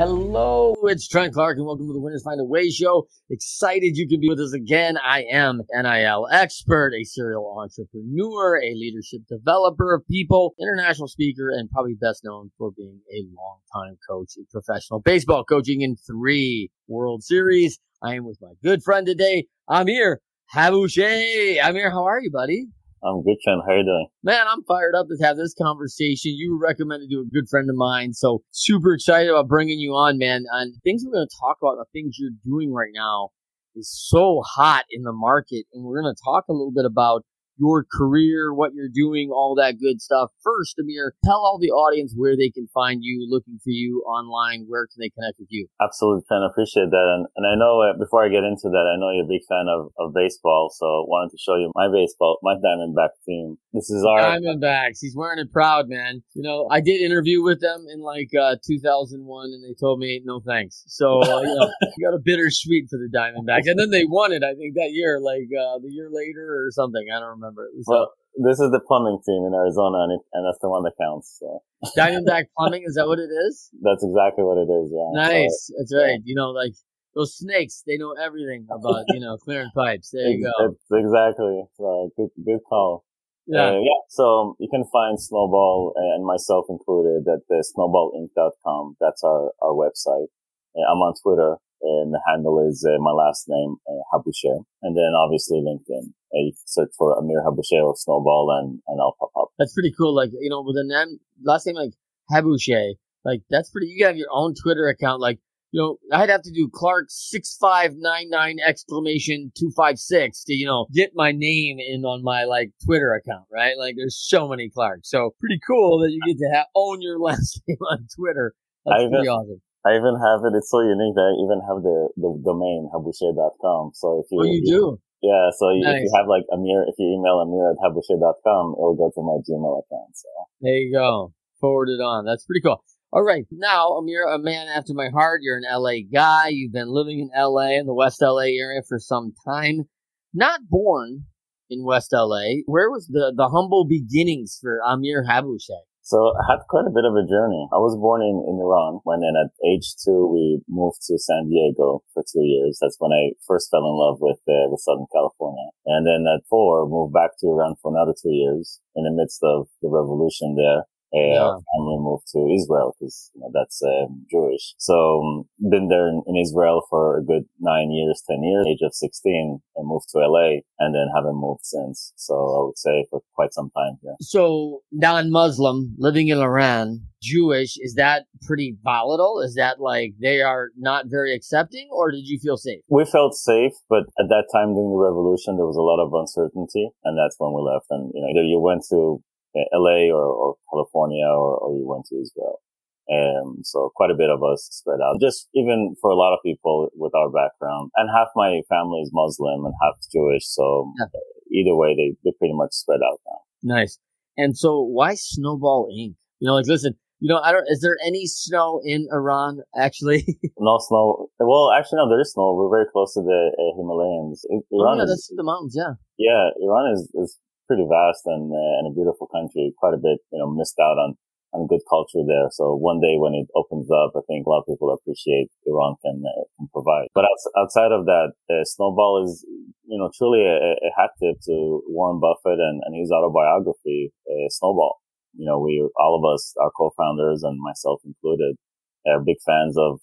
Hello, 0.00 0.74
it's 0.84 1.06
Trent 1.06 1.34
Clark, 1.34 1.58
and 1.58 1.66
welcome 1.66 1.86
to 1.86 1.92
the 1.92 2.00
Winners 2.00 2.22
Find 2.22 2.40
a 2.40 2.44
Way 2.46 2.70
show. 2.70 3.06
Excited 3.28 3.98
you 3.98 4.08
can 4.08 4.18
be 4.18 4.30
with 4.30 4.40
us 4.40 4.54
again. 4.54 4.96
I 4.96 5.24
am 5.30 5.60
NIL 5.70 6.26
expert, 6.32 6.94
a 6.98 7.04
serial 7.04 7.54
entrepreneur, 7.60 8.56
a 8.56 8.72
leadership 8.74 9.20
developer 9.28 9.92
of 9.92 10.06
people, 10.08 10.54
international 10.58 11.06
speaker, 11.06 11.50
and 11.50 11.70
probably 11.70 11.96
best 12.00 12.24
known 12.24 12.50
for 12.56 12.70
being 12.74 13.00
a 13.12 13.26
longtime 13.36 13.98
coach 14.08 14.38
in 14.38 14.46
professional 14.50 15.00
baseball, 15.00 15.44
coaching 15.44 15.82
in 15.82 15.96
three 15.96 16.70
World 16.88 17.22
Series. 17.22 17.78
I 18.02 18.14
am 18.14 18.24
with 18.24 18.38
my 18.40 18.52
good 18.62 18.82
friend 18.82 19.06
today, 19.06 19.48
I'm 19.68 19.82
Amir 19.82 20.22
Haboosheh. 20.54 21.62
Amir, 21.62 21.90
how 21.90 22.06
are 22.06 22.22
you, 22.22 22.30
buddy? 22.30 22.68
I'm 23.02 23.22
good, 23.22 23.36
Trent. 23.42 23.62
How 23.66 23.72
are 23.72 23.78
you 23.78 23.84
doing? 23.84 24.06
Man, 24.22 24.46
I'm 24.46 24.62
fired 24.64 24.94
up 24.94 25.06
to 25.08 25.24
have 25.24 25.36
this 25.36 25.54
conversation. 25.54 26.32
You 26.36 26.52
were 26.52 26.66
recommended 26.66 27.08
to 27.10 27.20
a 27.20 27.32
good 27.32 27.48
friend 27.48 27.70
of 27.70 27.76
mine, 27.76 28.12
so 28.12 28.42
super 28.50 28.92
excited 28.92 29.30
about 29.30 29.48
bringing 29.48 29.78
you 29.78 29.92
on, 29.92 30.18
man. 30.18 30.44
And 30.52 30.74
things 30.84 31.02
we're 31.04 31.14
going 31.14 31.26
to 31.26 31.36
talk 31.40 31.56
about, 31.62 31.76
the 31.76 31.86
things 31.92 32.16
you're 32.18 32.36
doing 32.44 32.72
right 32.72 32.92
now, 32.94 33.30
is 33.74 33.88
so 33.90 34.42
hot 34.44 34.84
in 34.90 35.02
the 35.04 35.12
market, 35.12 35.64
and 35.72 35.84
we're 35.84 36.02
going 36.02 36.14
to 36.14 36.22
talk 36.22 36.44
a 36.48 36.52
little 36.52 36.72
bit 36.74 36.84
about 36.84 37.24
your 37.60 37.84
career, 37.84 38.52
what 38.52 38.72
you're 38.74 38.88
doing, 38.92 39.30
all 39.30 39.54
that 39.56 39.78
good 39.78 40.00
stuff. 40.00 40.30
First, 40.42 40.80
Amir, 40.80 41.14
tell 41.24 41.44
all 41.44 41.58
the 41.60 41.70
audience 41.70 42.14
where 42.16 42.36
they 42.36 42.48
can 42.48 42.66
find 42.72 43.00
you, 43.04 43.26
looking 43.28 43.60
for 43.62 43.70
you 43.70 44.02
online. 44.08 44.64
Where 44.66 44.86
can 44.86 44.96
they 44.98 45.10
connect 45.10 45.38
with 45.38 45.48
you? 45.50 45.68
Absolutely. 45.80 46.24
I 46.30 46.46
appreciate 46.48 46.90
that. 46.90 47.06
And, 47.14 47.26
and 47.36 47.44
I 47.46 47.54
know 47.54 47.82
uh, 47.84 47.98
before 47.98 48.24
I 48.24 48.28
get 48.28 48.44
into 48.44 48.72
that, 48.72 48.86
I 48.88 48.96
know 48.96 49.12
you're 49.12 49.28
a 49.28 49.28
big 49.28 49.44
fan 49.46 49.68
of, 49.68 49.92
of 49.98 50.14
baseball. 50.14 50.72
So 50.72 51.04
wanted 51.06 51.36
to 51.36 51.38
show 51.38 51.56
you 51.56 51.70
my 51.74 51.92
baseball, 51.92 52.38
my 52.42 52.56
Diamondback 52.56 53.12
team. 53.26 53.56
This 53.72 53.90
is 53.90 54.04
our 54.04 54.18
Diamondbacks. 54.18 54.98
He's 55.00 55.14
wearing 55.14 55.38
it 55.38 55.52
proud, 55.52 55.88
man. 55.88 56.22
You 56.34 56.42
know, 56.42 56.66
I 56.70 56.80
did 56.80 57.02
interview 57.02 57.42
with 57.42 57.60
them 57.60 57.84
in 57.92 58.00
like 58.00 58.30
uh, 58.32 58.56
2001 58.64 59.20
and 59.52 59.62
they 59.62 59.76
told 59.78 60.00
me 60.00 60.22
no 60.24 60.40
thanks. 60.40 60.84
So, 60.86 61.20
uh, 61.22 61.40
you 61.42 61.54
know, 61.60 61.68
you 61.96 62.08
got 62.08 62.16
a 62.16 62.22
bittersweet 62.24 62.88
for 62.88 62.96
the 62.96 63.10
Diamondbacks. 63.12 63.68
And 63.68 63.78
then 63.78 63.90
they 63.90 64.04
won 64.04 64.32
it, 64.32 64.42
I 64.42 64.54
think, 64.54 64.74
that 64.74 64.90
year, 64.92 65.20
like 65.20 65.52
uh, 65.52 65.78
the 65.82 65.90
year 65.90 66.08
later 66.10 66.64
or 66.64 66.70
something. 66.70 67.04
I 67.14 67.20
don't 67.20 67.36
remember 67.36 67.49
remember. 67.50 67.66
It 67.66 67.82
was 67.82 67.86
well, 67.90 68.06
this 68.38 68.62
is 68.62 68.70
the 68.70 68.80
plumbing 68.80 69.18
team 69.26 69.42
in 69.42 69.52
Arizona, 69.54 70.06
and, 70.06 70.12
it, 70.14 70.22
and 70.32 70.46
that's 70.46 70.62
the 70.62 70.70
one 70.70 70.86
that 70.86 70.94
counts. 70.94 71.42
So. 71.42 71.62
Diamondback 71.98 72.46
Plumbing, 72.56 72.84
is 72.86 72.94
that 72.94 73.06
what 73.06 73.18
it 73.18 73.30
is? 73.50 73.70
That's 73.82 74.04
exactly 74.06 74.46
what 74.46 74.58
it 74.58 74.70
is. 74.70 74.94
Yeah. 74.94 75.10
Nice. 75.12 75.66
So, 75.66 75.74
that's 75.78 75.94
right. 75.94 76.20
You 76.24 76.34
know, 76.34 76.50
like 76.50 76.72
those 77.14 77.34
snakes, 77.34 77.82
they 77.86 77.98
know 77.98 78.14
everything 78.14 78.66
about 78.70 79.04
you 79.10 79.20
know 79.20 79.36
clearing 79.36 79.70
pipes. 79.76 80.10
There 80.12 80.28
you 80.30 80.46
go. 80.46 80.70
It's 80.70 80.86
exactly. 80.90 81.64
So 81.74 82.10
good, 82.16 82.30
good 82.44 82.60
call. 82.68 83.04
Yeah. 83.46 83.74
Uh, 83.74 83.78
yeah. 83.82 84.00
So 84.08 84.54
you 84.60 84.68
can 84.70 84.84
find 84.92 85.18
Snowball 85.18 85.94
uh, 85.98 86.14
and 86.14 86.24
myself 86.24 86.66
included 86.68 87.26
at 87.26 87.40
the 87.48 87.64
snowballinc.com. 87.66 88.96
That's 89.00 89.24
our, 89.24 89.50
our 89.62 89.74
website. 89.74 90.30
Uh, 90.76 90.86
I'm 90.86 91.02
on 91.02 91.14
Twitter 91.20 91.56
and 91.82 92.12
the 92.12 92.20
handle 92.28 92.60
is 92.68 92.86
uh, 92.86 93.00
my 93.00 93.10
last 93.10 93.46
name, 93.48 93.76
uh, 93.88 94.02
Haboosheh. 94.12 94.62
And 94.82 94.96
then 94.96 95.12
obviously 95.16 95.58
LinkedIn. 95.58 96.12
Uh, 96.32 96.46
you 96.46 96.52
can 96.52 96.66
search 96.66 96.90
for 96.96 97.18
Amir 97.18 97.42
Haboosheh 97.44 97.82
or 97.82 97.94
Snowball 97.96 98.58
and, 98.60 98.80
and 98.86 99.00
I'll 99.00 99.16
pop 99.18 99.30
up. 99.38 99.48
That's 99.58 99.74
pretty 99.74 99.92
cool. 99.96 100.14
Like, 100.14 100.30
you 100.32 100.50
know, 100.50 100.62
with 100.62 100.76
a 100.76 100.84
name, 100.84 101.18
last 101.42 101.66
name 101.66 101.76
like 101.76 101.92
Haboosheh, 102.30 102.94
like 103.24 103.42
that's 103.50 103.70
pretty, 103.70 103.88
you 103.88 104.06
have 104.06 104.16
your 104.16 104.28
own 104.30 104.54
Twitter 104.54 104.88
account. 104.88 105.20
Like, 105.20 105.38
you 105.72 105.80
know, 105.80 105.98
I'd 106.12 106.30
have 106.30 106.42
to 106.42 106.52
do 106.52 106.68
Clark 106.72 107.06
six 107.08 107.56
five 107.56 107.94
nine 107.96 108.28
nine 108.28 108.56
exclamation 108.66 109.52
two 109.56 109.70
five 109.76 109.98
six 109.98 110.42
to 110.44 110.52
you 110.52 110.66
know 110.66 110.86
get 110.92 111.12
my 111.14 111.30
name 111.30 111.78
in 111.78 112.04
on 112.04 112.24
my 112.24 112.42
like 112.44 112.72
Twitter 112.84 113.14
account, 113.14 113.44
right? 113.52 113.78
Like 113.78 113.94
there's 113.96 114.18
so 114.18 114.48
many 114.48 114.68
Clarks, 114.68 115.10
so 115.10 115.34
pretty 115.38 115.60
cool 115.64 116.00
that 116.00 116.10
you 116.10 116.20
get 116.26 116.38
to 116.38 116.50
have, 116.56 116.66
own 116.74 117.00
your 117.02 117.18
last 117.20 117.62
name 117.68 117.78
on 117.88 118.08
Twitter. 118.16 118.54
That's 118.84 119.04
pretty 119.04 119.28
awesome. 119.28 119.60
I 119.86 119.96
even 119.96 120.18
have 120.20 120.44
it. 120.44 120.56
It's 120.56 120.70
so 120.70 120.80
unique 120.80 121.14
that 121.14 121.24
I 121.24 121.34
even 121.40 121.60
have 121.64 121.82
the, 121.82 122.08
the 122.16 122.42
domain 122.44 122.90
haboosheh.com. 122.92 123.92
So 123.94 124.20
if 124.20 124.26
you, 124.30 124.40
oh, 124.40 124.44
you 124.44 124.62
do. 124.64 125.00
Yeah. 125.22 125.50
So 125.56 125.68
nice. 125.68 125.96
if 125.96 126.02
you 126.04 126.10
have 126.16 126.26
like 126.28 126.44
Amir, 126.52 126.84
if 126.88 126.94
you 126.98 127.16
email 127.18 127.40
Amir 127.40 127.72
at 127.72 127.78
haboosheh.com, 127.78 128.74
it'll 128.76 128.96
go 128.96 129.10
to 129.14 129.22
my 129.22 129.38
Gmail 129.44 129.82
account. 129.84 130.16
So 130.16 130.28
there 130.60 130.74
you 130.74 130.92
go. 130.92 131.32
Forward 131.60 131.88
it 131.88 132.00
on. 132.00 132.24
That's 132.24 132.44
pretty 132.44 132.62
cool. 132.62 132.82
All 133.12 133.24
right. 133.24 133.44
Now, 133.50 133.88
Amir, 133.98 134.24
a 134.24 134.38
man 134.38 134.68
after 134.68 134.94
my 134.94 135.08
heart. 135.12 135.40
You're 135.42 135.58
an 135.58 135.64
LA 135.68 136.06
guy. 136.12 136.48
You've 136.48 136.72
been 136.72 136.88
living 136.88 137.20
in 137.20 137.30
LA 137.36 137.78
in 137.78 137.86
the 137.86 137.94
West 137.94 138.22
LA 138.22 138.54
area 138.56 138.82
for 138.88 138.98
some 138.98 139.32
time. 139.44 139.88
Not 140.32 140.60
born 140.68 141.24
in 141.68 141.84
West 141.84 142.12
LA. 142.12 142.62
Where 142.66 142.90
was 142.90 143.08
the, 143.08 143.32
the 143.36 143.48
humble 143.48 143.84
beginnings 143.84 144.58
for 144.60 144.80
Amir 144.86 145.24
Haboosheh? 145.28 145.82
So 146.02 146.32
I 146.34 146.44
had 146.50 146.66
quite 146.68 146.88
a 146.88 146.94
bit 146.94 147.04
of 147.04 147.14
a 147.14 147.28
journey. 147.28 147.68
I 147.70 147.78
was 147.78 147.94
born 147.94 148.22
in, 148.22 148.42
in 148.48 148.58
Iran 148.58 149.00
when 149.04 149.20
then 149.20 149.36
at 149.36 149.52
age 149.62 149.94
two, 150.00 150.26
we 150.26 150.58
moved 150.66 151.04
to 151.06 151.18
San 151.18 151.48
Diego 151.48 152.02
for 152.12 152.24
two 152.26 152.42
years. 152.42 152.78
That's 152.80 152.96
when 152.98 153.12
I 153.12 153.36
first 153.46 153.70
fell 153.70 153.86
in 153.86 153.94
love 153.94 154.18
with, 154.18 154.40
uh, 154.48 154.66
with 154.72 154.80
Southern 154.80 155.06
California. 155.12 155.70
And 155.86 156.06
then 156.06 156.24
at 156.26 156.42
four, 156.48 156.88
moved 156.88 157.12
back 157.12 157.38
to 157.40 157.52
Iran 157.52 157.76
for 157.80 157.92
another 157.92 158.16
two 158.16 158.32
years 158.32 158.80
in 158.96 159.04
the 159.04 159.14
midst 159.14 159.44
of 159.44 159.68
the 159.82 159.88
revolution 159.88 160.56
there 160.56 160.89
yeah. 161.12 161.42
our 161.42 161.60
family 161.74 161.98
moved 161.98 162.26
to 162.32 162.38
Israel 162.54 162.94
because 162.98 163.30
you 163.34 163.40
know, 163.40 163.50
that's 163.52 163.82
um, 163.82 164.26
Jewish. 164.30 164.74
So 164.78 165.20
um, 165.20 165.44
been 165.70 165.88
there 165.88 166.08
in, 166.08 166.22
in, 166.26 166.36
Israel 166.36 166.82
for 166.88 167.18
a 167.18 167.24
good 167.24 167.44
nine 167.58 167.90
years, 167.90 168.22
ten 168.28 168.42
years. 168.42 168.66
Age 168.68 168.82
of 168.82 168.94
sixteen, 168.94 169.60
and 169.76 169.88
moved 169.88 170.08
to 170.10 170.18
LA, 170.18 170.60
and 170.78 170.94
then 170.94 171.08
haven't 171.14 171.36
moved 171.36 171.64
since. 171.64 172.12
So 172.16 172.34
I 172.34 172.64
would 172.66 172.78
say 172.78 173.06
for 173.10 173.20
quite 173.34 173.52
some 173.52 173.70
time 173.76 173.98
here. 174.02 174.14
So 174.20 174.82
non-Muslim 174.92 175.94
living 175.98 176.28
in 176.28 176.38
Iran, 176.38 177.02
Jewish, 177.22 177.76
is 177.78 177.94
that 177.94 178.26
pretty 178.42 178.76
volatile? 178.82 179.40
Is 179.40 179.54
that 179.54 179.80
like 179.80 180.14
they 180.20 180.40
are 180.40 180.68
not 180.76 181.06
very 181.08 181.34
accepting, 181.34 181.88
or 181.92 182.10
did 182.10 182.26
you 182.26 182.38
feel 182.38 182.56
safe? 182.56 182.80
We 182.88 183.04
felt 183.04 183.34
safe, 183.34 183.72
but 183.88 184.04
at 184.18 184.28
that 184.28 184.46
time 184.52 184.74
during 184.74 184.90
the 184.90 184.96
revolution, 184.96 185.56
there 185.56 185.66
was 185.66 185.76
a 185.76 185.82
lot 185.82 186.02
of 186.02 186.12
uncertainty, 186.14 186.90
and 187.04 187.18
that's 187.18 187.36
when 187.38 187.52
we 187.52 187.62
left. 187.62 187.86
And 187.90 188.10
you 188.14 188.20
know, 188.22 188.28
either 188.28 188.46
you 188.46 188.60
went 188.60 188.84
to 188.90 189.22
LA 189.54 190.10
or, 190.12 190.24
or 190.24 190.56
California 190.70 191.26
or, 191.26 191.58
or 191.58 191.76
you 191.76 191.86
went 191.86 192.06
to 192.06 192.16
Israel. 192.16 192.60
And 193.08 193.66
so 193.66 193.90
quite 193.96 194.10
a 194.10 194.14
bit 194.14 194.30
of 194.30 194.40
us 194.42 194.68
spread 194.70 195.00
out. 195.02 195.20
Just 195.20 195.48
even 195.54 195.96
for 196.00 196.10
a 196.10 196.14
lot 196.14 196.32
of 196.32 196.38
people 196.44 196.90
with 196.94 197.12
our 197.14 197.28
background 197.28 197.90
and 197.96 198.08
half 198.08 198.28
my 198.36 198.62
family 198.68 199.00
is 199.00 199.10
Muslim 199.12 199.64
and 199.64 199.74
half 199.82 199.94
Jewish. 200.12 200.46
So 200.46 200.92
yeah. 200.98 201.06
either 201.50 201.74
way, 201.74 201.96
they, 201.96 202.16
they 202.24 202.32
pretty 202.38 202.54
much 202.54 202.70
spread 202.72 203.00
out 203.04 203.18
now. 203.26 203.74
Nice. 203.74 203.98
And 204.36 204.56
so 204.56 204.80
why 204.80 205.16
Snowball 205.16 205.88
Inc? 205.90 206.14
You 206.38 206.46
know, 206.46 206.54
like, 206.54 206.66
listen, 206.66 206.94
you 207.18 207.28
know, 207.28 207.40
I 207.40 207.52
don't, 207.52 207.66
is 207.68 207.80
there 207.82 207.96
any 208.06 208.26
snow 208.26 208.80
in 208.84 209.08
Iran 209.12 209.60
actually? 209.76 210.24
no 210.58 210.78
snow. 210.78 211.28
Well, 211.38 211.72
actually, 211.76 211.98
no, 211.98 212.08
there 212.08 212.20
is 212.20 212.32
snow. 212.32 212.54
We're 212.54 212.70
very 212.70 212.86
close 212.90 213.12
to 213.14 213.20
the 213.20 213.52
uh, 213.58 213.76
Himalayas. 213.76 214.46
Iran 214.48 214.62
oh, 214.70 214.96
yeah, 214.96 215.02
is, 215.02 215.10
that's 215.10 215.32
the 215.36 215.42
mountains. 215.42 215.74
Yeah. 215.76 215.94
Yeah. 216.16 216.50
Iran 216.62 216.92
is, 216.94 217.10
is 217.14 217.38
pretty 217.70 217.86
vast 217.86 218.26
and, 218.26 218.50
uh, 218.50 218.72
and 218.82 218.90
a 218.90 218.96
beautiful 218.98 219.30
country. 219.30 219.70
Quite 219.78 219.94
a 219.94 220.02
bit, 220.02 220.18
you 220.34 220.42
know, 220.42 220.50
missed 220.50 220.74
out 220.82 220.98
on, 220.98 221.14
on 221.54 221.70
good 221.70 221.86
culture 221.86 222.26
there. 222.26 222.50
So 222.50 222.74
one 222.74 222.98
day 222.98 223.14
when 223.14 223.38
it 223.38 223.46
opens 223.54 223.86
up, 223.94 224.18
I 224.18 224.26
think 224.26 224.42
a 224.42 224.50
lot 224.50 224.66
of 224.66 224.66
people 224.66 224.90
appreciate 224.90 225.54
Iran 225.70 225.94
can, 226.02 226.18
uh, 226.26 226.50
can 226.58 226.66
provide. 226.74 227.06
But 227.14 227.30
outside 227.54 227.94
of 227.94 228.10
that, 228.10 228.34
uh, 228.50 228.66
Snowball 228.66 229.22
is, 229.22 229.46
you 229.86 229.98
know, 229.98 230.10
truly 230.18 230.42
a, 230.42 230.74
a 230.74 230.90
hat 230.98 231.14
tip 231.22 231.38
to 231.46 231.86
Warren 231.86 232.18
Buffett 232.18 232.58
and, 232.58 232.82
and 232.82 232.98
his 232.98 233.14
autobiography, 233.14 234.10
uh, 234.26 234.50
Snowball. 234.50 234.98
You 235.38 235.46
know, 235.46 235.62
we, 235.62 235.78
all 235.94 236.18
of 236.18 236.26
us, 236.26 236.54
our 236.58 236.74
co-founders 236.74 237.46
and 237.46 237.54
myself 237.62 238.02
included, 238.02 238.58
are 239.06 239.22
big 239.22 239.38
fans 239.46 239.78
of 239.78 240.02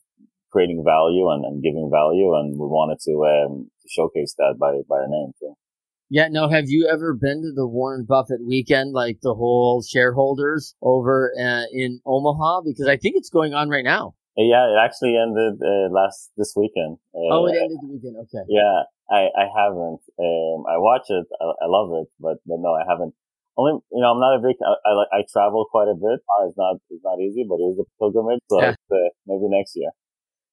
creating 0.56 0.88
value 0.88 1.28
and, 1.28 1.44
and 1.44 1.62
giving 1.62 1.92
value. 1.92 2.32
And 2.32 2.56
we 2.56 2.64
wanted 2.64 3.04
to, 3.04 3.14
um, 3.28 3.70
showcase 3.92 4.36
that 4.38 4.56
by, 4.60 4.72
by 4.88 5.04
our 5.04 5.08
name 5.08 5.32
too. 5.40 5.54
Yeah, 6.10 6.28
no, 6.32 6.48
have 6.48 6.66
you 6.68 6.88
ever 6.88 7.14
been 7.14 7.42
to 7.44 7.52
the 7.54 7.68
Warren 7.68 8.06
Buffett 8.08 8.40
weekend, 8.46 8.94
like 8.94 9.20
the 9.22 9.36
whole 9.36 9.84
shareholders 9.84 10.74
over 10.82 11.34
uh, 11.36 11.68
in 11.74 12.00
Omaha? 12.06 12.62
Because 12.62 12.88
I 12.88 12.96
think 12.96 13.16
it's 13.18 13.30
going 13.30 13.54
on 13.54 13.68
right 13.68 13.84
now. 13.84 14.16
Yeah, 14.38 14.70
it 14.72 14.78
actually 14.80 15.18
ended 15.18 15.60
uh, 15.60 15.90
last 15.92 16.32
this 16.38 16.54
weekend. 16.56 17.02
Uh, 17.12 17.34
oh, 17.34 17.48
it 17.48 17.58
ended 17.60 17.82
the 17.82 17.90
weekend. 17.92 18.16
Okay. 18.24 18.46
Yeah, 18.48 18.86
I 19.10 19.28
I 19.34 19.46
haven't. 19.50 20.00
Um, 20.16 20.64
I 20.70 20.78
watch 20.78 21.10
it. 21.10 21.26
I, 21.42 21.66
I, 21.66 21.68
love 21.68 21.90
it, 22.00 22.08
but 22.22 22.38
but 22.46 22.62
no, 22.62 22.72
I 22.72 22.86
haven't. 22.88 23.16
Only 23.58 23.82
you 23.92 24.00
know, 24.00 24.14
I'm 24.14 24.22
not 24.22 24.38
a 24.38 24.42
big. 24.46 24.56
I 24.62 24.78
I, 24.86 25.20
I 25.20 25.22
travel 25.26 25.66
quite 25.72 25.90
a 25.90 25.98
bit. 25.98 26.22
Uh, 26.22 26.48
it's 26.48 26.56
not 26.56 26.78
it's 26.90 27.04
not 27.04 27.20
easy, 27.20 27.44
but 27.50 27.58
it 27.58 27.74
is 27.74 27.82
a 27.82 27.88
pilgrimage. 28.00 28.40
So 28.48 28.62
yeah. 28.62 28.78
uh, 28.94 29.10
maybe 29.26 29.50
next 29.50 29.76
year. 29.76 29.90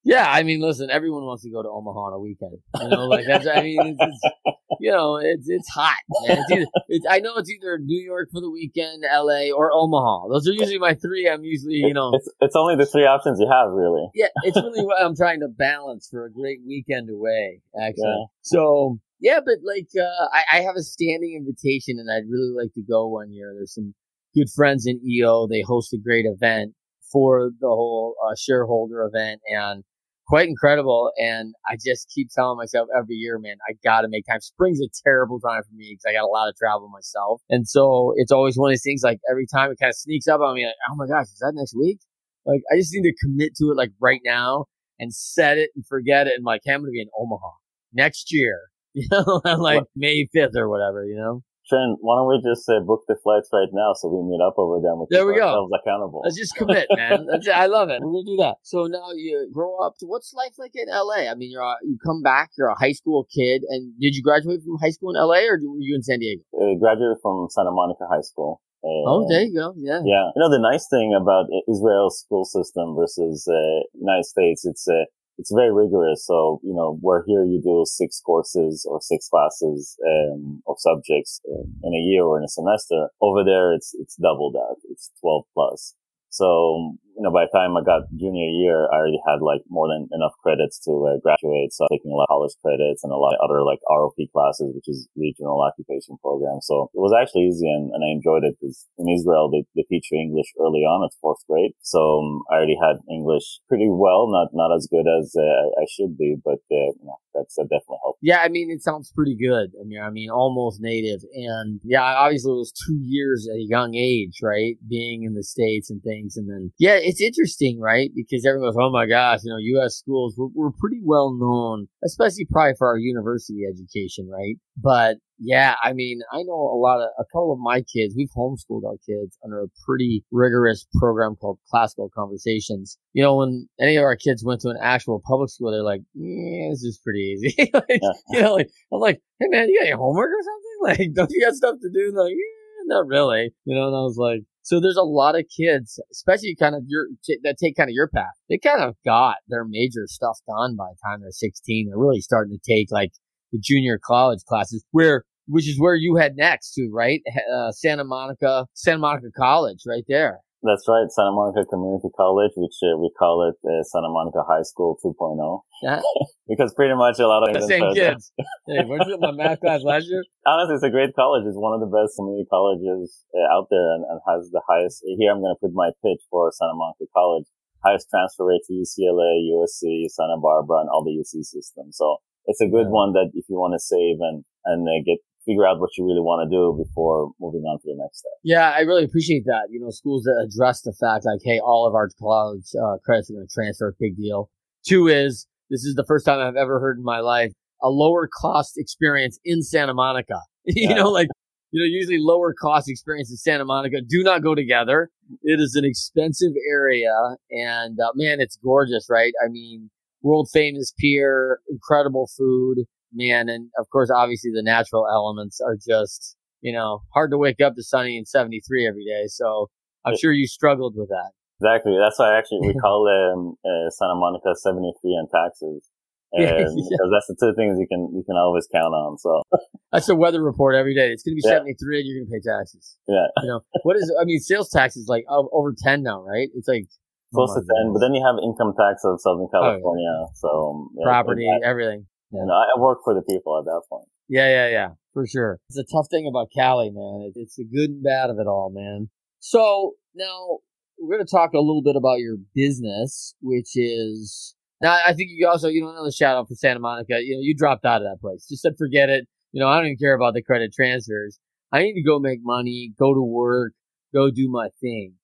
Yeah, 0.04 0.30
I 0.30 0.42
mean, 0.42 0.60
listen, 0.60 0.90
everyone 0.90 1.24
wants 1.24 1.44
to 1.44 1.50
go 1.50 1.62
to 1.62 1.68
Omaha 1.68 1.98
on 1.98 2.12
a 2.12 2.18
weekend. 2.18 2.58
You 2.78 2.88
know, 2.88 3.06
like 3.06 3.24
that's. 3.26 3.46
I 3.46 3.62
mean, 3.62 3.78
it's, 3.80 3.98
it's 4.00 4.56
you 4.80 4.90
know, 4.90 5.16
it's 5.16 5.48
it's 5.48 5.68
hot. 5.70 5.96
It's 6.24 6.50
either, 6.52 6.66
it's, 6.88 7.06
I 7.08 7.20
know 7.20 7.36
it's 7.36 7.50
either 7.50 7.78
New 7.78 8.02
York 8.02 8.28
for 8.30 8.42
the 8.42 8.50
weekend, 8.50 9.02
L.A. 9.10 9.50
or 9.50 9.72
Omaha. 9.72 10.28
Those 10.28 10.46
are 10.46 10.52
usually 10.52 10.78
my 10.78 10.92
three. 10.92 11.26
I'm 11.26 11.42
usually, 11.42 11.76
you 11.76 11.94
know, 11.94 12.10
it's 12.12 12.28
it's 12.40 12.54
only 12.54 12.76
the 12.76 12.84
three 12.84 13.06
options 13.06 13.40
you 13.40 13.48
have, 13.50 13.72
really. 13.72 14.06
Yeah, 14.14 14.28
it's 14.42 14.56
really 14.62 14.84
what 14.84 15.02
I'm 15.02 15.16
trying 15.16 15.40
to 15.40 15.48
balance 15.48 16.06
for 16.10 16.26
a 16.26 16.30
great 16.30 16.58
weekend 16.66 17.08
away. 17.08 17.62
Actually, 17.74 18.04
yeah. 18.04 18.26
so 18.42 18.98
yeah, 19.20 19.40
but 19.42 19.56
like 19.64 19.88
uh, 19.98 20.26
I, 20.34 20.58
I 20.58 20.60
have 20.60 20.76
a 20.76 20.82
standing 20.82 21.34
invitation, 21.34 21.96
and 21.98 22.10
I'd 22.12 22.30
really 22.30 22.52
like 22.54 22.74
to 22.74 22.82
go 22.82 23.08
one 23.08 23.32
year. 23.32 23.54
There's 23.56 23.74
some 23.74 23.94
good 24.34 24.50
friends 24.54 24.86
in 24.86 25.00
EO. 25.08 25.46
They 25.46 25.62
host 25.62 25.94
a 25.94 25.98
great 25.98 26.26
event 26.26 26.74
for 27.10 27.50
the 27.58 27.68
whole 27.68 28.16
uh, 28.22 28.34
shareholder 28.36 29.02
event, 29.02 29.40
and 29.48 29.82
quite 30.26 30.48
incredible. 30.48 31.10
And 31.18 31.54
I 31.68 31.76
just 31.84 32.10
keep 32.14 32.28
telling 32.34 32.56
myself 32.56 32.88
every 32.96 33.16
year, 33.16 33.38
man, 33.38 33.56
I 33.68 33.74
got 33.84 34.02
to 34.02 34.08
make 34.08 34.26
time. 34.26 34.40
Spring's 34.40 34.80
a 34.80 34.88
terrible 35.04 35.40
time 35.40 35.62
for 35.62 35.74
me 35.74 35.92
because 35.92 36.04
I 36.08 36.12
got 36.12 36.24
a 36.24 36.32
lot 36.32 36.48
of 36.48 36.56
travel 36.56 36.88
myself. 36.88 37.42
And 37.50 37.68
so 37.68 38.12
it's 38.16 38.32
always 38.32 38.56
one 38.56 38.70
of 38.70 38.72
these 38.72 38.82
things 38.82 39.02
like 39.02 39.20
every 39.30 39.46
time 39.46 39.70
it 39.70 39.78
kind 39.80 39.90
of 39.90 39.96
sneaks 39.96 40.28
up 40.28 40.40
on 40.40 40.54
me, 40.54 40.66
like, 40.66 40.74
oh 40.90 40.96
my 40.96 41.06
gosh, 41.06 41.26
is 41.26 41.38
that 41.40 41.52
next 41.54 41.74
week? 41.76 41.98
Like, 42.46 42.60
I 42.72 42.76
just 42.76 42.92
need 42.92 43.08
to 43.08 43.14
commit 43.22 43.54
to 43.56 43.70
it 43.70 43.76
like 43.76 43.90
right 44.00 44.20
now 44.24 44.66
and 44.98 45.14
set 45.14 45.58
it 45.58 45.70
and 45.74 45.84
forget 45.86 46.26
it. 46.26 46.34
And 46.36 46.44
like, 46.44 46.62
hey, 46.64 46.72
I'm 46.72 46.80
going 46.80 46.88
to 46.88 46.92
be 46.92 47.00
in 47.00 47.08
Omaha 47.18 47.50
next 47.92 48.32
year, 48.32 48.60
you 48.94 49.08
know, 49.10 49.40
like 49.58 49.80
what? 49.80 49.88
May 49.96 50.26
5th 50.34 50.56
or 50.56 50.68
whatever, 50.68 51.04
you 51.04 51.16
know? 51.16 51.42
Trent, 51.68 51.96
why 52.00 52.20
don't 52.20 52.28
we 52.28 52.40
just 52.44 52.68
uh, 52.68 52.80
book 52.80 53.08
the 53.08 53.16
flights 53.22 53.48
right 53.52 53.72
now 53.72 53.92
so 53.96 54.12
we 54.12 54.20
meet 54.20 54.44
up 54.44 54.54
over 54.58 54.80
there? 54.84 54.92
And 54.92 55.06
there 55.08 55.26
we 55.26 55.36
go. 55.36 55.68
accountable. 55.72 56.20
Let's 56.22 56.36
just 56.36 56.54
commit, 56.56 56.88
man. 56.92 57.26
I 57.54 57.66
love 57.66 57.88
it. 57.88 58.04
We're 58.04 58.12
gonna 58.12 58.28
do 58.28 58.36
that. 58.44 58.56
So 58.62 58.84
now 58.84 59.12
you 59.16 59.48
grow 59.52 59.78
up. 59.80 59.94
what's 60.02 60.34
life 60.34 60.54
like 60.58 60.72
in 60.74 60.92
LA? 60.92 61.30
I 61.30 61.34
mean, 61.34 61.50
you're 61.50 61.62
a, 61.62 61.76
you 61.82 61.96
come 62.04 62.20
back. 62.20 62.50
You're 62.58 62.68
a 62.68 62.78
high 62.78 62.92
school 62.92 63.26
kid, 63.34 63.62
and 63.68 63.92
did 63.98 64.14
you 64.14 64.22
graduate 64.22 64.60
from 64.60 64.76
high 64.76 64.90
school 64.90 65.10
in 65.10 65.16
LA 65.16 65.48
or 65.48 65.56
were 65.56 65.80
you 65.80 65.94
in 65.96 66.02
San 66.02 66.18
Diego? 66.20 66.42
I 66.52 66.76
graduated 66.78 67.18
from 67.22 67.48
Santa 67.50 67.72
Monica 67.72 68.04
High 68.10 68.22
School. 68.22 68.60
oh, 68.84 69.26
there 69.28 69.42
you 69.42 69.54
go. 69.54 69.72
Yeah. 69.76 70.00
Yeah. 70.04 70.28
You 70.36 70.40
know, 70.44 70.50
the 70.50 70.60
nice 70.60 70.86
thing 70.90 71.16
about 71.16 71.46
Israel's 71.68 72.20
school 72.20 72.44
system 72.44 72.94
versus 72.94 73.48
uh, 73.48 73.88
United 73.94 74.24
States, 74.24 74.64
it's 74.66 74.86
uh, 74.86 75.08
it's 75.38 75.52
very 75.52 75.72
rigorous. 75.72 76.24
So, 76.26 76.60
you 76.62 76.74
know, 76.74 76.98
where 77.00 77.24
here 77.26 77.44
you 77.44 77.60
do 77.62 77.84
six 77.86 78.20
courses 78.24 78.86
or 78.88 79.00
six 79.00 79.28
classes 79.28 79.96
um, 80.06 80.62
of 80.66 80.76
subjects 80.78 81.40
in 81.82 81.94
a 81.94 81.98
year 81.98 82.22
or 82.24 82.38
in 82.38 82.44
a 82.44 82.48
semester. 82.48 83.08
Over 83.20 83.44
there, 83.44 83.72
it's 83.72 83.94
it's 83.98 84.16
double 84.16 84.52
that. 84.52 84.76
It's 84.90 85.10
12 85.20 85.44
plus. 85.54 85.94
So, 86.30 86.96
you 87.14 87.22
know, 87.22 87.30
by 87.30 87.46
the 87.46 87.54
time 87.54 87.78
I 87.78 87.82
got 87.86 88.10
junior 88.18 88.50
year, 88.50 88.90
I 88.90 88.98
already 88.98 89.22
had 89.22 89.38
like 89.40 89.62
more 89.70 89.86
than 89.86 90.10
enough 90.10 90.34
credits 90.42 90.82
to 90.84 90.92
uh, 91.06 91.18
graduate. 91.22 91.70
So 91.72 91.86
taking 91.90 92.10
a 92.10 92.18
lot 92.18 92.26
of 92.26 92.34
college 92.34 92.56
credits 92.58 93.06
and 93.06 93.12
a 93.14 93.16
lot 93.16 93.38
of 93.38 93.42
other 93.46 93.62
like 93.62 93.78
ROP 93.86 94.18
classes, 94.34 94.74
which 94.74 94.90
is 94.90 95.08
regional 95.16 95.62
occupation 95.62 96.18
program. 96.18 96.58
So 96.62 96.90
it 96.90 96.98
was 96.98 97.14
actually 97.14 97.46
easy 97.48 97.70
and, 97.70 97.94
and 97.94 98.02
I 98.02 98.10
enjoyed 98.10 98.42
it 98.42 98.58
because 98.58 98.86
in 98.98 99.08
Israel, 99.08 99.46
they, 99.50 99.62
they 99.78 99.86
teach 99.86 100.10
you 100.10 100.18
English 100.18 100.50
early 100.58 100.82
on 100.82 101.06
at 101.06 101.14
fourth 101.22 101.42
grade. 101.48 101.72
So 101.82 101.98
um, 101.98 102.42
I 102.50 102.58
already 102.58 102.78
had 102.80 102.98
English 103.06 103.62
pretty 103.68 103.88
well, 103.88 104.26
not, 104.26 104.50
not 104.52 104.74
as 104.74 104.90
good 104.90 105.06
as 105.06 105.34
uh, 105.38 105.66
I 105.78 105.86
should 105.86 106.18
be, 106.18 106.36
but, 106.42 106.60
uh, 106.70 106.92
you 106.98 107.06
know, 107.06 107.18
that's 107.34 107.54
that 107.56 107.64
definitely 107.64 107.98
helped. 108.02 108.18
Yeah, 108.22 108.38
I 108.38 108.48
mean, 108.48 108.70
it 108.70 108.82
sounds 108.82 109.12
pretty 109.12 109.36
good. 109.36 109.72
I 109.80 109.84
mean, 109.84 110.00
I 110.00 110.10
mean, 110.10 110.30
almost 110.30 110.80
native, 110.80 111.20
and 111.34 111.80
yeah, 111.84 112.02
obviously 112.02 112.52
it 112.52 112.56
was 112.56 112.72
two 112.72 112.98
years 113.02 113.48
at 113.50 113.56
a 113.56 113.66
young 113.68 113.94
age, 113.94 114.38
right? 114.42 114.76
Being 114.88 115.24
in 115.24 115.34
the 115.34 115.42
states 115.42 115.90
and 115.90 116.02
things, 116.02 116.36
and 116.36 116.48
then 116.48 116.72
yeah, 116.78 116.94
it's 117.04 117.20
interesting, 117.20 117.80
right? 117.80 118.10
Because 118.14 118.44
everyone 118.46 118.68
goes, 118.68 118.76
"Oh 118.80 118.90
my 118.90 119.06
gosh, 119.06 119.40
you 119.44 119.50
know, 119.50 119.58
U.S. 119.78 119.96
schools 119.96 120.34
we're, 120.36 120.48
we're 120.54 120.72
pretty 120.78 121.00
well 121.02 121.32
known, 121.32 121.86
especially 122.04 122.46
probably 122.50 122.74
for 122.78 122.88
our 122.88 122.98
university 122.98 123.62
education, 123.68 124.28
right?" 124.28 124.56
But 124.76 125.16
yeah, 125.38 125.74
I 125.82 125.92
mean, 125.92 126.20
I 126.32 126.42
know 126.42 126.54
a 126.54 126.78
lot 126.78 127.00
of, 127.00 127.08
a 127.18 127.24
couple 127.24 127.52
of 127.52 127.58
my 127.58 127.82
kids, 127.82 128.14
we've 128.16 128.30
homeschooled 128.36 128.84
our 128.86 128.96
kids 129.04 129.36
under 129.44 129.62
a 129.62 129.66
pretty 129.84 130.24
rigorous 130.30 130.86
program 130.94 131.36
called 131.36 131.58
Classical 131.70 132.10
Conversations. 132.14 132.98
You 133.12 133.22
know, 133.22 133.36
when 133.36 133.68
any 133.80 133.96
of 133.96 134.04
our 134.04 134.16
kids 134.16 134.44
went 134.44 134.60
to 134.62 134.68
an 134.68 134.78
actual 134.80 135.20
public 135.26 135.50
school, 135.50 135.72
they're 135.72 135.82
like, 135.82 136.02
yeah, 136.14 136.70
this 136.70 136.82
is 136.82 137.00
pretty 137.02 137.36
easy. 137.36 137.70
like, 137.74 137.84
yeah. 137.88 138.12
You 138.30 138.42
know, 138.42 138.54
like, 138.54 138.70
I'm 138.92 139.00
like, 139.00 139.20
hey 139.40 139.46
man, 139.48 139.68
you 139.68 139.80
got 139.80 139.88
your 139.88 139.98
homework 139.98 140.30
or 140.30 140.42
something? 140.42 140.60
Like, 140.84 141.14
don't 141.14 141.30
you 141.30 141.40
got 141.40 141.54
stuff 141.54 141.76
to 141.80 141.88
do? 141.88 142.08
And 142.08 142.16
like, 142.16 142.32
yeah, 142.32 142.82
not 142.84 143.06
really. 143.06 143.54
You 143.64 143.74
know, 143.74 143.86
and 143.86 143.96
I 143.96 144.00
was 144.00 144.18
like, 144.18 144.40
so 144.64 144.80
there's 144.80 144.96
a 144.96 145.02
lot 145.02 145.38
of 145.38 145.44
kids, 145.54 146.00
especially 146.10 146.56
kind 146.58 146.74
of 146.74 146.84
your, 146.86 147.06
that 147.42 147.56
take 147.62 147.76
kind 147.76 147.90
of 147.90 147.94
your 147.94 148.08
path. 148.08 148.32
They 148.48 148.56
kind 148.56 148.82
of 148.82 148.96
got 149.04 149.36
their 149.46 149.64
major 149.64 150.06
stuff 150.06 150.38
done 150.48 150.74
by 150.74 150.86
the 150.90 150.96
time 151.06 151.20
they're 151.20 151.30
16. 151.30 151.88
They're 151.88 151.98
really 151.98 152.22
starting 152.22 152.58
to 152.58 152.72
take 152.72 152.90
like 152.90 153.12
the 153.52 153.58
junior 153.62 154.00
college 154.02 154.40
classes 154.48 154.82
where 154.90 155.24
which 155.46 155.68
is 155.68 155.78
where 155.78 155.94
you 155.94 156.16
head 156.16 156.36
next 156.36 156.72
to, 156.72 156.88
right? 156.90 157.20
Uh, 157.54 157.70
Santa 157.72 158.04
Monica, 158.04 158.66
Santa 158.72 158.98
Monica 158.98 159.26
College, 159.36 159.80
right 159.86 160.04
there. 160.08 160.38
That's 160.64 160.88
right, 160.88 161.04
Santa 161.12 161.36
Monica 161.36 161.68
Community 161.68 162.08
College, 162.16 162.56
which 162.56 162.80
uh, 162.80 162.96
we 162.96 163.12
call 163.20 163.44
it 163.44 163.60
uh, 163.68 163.84
Santa 163.84 164.08
Monica 164.08 164.40
High 164.48 164.64
School 164.64 164.96
2.0. 165.04 165.36
Yeah. 165.84 166.00
because 166.48 166.72
pretty 166.72 166.96
much 166.96 167.20
a 167.20 167.28
lot 167.28 167.44
of 167.44 167.52
the 167.52 167.68
same 167.68 167.92
kids. 167.92 168.32
hey, 168.64 168.80
weren't 168.88 169.04
you 169.04 169.14
in 169.14 169.20
my 169.20 169.36
math 169.36 169.60
class 169.60 169.84
last 169.84 170.08
year? 170.08 170.24
Honestly, 170.48 170.80
it's 170.80 170.88
a 170.88 170.88
great 170.88 171.12
college. 171.12 171.44
It's 171.44 171.60
one 171.60 171.76
of 171.76 171.84
the 171.84 171.92
best 171.92 172.16
community 172.16 172.48
colleges 172.48 173.28
uh, 173.36 173.44
out 173.52 173.68
there 173.68 173.92
and, 173.92 174.08
and 174.08 174.24
has 174.24 174.48
the 174.56 174.64
highest. 174.64 175.04
Here, 175.04 175.28
I'm 175.28 175.44
going 175.44 175.52
to 175.52 175.60
put 175.60 175.76
my 175.76 175.92
pitch 176.00 176.24
for 176.32 176.48
Santa 176.56 176.72
Monica 176.72 177.12
College. 177.12 177.44
Highest 177.84 178.08
transfer 178.08 178.48
rate 178.48 178.64
to 178.64 178.72
UCLA, 178.72 179.44
USC, 179.52 180.08
Santa 180.08 180.40
Barbara, 180.40 180.80
and 180.80 180.88
all 180.88 181.04
the 181.04 181.12
UC 181.12 181.44
systems. 181.44 182.00
So 182.00 182.24
it's 182.48 182.64
a 182.64 182.72
good 182.72 182.88
yeah. 182.88 182.96
one 182.96 183.12
that 183.12 183.36
if 183.36 183.44
you 183.52 183.60
want 183.60 183.76
to 183.76 183.82
save 183.84 184.16
and 184.20 184.44
and 184.64 184.88
uh, 184.88 185.04
get 185.04 185.20
figure 185.46 185.66
out 185.66 185.80
what 185.80 185.90
you 185.96 186.04
really 186.04 186.20
want 186.20 186.48
to 186.48 186.50
do 186.50 186.74
before 186.76 187.32
moving 187.40 187.62
on 187.62 187.78
to 187.78 187.84
the 187.86 187.96
next 187.96 188.18
step. 188.18 188.32
Yeah, 188.42 188.70
I 188.70 188.80
really 188.80 189.04
appreciate 189.04 189.44
that. 189.46 189.68
You 189.70 189.80
know, 189.80 189.90
schools 189.90 190.24
that 190.24 190.44
address 190.44 190.82
the 190.82 190.92
fact 190.92 191.24
like, 191.24 191.40
hey, 191.44 191.60
all 191.60 191.86
of 191.86 191.94
our 191.94 192.08
college 192.18 192.70
uh, 192.74 192.98
credits 193.04 193.30
are 193.30 193.34
going 193.34 193.46
to 193.46 193.54
transfer, 193.54 193.94
big 194.00 194.16
deal. 194.16 194.50
Two 194.86 195.08
is 195.08 195.46
this 195.70 195.84
is 195.84 195.94
the 195.94 196.04
first 196.06 196.26
time 196.26 196.40
I've 196.40 196.56
ever 196.56 196.80
heard 196.80 196.98
in 196.98 197.04
my 197.04 197.20
life 197.20 197.52
a 197.82 197.88
lower 197.88 198.28
cost 198.28 198.74
experience 198.76 199.38
in 199.44 199.62
Santa 199.62 199.94
Monica. 199.94 200.40
you 200.64 200.88
yeah. 200.88 200.96
know, 200.96 201.10
like 201.10 201.28
you 201.70 201.80
know, 201.80 201.86
usually 201.86 202.18
lower 202.18 202.54
cost 202.54 202.88
experience 202.88 203.30
in 203.30 203.36
Santa 203.36 203.64
Monica 203.64 203.96
do 204.00 204.22
not 204.22 204.42
go 204.42 204.54
together. 204.54 205.10
It 205.42 205.60
is 205.60 205.74
an 205.74 205.84
expensive 205.84 206.52
area, 206.70 207.12
and 207.50 207.98
uh, 207.98 208.12
man, 208.14 208.40
it's 208.40 208.56
gorgeous, 208.62 209.06
right? 209.10 209.32
I 209.44 209.48
mean, 209.48 209.90
world 210.22 210.48
famous 210.52 210.92
pier, 210.98 211.60
incredible 211.68 212.28
food, 212.36 212.84
man. 213.14 213.48
And 213.48 213.70
of 213.78 213.88
course, 213.90 214.10
obviously 214.14 214.50
the 214.54 214.62
natural 214.62 215.06
elements 215.08 215.60
are 215.60 215.76
just, 215.76 216.36
you 216.60 216.72
know, 216.72 217.02
hard 217.12 217.30
to 217.30 217.38
wake 217.38 217.60
up 217.60 217.74
to 217.76 217.82
sunny 217.82 218.16
and 218.16 218.26
73 218.26 218.86
every 218.86 219.04
day. 219.04 219.24
So 219.28 219.70
I'm 220.04 220.16
sure 220.16 220.32
you 220.32 220.46
struggled 220.46 220.94
with 220.96 221.08
that. 221.08 221.30
Exactly. 221.60 221.96
That's 221.98 222.18
why 222.18 222.36
actually 222.36 222.60
we 222.68 222.74
call 222.74 223.08
um, 223.08 223.54
uh, 223.64 223.90
Santa 223.90 224.14
Monica 224.14 224.54
73 224.54 225.10
on 225.10 225.28
taxes. 225.28 225.88
And 226.34 226.50
yeah. 226.50 226.66
because 226.66 227.10
that's 227.14 227.30
the 227.30 227.36
two 227.38 227.54
things 227.54 227.78
you 227.78 227.86
can 227.86 228.10
you 228.10 228.24
can 228.26 228.34
always 228.34 228.66
count 228.66 228.90
on. 228.90 229.18
So 229.18 229.44
that's 229.92 230.06
the 230.06 230.16
weather 230.16 230.42
report 230.42 230.74
every 230.74 230.92
day. 230.92 231.12
It's 231.12 231.22
going 231.22 231.38
to 231.38 231.40
be 231.40 231.46
yeah. 231.46 231.62
73 231.62 232.00
and 232.00 232.08
you're 232.08 232.18
going 232.18 232.26
to 232.26 232.34
pay 232.34 232.42
taxes. 232.42 232.98
Yeah. 233.06 233.30
You 233.38 233.48
know, 233.54 233.60
what 233.84 233.94
is, 233.94 234.12
I 234.20 234.24
mean, 234.24 234.40
sales 234.40 234.68
tax 234.68 234.96
is 234.96 235.06
like 235.06 235.22
over 235.30 235.72
10 235.78 236.02
now, 236.02 236.24
right? 236.26 236.48
It's 236.56 236.66
like 236.66 236.90
close 237.32 237.54
oh 237.54 237.60
to 237.60 237.66
10, 237.86 237.92
but 237.94 238.00
then 238.00 238.14
you 238.14 238.22
have 238.26 238.34
income 238.42 238.74
tax 238.74 239.02
of 239.04 239.20
Southern 239.22 239.46
California. 239.46 240.10
Oh, 240.10 240.26
yeah. 240.26 240.34
So 240.34 240.48
um, 240.74 240.88
yeah, 240.98 241.04
property, 241.04 241.46
everything. 241.64 242.06
Yeah. 242.34 242.52
I 242.52 242.80
work 242.80 242.98
for 243.04 243.14
the 243.14 243.22
people 243.22 243.58
at 243.58 243.64
that 243.64 243.82
point. 243.88 244.08
Yeah, 244.28 244.48
yeah, 244.48 244.70
yeah, 244.70 244.88
for 245.12 245.26
sure. 245.26 245.60
It's 245.68 245.78
a 245.78 245.84
tough 245.84 246.06
thing 246.10 246.26
about 246.26 246.48
Cali, 246.54 246.90
man. 246.90 247.32
It's 247.34 247.56
the 247.56 247.64
good 247.64 247.90
and 247.90 248.02
bad 248.02 248.30
of 248.30 248.38
it 248.38 248.46
all, 248.46 248.70
man. 248.74 249.10
So 249.40 249.92
now 250.14 250.58
we're 250.98 251.16
going 251.16 251.26
to 251.26 251.30
talk 251.30 251.52
a 251.52 251.58
little 251.58 251.82
bit 251.82 251.96
about 251.96 252.18
your 252.18 252.36
business, 252.54 253.34
which 253.40 253.76
is 253.76 254.54
now 254.82 254.98
I 255.06 255.12
think 255.12 255.30
you 255.32 255.46
also 255.48 255.68
you 255.68 255.82
know 255.82 255.90
another 255.90 256.10
shout 256.10 256.36
out 256.36 256.48
for 256.48 256.54
Santa 256.54 256.80
Monica. 256.80 257.20
You 257.20 257.36
know 257.36 257.40
you 257.42 257.54
dropped 257.54 257.84
out 257.84 258.02
of 258.02 258.08
that 258.08 258.20
place. 258.20 258.46
Just 258.48 258.62
said 258.62 258.72
forget 258.78 259.10
it. 259.10 259.26
You 259.52 259.60
know 259.60 259.68
I 259.68 259.76
don't 259.76 259.86
even 259.86 259.98
care 259.98 260.14
about 260.14 260.34
the 260.34 260.42
credit 260.42 260.72
transfers. 260.74 261.38
I 261.72 261.82
need 261.82 261.94
to 261.94 262.02
go 262.02 262.18
make 262.18 262.40
money, 262.42 262.92
go 262.98 263.14
to 263.14 263.20
work, 263.20 263.72
go 264.14 264.30
do 264.30 264.48
my 264.48 264.68
thing. 264.80 265.14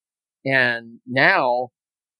And 0.43 0.99
now 1.07 1.69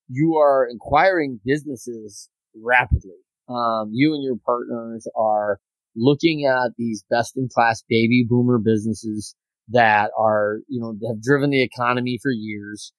you 0.08 0.38
are 0.38 0.68
acquiring 0.74 1.40
businesses 1.46 2.30
rapidly. 2.56 3.20
Um, 3.52 3.90
you 3.92 4.14
and 4.14 4.24
your 4.24 4.38
partners 4.46 5.08
are 5.16 5.60
looking 5.96 6.46
at 6.46 6.72
these 6.78 7.04
best 7.10 7.36
in 7.36 7.50
class 7.54 7.84
baby 7.90 8.26
boomer 8.28 8.60
businesses 8.60 9.36
that 9.70 10.12
are, 10.18 10.60
you 10.68 10.80
know, 10.80 10.96
have 11.08 11.22
driven 11.22 11.50
the 11.50 11.64
economy 11.64 12.20
for 12.22 12.32
years. 12.32 12.94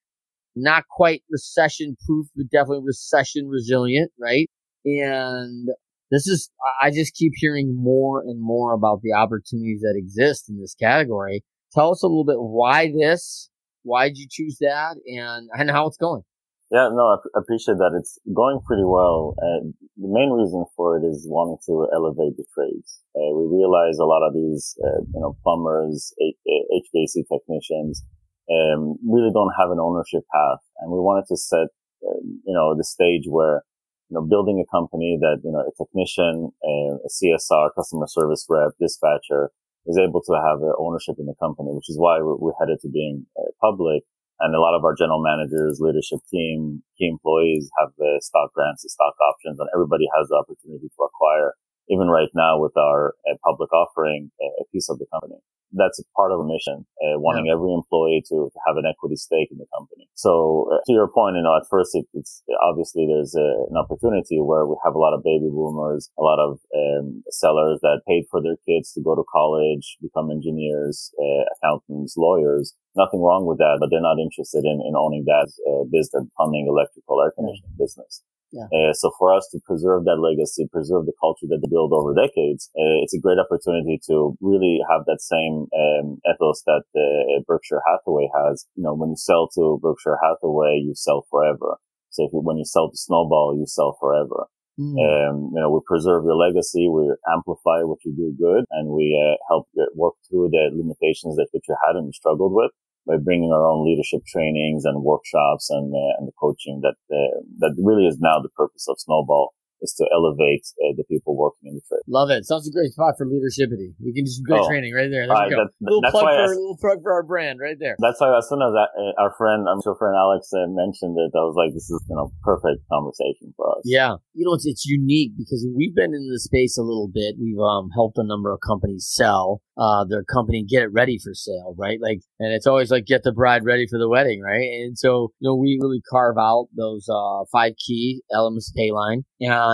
Not 0.55 0.85
quite 0.91 1.23
recession 1.31 1.97
proof, 2.07 2.27
but 2.37 2.51
definitely 2.51 2.85
recession 2.85 3.49
resilient, 3.49 4.13
right? 4.21 4.51
And 4.85 5.69
this 6.11 6.27
is, 6.27 6.51
I 6.83 6.91
just 6.91 7.15
keep 7.15 7.33
hearing 7.37 7.75
more 7.75 8.21
and 8.21 8.41
more 8.41 8.75
about 8.75 9.01
the 9.03 9.15
opportunities 9.15 9.81
that 9.81 9.95
exist 9.97 10.51
in 10.51 10.61
this 10.61 10.75
category. 10.75 11.43
Tell 11.73 11.91
us 11.91 12.03
a 12.03 12.07
little 12.07 12.27
bit 12.27 12.37
why 12.39 12.93
this, 12.95 13.49
why 13.83 14.09
did 14.09 14.19
you 14.19 14.27
choose 14.31 14.59
that 14.61 14.97
and, 15.07 15.49
and 15.55 15.71
how 15.71 15.87
it's 15.87 15.97
going? 15.97 16.23
Yeah, 16.73 16.89
no, 16.89 17.05
I 17.13 17.17
appreciate 17.37 17.77
that. 17.77 17.93
It's 18.01 18.17
going 18.33 18.65
pretty 18.65 18.89
well. 18.89 19.37
Uh, 19.37 19.69
the 20.01 20.09
main 20.09 20.33
reason 20.33 20.65
for 20.75 20.97
it 20.97 21.05
is 21.05 21.29
wanting 21.29 21.61
to 21.69 21.85
elevate 21.93 22.41
the 22.41 22.49
trades. 22.49 23.05
Uh, 23.13 23.29
we 23.37 23.45
realize 23.61 24.01
a 24.01 24.09
lot 24.09 24.25
of 24.25 24.33
these, 24.33 24.73
uh, 24.81 25.05
you 25.05 25.21
know, 25.21 25.37
plumbers, 25.45 26.15
HVAC 26.17 27.29
technicians, 27.29 28.01
um, 28.49 28.97
really 29.05 29.29
don't 29.29 29.53
have 29.61 29.69
an 29.69 29.85
ownership 29.85 30.25
path, 30.33 30.65
and 30.81 30.89
we 30.91 30.97
wanted 30.97 31.29
to 31.29 31.37
set, 31.37 31.69
um, 32.09 32.41
you 32.49 32.57
know, 32.57 32.73
the 32.75 32.89
stage 32.89 33.29
where, 33.29 33.69
you 34.09 34.17
know, 34.17 34.25
building 34.25 34.57
a 34.57 34.65
company 34.73 35.19
that, 35.21 35.45
you 35.45 35.53
know, 35.53 35.61
a 35.61 35.73
technician, 35.77 36.57
uh, 36.65 36.97
a 37.05 37.11
CSR, 37.13 37.69
customer 37.77 38.09
service 38.09 38.47
rep, 38.49 38.73
dispatcher 38.81 39.53
is 39.85 39.99
able 40.01 40.23
to 40.25 40.33
have 40.41 40.65
ownership 40.81 41.17
in 41.19 41.27
the 41.27 41.37
company, 41.37 41.69
which 41.77 41.91
is 41.91 41.99
why 42.01 42.17
we're, 42.25 42.37
we're 42.41 42.57
headed 42.59 42.81
to 42.81 42.89
being 42.89 43.27
uh, 43.37 43.53
public 43.61 44.05
and 44.43 44.55
a 44.55 44.61
lot 44.61 44.75
of 44.75 44.85
our 44.85 44.95
general 44.95 45.23
managers, 45.23 45.79
leadership 45.81 46.21
team, 46.31 46.83
key 46.99 47.09
employees 47.09 47.71
have 47.79 47.95
the 47.97 48.21
stock 48.21 48.53
grants, 48.53 48.83
the 48.83 48.91
stock 48.91 49.15
options, 49.23 49.59
and 49.59 49.69
everybody 49.75 50.05
has 50.19 50.29
the 50.29 50.37
opportunity 50.37 50.91
to 50.91 51.01
acquire, 51.07 51.55
even 51.89 52.09
right 52.11 52.31
now 52.35 52.59
with 52.59 52.77
our 52.77 53.15
uh, 53.31 53.39
public 53.47 53.73
offering, 53.73 54.31
a 54.43 54.65
piece 54.73 54.91
of 54.91 54.99
the 54.99 55.07
company 55.15 55.39
that's 55.73 56.01
part 56.17 56.33
of 56.33 56.41
a 56.41 56.47
mission, 56.47 56.85
uh, 57.01 57.19
wanting 57.19 57.47
yeah. 57.47 57.53
every 57.53 57.73
employee 57.73 58.23
to, 58.29 58.51
have 58.67 58.77
an 58.77 58.85
equity 58.87 59.17
stake 59.17 59.49
in 59.51 59.59
the 59.59 59.67
company. 59.75 60.09
So 60.15 60.69
uh, 60.73 60.79
to 60.87 60.93
your 60.93 61.09
point, 61.09 61.37
you 61.37 61.43
know, 61.43 61.57
at 61.57 61.67
first 61.69 61.95
it, 61.95 62.07
it's 62.13 62.43
obviously 62.63 63.09
there's 63.09 63.35
a, 63.35 63.67
an 63.71 63.77
opportunity 63.77 64.39
where 64.41 64.67
we 64.67 64.77
have 64.85 64.95
a 64.95 64.99
lot 64.99 65.15
of 65.15 65.25
baby 65.25 65.49
boomers, 65.49 66.11
a 66.19 66.23
lot 66.23 66.39
of 66.39 66.61
um, 66.77 67.23
sellers 67.31 67.81
that 67.83 68.03
paid 68.07 68.25
for 68.31 68.41
their 68.43 68.57
kids 68.69 68.93
to 68.93 69.03
go 69.03 69.17
to 69.17 69.25
college, 69.33 69.97
become 70.01 70.31
engineers, 70.31 71.11
uh, 71.19 71.45
accountants, 71.57 72.15
lawyers. 72.17 72.75
Nothing 72.95 73.25
wrong 73.25 73.49
with 73.49 73.57
that, 73.59 73.79
but 73.81 73.89
they're 73.89 74.05
not 74.05 74.21
interested 74.21 74.65
in, 74.65 74.85
in 74.85 74.93
owning 74.93 75.25
that 75.25 75.49
uh, 75.65 75.85
business, 75.89 76.29
plumbing, 76.37 76.69
electrical, 76.69 77.23
air 77.25 77.33
conditioning 77.33 77.73
yeah. 77.73 77.85
business. 77.85 78.23
Yeah. 78.53 78.69
Uh, 78.69 78.93
so 78.93 79.11
for 79.19 79.33
us 79.33 79.49
to 79.53 79.61
preserve 79.65 80.05
that 80.05 80.21
legacy, 80.21 80.69
preserve 80.71 81.07
the 81.09 81.17
culture 81.19 81.49
that 81.49 81.65
they 81.65 81.73
built 81.73 81.93
over 81.93 82.13
decades, 82.13 82.69
uh, 82.77 83.01
it's 83.01 83.17
a 83.17 83.19
great 83.19 83.41
opportunity 83.41 83.99
to 84.09 84.37
really 84.45 84.85
have 84.93 85.09
that 85.09 85.25
same 85.25 85.73
um, 85.73 86.21
ethos 86.29 86.63
that 86.69 86.85
uh, 86.93 87.41
Berkshire 87.49 87.81
Hathaway 87.89 88.29
has. 88.29 88.69
You 88.77 88.85
know, 88.85 88.93
when 88.93 89.09
you 89.09 89.17
sell 89.17 89.49
to 89.57 89.81
Berkshire 89.81 90.21
Hathaway, 90.21 90.85
you 90.85 90.93
sell 90.95 91.25
forever. 91.31 91.81
So 92.11 92.29
if 92.29 92.33
you, 92.37 92.45
when 92.45 92.59
you 92.59 92.69
sell 92.69 92.91
to 92.91 92.97
Snowball, 92.97 93.57
you 93.57 93.65
sell 93.67 93.97
forever. 93.99 94.53
Mm. 94.79 95.01
Um, 95.01 95.51
you 95.53 95.61
know, 95.61 95.71
we 95.71 95.81
preserve 95.87 96.25
your 96.25 96.37
legacy, 96.37 96.89
we 96.89 97.09
amplify 97.33 97.85
what 97.89 98.05
you 98.05 98.13
do 98.13 98.37
good, 98.37 98.65
and 98.71 98.89
we 98.89 99.17
uh, 99.17 99.37
help 99.49 99.69
work 99.95 100.15
through 100.29 100.49
the 100.51 100.69
limitations 100.73 101.37
that, 101.37 101.49
that 101.53 101.61
you 101.69 101.77
had 101.87 101.97
and 101.97 102.07
you 102.07 102.13
struggled 102.13 102.53
with 102.53 102.71
by 103.07 103.17
bringing 103.17 103.53
our 103.53 103.67
own 103.67 103.85
leadership 103.85 104.21
trainings 104.27 104.85
and 104.85 105.03
workshops 105.03 105.71
and, 105.71 105.93
uh, 105.95 106.15
and 106.19 106.29
the 106.29 106.33
coaching 106.39 106.81
that, 106.83 106.97
uh, 107.15 107.41
that 107.59 107.75
really 107.83 108.07
is 108.07 108.19
now 108.21 108.39
the 108.41 108.49
purpose 108.51 108.87
of 108.89 108.97
Snowball 108.99 109.55
is 109.83 109.93
to 109.99 110.07
elevate 110.15 110.65
uh, 110.79 110.95
the 110.97 111.05
people 111.05 111.37
working 111.37 111.69
in 111.71 111.75
the 111.75 111.85
trade. 111.85 112.07
Love 112.07 112.31
it. 112.31 112.47
Sounds 112.47 112.67
a 112.69 112.73
great 112.73 112.93
spot 112.93 113.15
for 113.19 113.27
leadershipity. 113.27 113.93
We 113.99 114.15
can 114.15 114.25
do 114.25 114.31
some 114.31 114.47
great 114.47 114.63
oh, 114.63 114.69
training 114.69 114.95
right 114.95 115.11
there. 115.11 115.27
There 115.27 115.35
right, 115.35 115.51
go. 115.51 115.59
That, 115.59 115.75
little 115.83 116.03
plug 116.09 116.23
for 116.23 116.31
I, 116.31 116.47
little 116.47 116.79
plug 116.79 117.03
for 117.03 117.13
our 117.13 117.23
brand 117.23 117.59
right 117.59 117.77
there. 117.79 117.97
That's 117.99 118.21
why 118.21 118.31
as 118.39 118.49
soon 118.49 118.63
as 118.63 118.73
that, 118.73 118.95
uh, 118.95 119.23
our 119.23 119.35
friend, 119.37 119.67
I'm 119.67 119.83
sure 119.83 119.99
friend 119.99 120.15
Alex 120.15 120.49
uh, 120.55 120.71
mentioned 120.71 121.19
it, 121.19 121.35
I 121.35 121.43
was 121.43 121.59
like, 121.59 121.75
this 121.75 121.91
is 121.91 122.01
you 122.09 122.17
know 122.17 122.31
perfect 122.43 122.87
conversation 122.89 123.53
for 123.57 123.67
us. 123.77 123.83
Yeah, 123.85 124.23
you 124.33 124.47
know 124.47 124.55
it's 124.55 124.67
it's 124.67 124.87
unique 124.87 125.35
because 125.37 125.67
we've 125.75 125.95
been 125.95 126.15
in 126.15 126.31
the 126.31 126.39
space 126.39 126.79
a 126.79 126.87
little 126.87 127.11
bit. 127.13 127.37
We've 127.37 127.61
um, 127.61 127.91
helped 127.91 128.19
a 128.19 128.25
number 128.25 128.53
of 128.55 128.61
companies 128.63 129.11
sell 129.11 129.61
uh, 129.79 130.05
their 130.05 130.25
company 130.25 130.65
get 130.69 130.83
it 130.83 130.93
ready 130.93 131.19
for 131.19 131.33
sale, 131.35 131.75
right? 131.79 131.99
Like, 132.01 132.21
and 132.39 132.53
it's 132.53 132.67
always 132.67 132.91
like 132.91 133.07
get 133.07 133.23
the 133.23 133.33
bride 133.33 133.65
ready 133.65 133.87
for 133.89 133.99
the 133.99 134.09
wedding, 134.09 134.43
right? 134.43 134.61
And 134.61 134.99
so, 134.99 135.33
you 135.39 135.49
know, 135.49 135.57
we 135.57 135.79
really 135.81 136.03
carve 136.11 136.37
out 136.39 136.69
those 136.77 137.09
uh, 137.09 137.45
five 137.51 137.73
key 137.85 138.23
elements 138.33 138.71
of 138.71 138.79
Payline. 138.79 139.25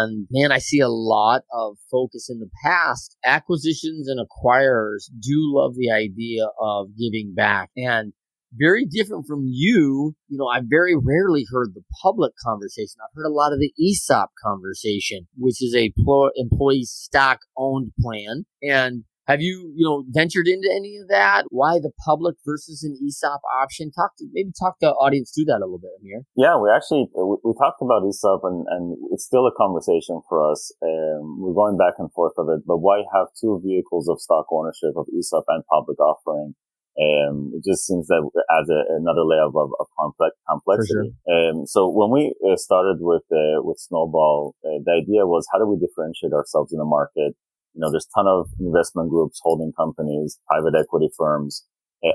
And 0.05 0.27
man, 0.31 0.53
I 0.53 0.59
see 0.59 0.81
a 0.81 0.89
lot 0.89 1.43
of 1.53 1.77
focus 1.91 2.29
in 2.31 2.39
the 2.39 2.51
past. 2.65 3.17
Acquisitions 3.25 4.09
and 4.09 4.21
acquirers 4.21 5.11
do 5.21 5.53
love 5.55 5.75
the 5.77 5.91
idea 5.91 6.47
of 6.61 6.89
giving 6.99 7.35
back. 7.35 7.71
And 7.77 8.13
very 8.53 8.87
different 8.87 9.27
from 9.27 9.45
you. 9.45 10.15
You 10.29 10.39
know, 10.39 10.47
I 10.47 10.61
very 10.65 10.95
rarely 10.97 11.45
heard 11.51 11.75
the 11.75 11.83
public 12.03 12.33
conversation. 12.43 12.97
I've 13.03 13.15
heard 13.15 13.27
a 13.27 13.33
lot 13.33 13.53
of 13.53 13.59
the 13.59 13.73
ESOP 13.81 14.31
conversation, 14.43 15.29
which 15.37 15.63
is 15.63 15.75
a 15.75 15.93
employee 16.37 16.85
stock 16.85 17.41
owned 17.57 17.93
plan. 18.01 18.47
And 18.63 19.05
have 19.29 19.45
you, 19.45 19.71
you 19.77 19.85
know, 19.85 20.05
ventured 20.09 20.49
into 20.49 20.73
any 20.73 20.97
of 20.97 21.09
that? 21.09 21.45
Why 21.51 21.79
the 21.79 21.93
public 22.01 22.37
versus 22.49 22.83
an 22.83 22.97
ESOP 22.97 23.41
option? 23.61 23.93
Talk 23.93 24.17
to 24.19 24.27
maybe 24.33 24.51
talk 24.59 24.81
to 24.81 24.89
audience 24.97 25.31
through 25.37 25.53
that 25.53 25.61
a 25.61 25.69
little 25.69 25.79
bit, 25.79 25.93
Amir. 26.01 26.25
Yeah, 26.35 26.57
we 26.57 26.73
actually 26.73 27.13
we, 27.13 27.37
we 27.45 27.53
talked 27.61 27.85
about 27.85 28.09
ESOP 28.09 28.41
and, 28.45 28.65
and 28.73 28.97
it's 29.13 29.29
still 29.29 29.47
a 29.47 29.53
conversation 29.53 30.25
for 30.29 30.41
us. 30.51 30.73
Um, 30.81 31.45
we're 31.45 31.53
going 31.53 31.77
back 31.77 32.01
and 32.01 32.11
forth 32.17 32.35
of 32.41 32.49
it, 32.49 32.65
but 32.67 32.79
why 32.79 33.05
have 33.13 33.29
two 33.39 33.61
vehicles 33.63 34.09
of 34.09 34.19
stock 34.19 34.49
ownership 34.51 34.97
of 34.97 35.07
ESOP 35.13 35.45
and 35.49 35.63
public 35.69 36.01
offering? 36.01 36.57
Um, 36.99 37.53
it 37.55 37.63
just 37.63 37.87
seems 37.87 38.09
that 38.09 38.27
adds 38.51 38.71
a, 38.71 38.83
another 38.99 39.23
layer 39.23 39.47
of, 39.47 39.55
of 39.55 39.87
complex, 39.95 40.35
complexity. 40.49 41.15
Sure. 41.15 41.53
Um, 41.53 41.67
so 41.67 41.87
when 41.87 42.11
we 42.11 42.35
uh, 42.43 42.57
started 42.57 42.99
with, 42.99 43.23
uh, 43.31 43.63
with 43.63 43.79
Snowball, 43.79 44.57
uh, 44.67 44.83
the 44.83 44.99
idea 45.05 45.23
was 45.23 45.47
how 45.53 45.61
do 45.61 45.67
we 45.71 45.79
differentiate 45.79 46.33
ourselves 46.33 46.73
in 46.73 46.79
the 46.81 46.85
market? 46.85 47.37
You 47.79 47.87
know, 47.87 47.93
there's 47.93 48.11
a 48.11 48.19
ton 48.19 48.27
of 48.27 48.51
investment 48.59 49.09
groups, 49.09 49.39
holding 49.41 49.73
companies, 49.73 50.41
private 50.49 50.75
equity 50.75 51.09
firms. 51.17 51.63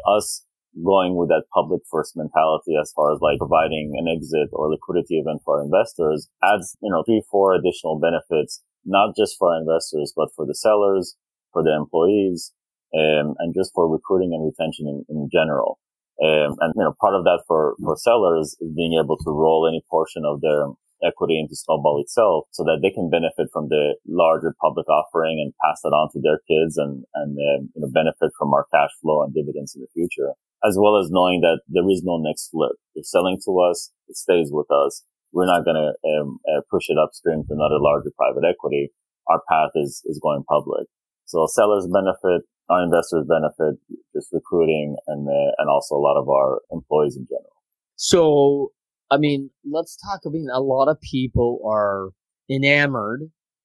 Us 0.06 0.44
going 0.84 1.16
with 1.16 1.30
that 1.30 1.46
public 1.54 1.82
first 1.90 2.18
mentality 2.18 2.76
as 2.76 2.92
far 2.92 3.14
as 3.14 3.22
like 3.22 3.38
providing 3.38 3.94
an 3.96 4.12
exit 4.12 4.50
or 4.52 4.70
liquidity 4.70 5.20
event 5.20 5.40
for 5.46 5.60
our 5.60 5.64
investors 5.64 6.28
adds, 6.44 6.76
you 6.82 6.92
know, 6.92 7.02
three, 7.08 7.24
four 7.32 7.54
additional 7.56 7.98
benefits, 7.98 8.62
not 8.84 9.16
just 9.16 9.38
for 9.40 9.54
our 9.54 9.62
investors, 9.62 10.12
but 10.14 10.30
for 10.36 10.46
the 10.46 10.56
sellers, 10.56 11.16
for 11.54 11.64
the 11.64 11.74
employees, 11.74 12.52
um, 12.94 13.36
and 13.40 13.56
just 13.56 13.72
for 13.74 13.88
recruiting 13.88 14.34
and 14.34 14.44
retention 14.44 14.84
in, 14.86 15.06
in 15.16 15.30
general. 15.32 15.80
Um, 16.22 16.58
and, 16.60 16.74
you 16.76 16.84
know, 16.84 16.94
part 17.00 17.16
of 17.16 17.24
that 17.24 17.44
for, 17.48 17.76
for 17.82 17.96
sellers 17.96 18.58
is 18.60 18.72
being 18.76 19.00
able 19.02 19.18
to 19.18 19.32
roll 19.32 19.66
any 19.68 19.82
portion 19.90 20.24
of 20.26 20.42
their 20.42 20.68
equity 21.06 21.40
into 21.40 21.56
Snowball 21.56 22.02
itself 22.02 22.46
so 22.52 22.64
that 22.64 22.80
they 22.82 22.90
can 22.90 23.10
benefit 23.10 23.48
from 23.52 23.70
the 23.70 23.96
larger 24.08 24.56
public 24.62 24.88
offering 24.90 25.40
and 25.40 25.54
pass 25.64 25.82
that 25.84 25.96
on 25.96 26.10
to 26.14 26.20
their 26.22 26.40
kids 26.48 26.78
and, 26.78 27.04
and, 27.16 27.38
you 27.38 27.82
know, 27.82 27.90
benefit 27.94 28.32
from 28.38 28.54
our 28.54 28.66
cash 28.74 28.92
flow 29.02 29.24
and 29.24 29.34
dividends 29.34 29.76
in 29.76 29.82
the 29.82 29.92
future, 29.94 30.32
as 30.64 30.78
well 30.80 30.98
as 30.98 31.12
knowing 31.12 31.42
that 31.42 31.62
there 31.68 31.90
is 31.90 32.04
no 32.04 32.18
next 32.18 32.50
flip. 32.50 32.74
If 32.96 33.06
selling 33.06 33.40
to 33.46 33.60
us, 33.60 33.92
it 34.08 34.18
stays 34.18 34.50
with 34.52 34.70
us. 34.72 35.04
We're 35.32 35.48
not 35.48 35.66
going 35.66 35.78
to 35.78 35.92
um, 36.10 36.40
uh, 36.48 36.62
push 36.70 36.90
it 36.90 36.98
upstream 36.98 37.44
to 37.48 37.54
another 37.54 37.80
larger 37.80 38.12
private 38.18 38.46
equity. 38.48 38.90
Our 39.28 39.42
path 39.50 39.72
is, 39.76 40.02
is 40.06 40.20
going 40.22 40.44
public. 40.48 40.88
So 41.26 41.48
sellers 41.48 41.88
benefit, 41.88 42.44
our 42.70 42.84
investors 42.84 43.26
benefit, 43.28 43.80
just 44.16 44.30
recruiting 44.32 44.96
and, 45.08 45.28
uh, 45.28 45.52
and 45.58 45.70
also 45.70 45.96
a 45.96 46.04
lot 46.04 46.20
of 46.20 46.30
our 46.30 46.62
employees 46.72 47.18
in 47.18 47.26
general. 47.26 47.50
So 47.96 48.72
I 49.14 49.18
mean, 49.18 49.52
let's 49.70 49.96
talk. 49.98 50.22
I 50.26 50.30
mean, 50.30 50.48
a 50.52 50.62
lot 50.62 50.88
of 50.88 51.00
people 51.00 51.60
are 51.70 52.10
enamored 52.50 53.22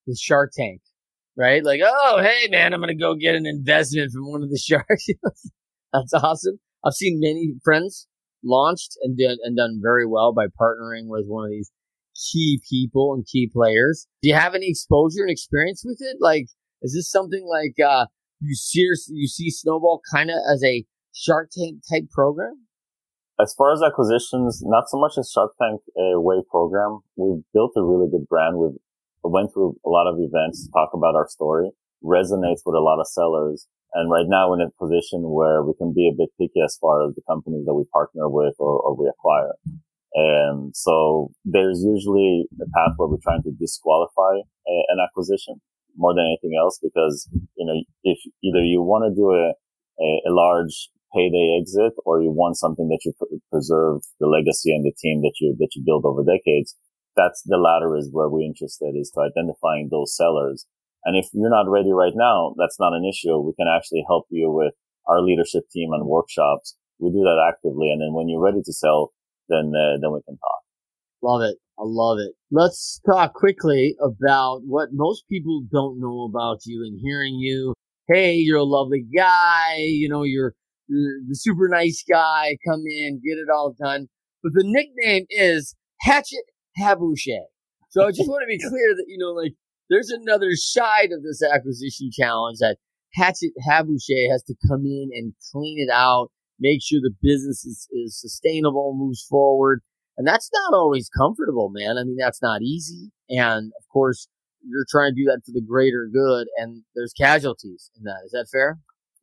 with 0.07 0.19
Shark 0.19 0.53
Tank, 0.55 0.83
right? 1.37 1.65
Like, 1.65 1.81
oh, 1.83 2.21
hey, 2.21 2.49
man, 2.51 2.75
I'm 2.75 2.81
going 2.81 2.89
to 2.89 3.03
go 3.03 3.15
get 3.15 3.35
an 3.35 3.47
investment 3.47 4.13
from 4.13 4.31
one 4.31 4.43
of 4.43 4.51
the 4.51 4.59
sharks. 4.63 5.07
That's 5.93 6.13
awesome. 6.13 6.61
I've 6.85 6.93
seen 6.93 7.19
many 7.21 7.55
friends 7.65 8.07
launched 8.45 8.97
and 9.03 9.17
done, 9.17 9.39
and 9.43 9.57
done 9.57 9.81
very 9.83 10.07
well 10.07 10.33
by 10.33 10.47
partnering 10.47 11.07
with 11.07 11.25
one 11.27 11.45
of 11.45 11.51
these 11.51 11.71
key 12.31 12.61
people 12.69 13.15
and 13.15 13.27
key 13.27 13.51
players. 13.53 14.07
Do 14.23 14.29
you 14.29 14.35
have 14.35 14.55
any 14.55 14.69
exposure 14.69 15.23
and 15.23 15.31
experience 15.31 15.83
with 15.85 15.99
it? 16.01 16.19
Like, 16.21 16.47
is 16.83 16.95
this 16.95 17.11
something 17.11 17.47
like, 17.49 17.75
uh, 17.85 18.07
you 18.41 18.55
see, 18.55 18.87
you 19.09 19.27
see 19.27 19.51
Snowball 19.51 20.01
kind 20.13 20.31
of 20.31 20.37
as 20.53 20.63
a 20.63 20.85
Shark 21.15 21.51
Tank 21.57 21.83
type 21.91 22.11
program? 22.11 22.67
As 23.41 23.55
far 23.55 23.73
as 23.73 23.83
acquisitions, 23.83 24.63
not 24.67 24.89
so 24.89 24.99
much 24.99 25.15
as 25.17 25.31
Shark 25.31 25.53
Tank 25.63 25.81
uh, 25.97 26.19
Way 26.21 26.43
program. 26.51 27.01
We've 27.17 27.45
built 27.55 27.73
a 27.77 27.83
really 27.85 28.11
good 28.11 28.27
brand. 28.29 28.59
We've 28.59 28.79
went 29.23 29.53
through 29.53 29.77
a 29.87 29.89
lot 29.89 30.11
of 30.11 30.19
events 30.19 30.67
to 30.67 30.73
talk 30.73 30.91
about 30.93 31.15
our 31.15 31.29
story. 31.29 31.71
Resonates 32.03 32.63
with 32.67 32.75
a 32.75 32.83
lot 32.83 32.99
of 32.99 33.07
sellers. 33.07 33.69
And 33.95 34.11
right 34.11 34.27
now 34.27 34.51
we're 34.51 34.61
in 34.61 34.67
a 34.67 34.85
position 34.85 35.31
where 35.31 35.63
we 35.63 35.73
can 35.79 35.95
be 35.95 36.09
a 36.09 36.17
bit 36.17 36.31
picky 36.39 36.61
as 36.65 36.77
far 36.81 37.07
as 37.07 37.15
the 37.15 37.23
companies 37.29 37.65
that 37.67 37.75
we 37.75 37.85
partner 37.93 38.29
with 38.29 38.55
or, 38.59 38.79
or 38.81 38.97
we 38.97 39.09
acquire. 39.09 39.55
And 40.15 40.75
so 40.75 41.31
there's 41.45 41.83
usually 41.83 42.47
a 42.61 42.69
path 42.75 42.95
where 42.97 43.09
we're 43.09 43.23
trying 43.23 43.43
to 43.45 43.53
disqualify 43.53 44.43
a, 44.67 44.75
an 44.89 44.99
acquisition 45.03 45.61
more 45.97 46.13
than 46.15 46.27
anything 46.27 46.59
else 46.59 46.79
because, 46.83 47.29
you 47.57 47.67
know, 47.67 47.81
if 48.03 48.19
either 48.43 48.65
you 48.65 48.83
want 48.83 49.05
to 49.07 49.15
do 49.15 49.31
a, 49.31 49.55
a, 50.03 50.31
a 50.31 50.33
large 50.35 50.91
payday 51.15 51.59
exit 51.61 51.93
or 52.05 52.23
you 52.23 52.31
want 52.31 52.57
something 52.57 52.89
that 52.89 53.01
you 53.05 53.13
pr- 53.19 53.41
preserve 53.51 54.03
the 54.21 54.27
legacy 54.27 54.75
and 54.75 54.85
the 54.85 54.93
team 54.99 55.23
that 55.23 55.35
you, 55.41 55.57
that 55.59 55.71
you 55.75 55.83
build 55.85 56.05
over 56.05 56.23
decades, 56.25 56.75
that's 57.17 57.43
the 57.47 57.57
latter 57.57 57.97
is 57.97 58.09
where 58.13 58.29
we're 58.29 58.47
interested 58.47 58.95
is 58.95 59.11
to 59.11 59.21
identifying 59.21 59.89
those 59.91 60.15
sellers. 60.17 60.67
And 61.05 61.17
if 61.17 61.27
you're 61.33 61.51
not 61.51 61.69
ready 61.69 61.93
right 61.93 62.13
now, 62.15 62.55
that's 62.59 62.79
not 62.79 62.93
an 62.93 63.05
issue. 63.05 63.39
We 63.39 63.55
can 63.55 63.67
actually 63.69 64.05
help 64.07 64.27
you 64.31 64.51
with 64.51 64.75
our 65.07 65.23
leadership 65.23 65.65
team 65.73 65.91
and 65.93 66.07
workshops. 66.07 66.77
We 66.99 67.11
do 67.11 67.23
that 67.23 67.43
actively. 67.49 67.91
And 67.91 68.01
then 68.01 68.13
when 68.13 68.29
you're 68.29 68.43
ready 68.43 68.63
to 68.65 68.73
sell, 68.73 69.13
then, 69.49 69.73
uh, 69.75 69.99
then 70.01 70.13
we 70.13 70.21
can 70.27 70.37
talk. 70.37 70.63
Love 71.23 71.43
it. 71.43 71.57
I 71.79 71.83
love 71.85 72.19
it. 72.19 72.33
Let's 72.51 73.01
talk 73.07 73.35
quickly 73.35 73.97
about 74.03 74.63
what 74.65 74.89
most 74.93 75.25
people 75.29 75.63
don't 75.71 76.01
know 76.01 76.25
about 76.25 76.67
you 76.67 76.85
and 76.85 76.99
hearing 77.01 77.35
you. 77.35 77.75
Hey, 78.09 78.35
you're 78.35 78.59
a 78.59 78.65
lovely 78.65 79.05
guy. 79.17 79.77
You 79.79 80.09
know, 80.09 80.25
you're, 80.25 80.55
the 80.89 81.35
super 81.35 81.69
nice 81.69 82.05
guy. 82.09 82.57
Come 82.67 82.85
in, 82.87 83.21
get 83.25 83.39
it 83.39 83.49
all 83.53 83.75
done. 83.79 84.09
But 84.43 84.53
the 84.55 84.65
nickname 84.65 85.27
is 85.31 85.75
Hatchet 86.01 86.45
Haboosheh. 86.79 87.47
So 87.91 88.07
I 88.07 88.11
just 88.11 88.29
want 88.29 88.43
to 88.43 88.47
be 88.47 88.59
clear 88.59 88.95
that, 88.95 89.07
you 89.09 89.19
know, 89.19 89.33
like 89.33 89.55
there's 89.91 90.11
another 90.11 90.51
side 90.53 91.11
of 91.13 91.23
this 91.23 91.43
acquisition 91.43 92.11
challenge 92.13 92.59
that 92.61 92.77
Hatchet 93.15 93.53
Haboosheh 93.67 94.31
has 94.31 94.43
to 94.45 94.55
come 94.69 94.85
in 94.85 95.11
and 95.15 95.33
clean 95.53 95.79
it 95.79 95.93
out, 95.93 96.31
make 96.61 96.81
sure 96.83 97.01
the 97.01 97.15
business 97.23 97.65
is, 97.65 97.89
is 97.93 98.21
sustainable, 98.21 98.95
moves 98.97 99.25
forward. 99.29 99.81
And 100.17 100.27
that's 100.27 100.51
not 100.53 100.77
always 100.77 101.09
comfortable, 101.09 101.71
man. 101.71 101.97
I 101.99 102.05
mean, 102.05 102.17
that's 102.19 102.43
not 102.43 102.63
easy. 102.63 103.11
And 103.31 103.73
of 103.79 103.89
course, 103.93 104.29
you're 104.63 104.87
trying 104.89 105.15
to 105.15 105.21
do 105.21 105.27
that 105.27 105.43
for 105.47 105.53
the 105.53 105.65
greater 105.67 106.09
good 106.13 106.49
and 106.57 106.83
there's 106.95 107.13
casualties 107.13 107.91
in 107.97 108.05
that. 108.05 108.23
Is 108.27 108.33
that 108.33 108.49
fair? 108.51 108.79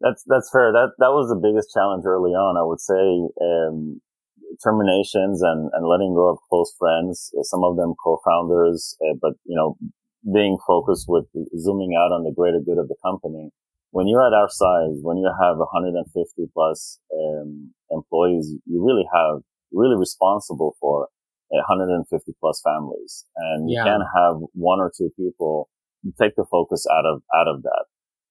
That's, 0.05 0.23
that's 0.29 0.49
fair. 0.53 0.71
That, 0.71 0.93
that 1.01 1.11
was 1.17 1.27
the 1.27 1.41
biggest 1.41 1.73
challenge 1.73 2.05
early 2.05 2.31
on. 2.31 2.55
I 2.55 2.63
would 2.63 2.79
say, 2.79 3.25
um, 3.41 3.99
terminations 4.63 5.41
and, 5.41 5.69
and 5.73 5.87
letting 5.89 6.13
go 6.13 6.29
of 6.29 6.37
close 6.47 6.73
friends, 6.77 7.33
some 7.41 7.63
of 7.63 7.75
them 7.75 7.95
co-founders, 8.01 8.95
uh, 9.01 9.17
but, 9.19 9.33
you 9.43 9.57
know, 9.57 9.75
being 10.33 10.57
focused 10.65 11.05
with 11.09 11.25
zooming 11.57 11.97
out 11.97 12.13
on 12.13 12.23
the 12.23 12.31
greater 12.31 12.59
good 12.59 12.77
of 12.77 12.87
the 12.87 12.95
company. 13.03 13.49
When 13.91 14.07
you're 14.07 14.25
at 14.25 14.33
our 14.33 14.49
size, 14.49 14.99
when 15.01 15.17
you 15.17 15.31
have 15.41 15.57
150 15.57 16.05
plus 16.53 16.99
um, 17.11 17.73
employees, 17.89 18.53
you 18.65 18.85
really 18.85 19.07
have 19.13 19.41
really 19.71 19.95
responsible 19.97 20.75
for 20.79 21.09
150 21.49 22.33
plus 22.39 22.61
families, 22.61 23.25
and 23.37 23.69
you 23.69 23.77
can't 23.85 24.03
have 24.15 24.35
one 24.53 24.79
or 24.79 24.91
two 24.95 25.11
people 25.15 25.69
take 26.19 26.35
the 26.35 26.45
focus 26.49 26.85
out 26.91 27.05
of 27.05 27.21
out 27.33 27.47
of 27.47 27.63
that. 27.63 27.85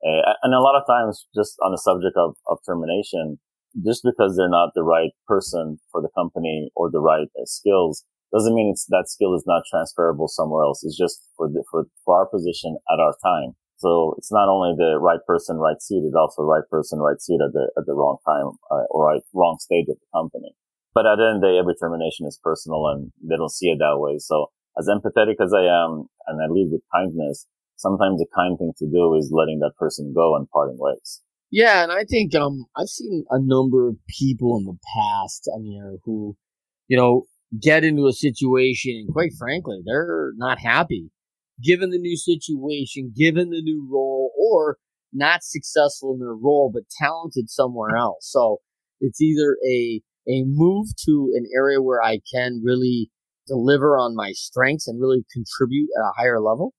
Uh, 0.05 0.37
and 0.43 0.53
a 0.53 0.61
lot 0.61 0.77
of 0.77 0.87
times, 0.87 1.27
just 1.35 1.57
on 1.65 1.73
the 1.73 1.79
subject 1.79 2.17
of, 2.17 2.37
of 2.47 2.59
termination, 2.67 3.39
just 3.83 4.05
because 4.05 4.37
they're 4.37 4.49
not 4.49 4.71
the 4.75 4.85
right 4.85 5.11
person 5.27 5.79
for 5.91 6.03
the 6.03 6.13
company 6.15 6.71
or 6.77 6.91
the 6.91 7.01
right 7.01 7.29
uh, 7.41 7.45
skills 7.45 8.05
doesn't 8.35 8.55
mean 8.55 8.71
it's 8.71 8.87
that 8.91 9.07
skill 9.07 9.35
is 9.35 9.45
not 9.47 9.63
transferable 9.71 10.27
somewhere 10.27 10.65
else. 10.65 10.83
It's 10.83 10.99
just 10.99 11.23
for 11.37 11.49
the, 11.49 11.63
for, 11.71 11.87
for 12.05 12.19
our 12.19 12.27
position 12.27 12.77
at 12.93 12.99
our 12.99 13.15
time. 13.23 13.55
So 13.77 14.15
it's 14.19 14.33
not 14.33 14.49
only 14.49 14.75
the 14.77 14.99
right 14.99 15.21
person, 15.27 15.59
right 15.59 15.81
seat, 15.81 16.03
it's 16.05 16.15
also 16.15 16.43
right 16.43 16.67
person, 16.69 16.99
right 16.99 17.21
seat 17.21 17.39
at 17.45 17.53
the, 17.53 17.71
at 17.79 17.87
the 17.87 17.95
wrong 17.95 18.19
time 18.27 18.59
uh, 18.71 18.87
or 18.91 19.07
right, 19.07 19.23
wrong 19.33 19.59
stage 19.61 19.87
of 19.89 19.97
the 19.99 20.07
company. 20.13 20.55
But 20.95 21.07
at 21.07 21.17
the 21.17 21.27
end 21.27 21.37
of 21.37 21.43
the 21.43 21.49
day, 21.49 21.59
every 21.59 21.75
termination 21.75 22.27
is 22.27 22.39
personal 22.43 22.87
and 22.89 23.13
they 23.23 23.37
don't 23.37 23.53
see 23.53 23.71
it 23.71 23.79
that 23.79 23.99
way. 23.99 24.19
So 24.19 24.51
as 24.79 24.89
empathetic 24.89 25.37
as 25.41 25.53
I 25.55 25.67
am 25.67 26.07
and 26.27 26.43
I 26.43 26.47
lead 26.51 26.71
with 26.71 26.83
kindness, 26.93 27.47
sometimes 27.76 28.19
the 28.19 28.26
kind 28.35 28.59
thing 28.59 28.73
to 28.78 28.87
do 28.87 29.14
is 29.16 29.33
letting 29.33 29.61
that 29.61 29.73
person 29.78 30.12
go 30.14 30.37
and 30.37 30.49
parting 30.50 30.76
ways. 30.78 31.23
Yeah, 31.50 31.85
and 31.85 31.93
I 31.93 32.04
think 32.04 32.35
um 32.35 32.66
I've 32.76 32.88
seen 32.88 33.25
a 33.31 33.38
number 33.40 33.88
of 33.88 33.97
people 34.09 34.57
in 34.59 34.64
the 34.64 34.78
past, 34.97 35.50
I 35.54 35.61
mean, 35.61 35.99
who, 36.04 36.37
you 36.88 36.96
know, 36.96 37.25
get 37.61 37.85
into 37.85 38.07
a 38.07 38.12
situation 38.12 38.96
and 38.96 39.12
quite 39.12 39.33
frankly, 39.38 39.81
they're 39.85 40.33
not 40.37 40.59
happy 40.59 41.11
given 41.62 41.90
the 41.90 41.99
new 41.99 42.16
situation, 42.16 43.12
given 43.16 43.51
the 43.51 43.62
new 43.62 43.87
role, 43.90 44.33
or 44.38 44.79
not 45.12 45.44
successful 45.44 46.14
in 46.14 46.20
their 46.20 46.35
role, 46.35 46.70
but 46.72 46.83
talented 46.99 47.49
somewhere 47.49 47.96
else. 47.96 48.29
So 48.31 48.59
it's 49.01 49.20
either 49.20 49.57
a, 49.66 50.03
a 50.29 50.42
move 50.44 50.88
to 51.07 51.31
an 51.35 51.44
area 51.55 51.81
where 51.81 52.03
I 52.03 52.20
can 52.33 52.62
really 52.64 53.11
deliver 53.46 53.96
on 53.96 54.16
my 54.16 54.33
strengths 54.33 54.88
and 54.88 55.01
really 55.01 55.25
contribute 55.33 55.88
at 55.96 56.03
a 56.03 56.12
higher 56.16 56.40
level, 56.40 56.72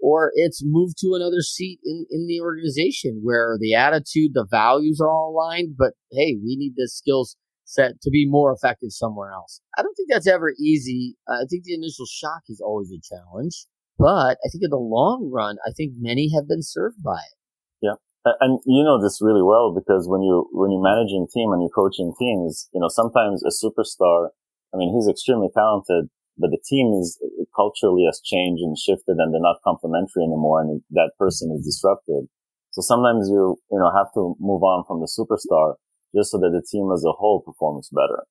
or 0.00 0.32
it's 0.34 0.62
moved 0.64 0.96
to 1.00 1.14
another 1.14 1.40
seat 1.40 1.80
in, 1.84 2.06
in 2.10 2.26
the 2.26 2.40
organization 2.40 3.20
where 3.22 3.56
the 3.60 3.74
attitude, 3.74 4.32
the 4.34 4.46
values 4.50 5.00
are 5.00 5.10
all 5.10 5.32
aligned, 5.34 5.76
but 5.76 5.92
hey, 6.12 6.36
we 6.42 6.56
need 6.56 6.74
the 6.76 6.88
skills 6.88 7.36
set 7.64 8.00
to 8.00 8.10
be 8.10 8.26
more 8.26 8.52
effective 8.52 8.90
somewhere 8.92 9.30
else. 9.32 9.60
I 9.76 9.82
don't 9.82 9.94
think 9.94 10.08
that's 10.10 10.26
ever 10.26 10.54
easy. 10.58 11.16
I 11.28 11.44
think 11.50 11.64
the 11.64 11.74
initial 11.74 12.06
shock 12.06 12.42
is 12.48 12.60
always 12.64 12.90
a 12.90 13.00
challenge, 13.02 13.66
but 13.98 14.38
I 14.40 14.48
think 14.50 14.64
in 14.64 14.70
the 14.70 14.76
long 14.76 15.30
run, 15.32 15.56
I 15.66 15.72
think 15.76 15.92
many 15.98 16.30
have 16.34 16.48
been 16.48 16.62
served 16.62 17.02
by 17.02 17.18
it. 17.18 17.36
Yeah. 17.82 18.32
And 18.40 18.58
you 18.66 18.82
know 18.82 19.02
this 19.02 19.20
really 19.20 19.42
well 19.42 19.74
because 19.74 20.08
when 20.08 20.22
you, 20.22 20.48
when 20.52 20.70
you're 20.70 20.82
managing 20.82 21.26
team 21.32 21.52
and 21.52 21.60
you're 21.60 21.74
coaching 21.74 22.14
teams, 22.18 22.68
you 22.72 22.80
know, 22.80 22.88
sometimes 22.88 23.42
a 23.44 23.52
superstar, 23.52 24.28
I 24.72 24.76
mean, 24.76 24.94
he's 24.94 25.08
extremely 25.08 25.48
talented, 25.54 26.08
but 26.38 26.50
the 26.50 26.62
team 26.64 26.94
is 26.94 27.18
culturally 27.54 28.06
has 28.06 28.22
changed 28.22 28.62
and 28.62 28.78
shifted 28.78 29.18
and 29.18 29.34
they're 29.34 29.42
not 29.42 29.62
complementary 29.62 30.22
anymore 30.22 30.62
and 30.62 30.82
that 30.90 31.12
person 31.18 31.50
is 31.52 31.66
disrupted. 31.66 32.30
So 32.70 32.82
sometimes 32.82 33.28
you, 33.28 33.58
you 33.70 33.78
know, 33.78 33.90
have 33.90 34.12
to 34.14 34.36
move 34.38 34.62
on 34.62 34.84
from 34.86 35.00
the 35.00 35.10
superstar 35.10 35.74
just 36.14 36.30
so 36.30 36.38
that 36.38 36.54
the 36.54 36.62
team 36.62 36.90
as 36.94 37.04
a 37.04 37.12
whole 37.12 37.42
performs 37.42 37.90
better. 37.90 38.24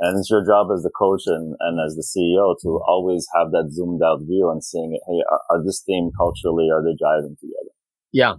And 0.00 0.18
it's 0.18 0.30
your 0.30 0.44
job 0.44 0.68
as 0.74 0.82
the 0.82 0.90
coach 0.90 1.22
and, 1.26 1.54
and 1.60 1.78
as 1.80 1.94
the 1.94 2.04
CEO 2.04 2.54
to 2.62 2.80
always 2.86 3.26
have 3.34 3.50
that 3.52 3.70
zoomed 3.70 4.02
out 4.02 4.20
view 4.26 4.50
and 4.50 4.62
seeing, 4.62 4.98
hey, 5.06 5.22
are, 5.30 5.40
are 5.50 5.64
this 5.64 5.82
team 5.82 6.10
culturally, 6.18 6.68
are 6.70 6.82
they 6.82 6.98
driving 6.98 7.36
together? 7.40 7.72
Yeah. 8.12 8.34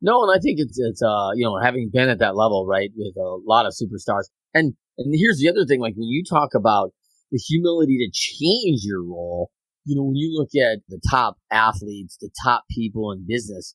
No, 0.00 0.22
and 0.22 0.30
I 0.30 0.38
think 0.38 0.60
it's, 0.60 0.78
it's, 0.78 1.02
uh, 1.02 1.30
you 1.34 1.44
know, 1.44 1.58
having 1.60 1.90
been 1.92 2.08
at 2.08 2.20
that 2.20 2.36
level, 2.36 2.66
right, 2.66 2.90
with 2.96 3.16
a 3.16 3.38
lot 3.44 3.66
of 3.66 3.72
superstars. 3.72 4.30
And, 4.52 4.74
and 4.98 5.14
here's 5.16 5.38
the 5.38 5.48
other 5.48 5.66
thing, 5.66 5.80
like 5.80 5.94
when 5.96 6.08
you 6.08 6.22
talk 6.22 6.54
about 6.54 6.92
the 7.34 7.42
humility 7.44 7.98
to 7.98 8.10
change 8.12 8.82
your 8.84 9.02
role, 9.02 9.50
you 9.84 9.96
know, 9.96 10.04
when 10.04 10.14
you 10.14 10.32
look 10.32 10.50
at 10.54 10.78
the 10.88 11.00
top 11.10 11.36
athletes, 11.50 12.16
the 12.20 12.30
top 12.44 12.62
people 12.70 13.10
in 13.10 13.26
business, 13.26 13.74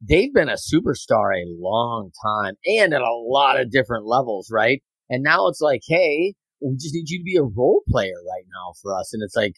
they've 0.00 0.32
been 0.32 0.48
a 0.48 0.54
superstar 0.54 1.36
a 1.36 1.44
long 1.58 2.10
time 2.24 2.54
and 2.64 2.94
at 2.94 3.02
a 3.02 3.14
lot 3.14 3.60
of 3.60 3.70
different 3.70 4.06
levels, 4.06 4.48
right? 4.50 4.82
And 5.10 5.22
now 5.22 5.46
it's 5.48 5.60
like, 5.60 5.82
hey, 5.86 6.34
we 6.62 6.74
just 6.76 6.94
need 6.94 7.10
you 7.10 7.18
to 7.18 7.24
be 7.24 7.36
a 7.36 7.42
role 7.42 7.82
player 7.86 8.16
right 8.26 8.44
now 8.50 8.72
for 8.82 8.98
us. 8.98 9.12
And 9.12 9.22
it's 9.22 9.36
like, 9.36 9.56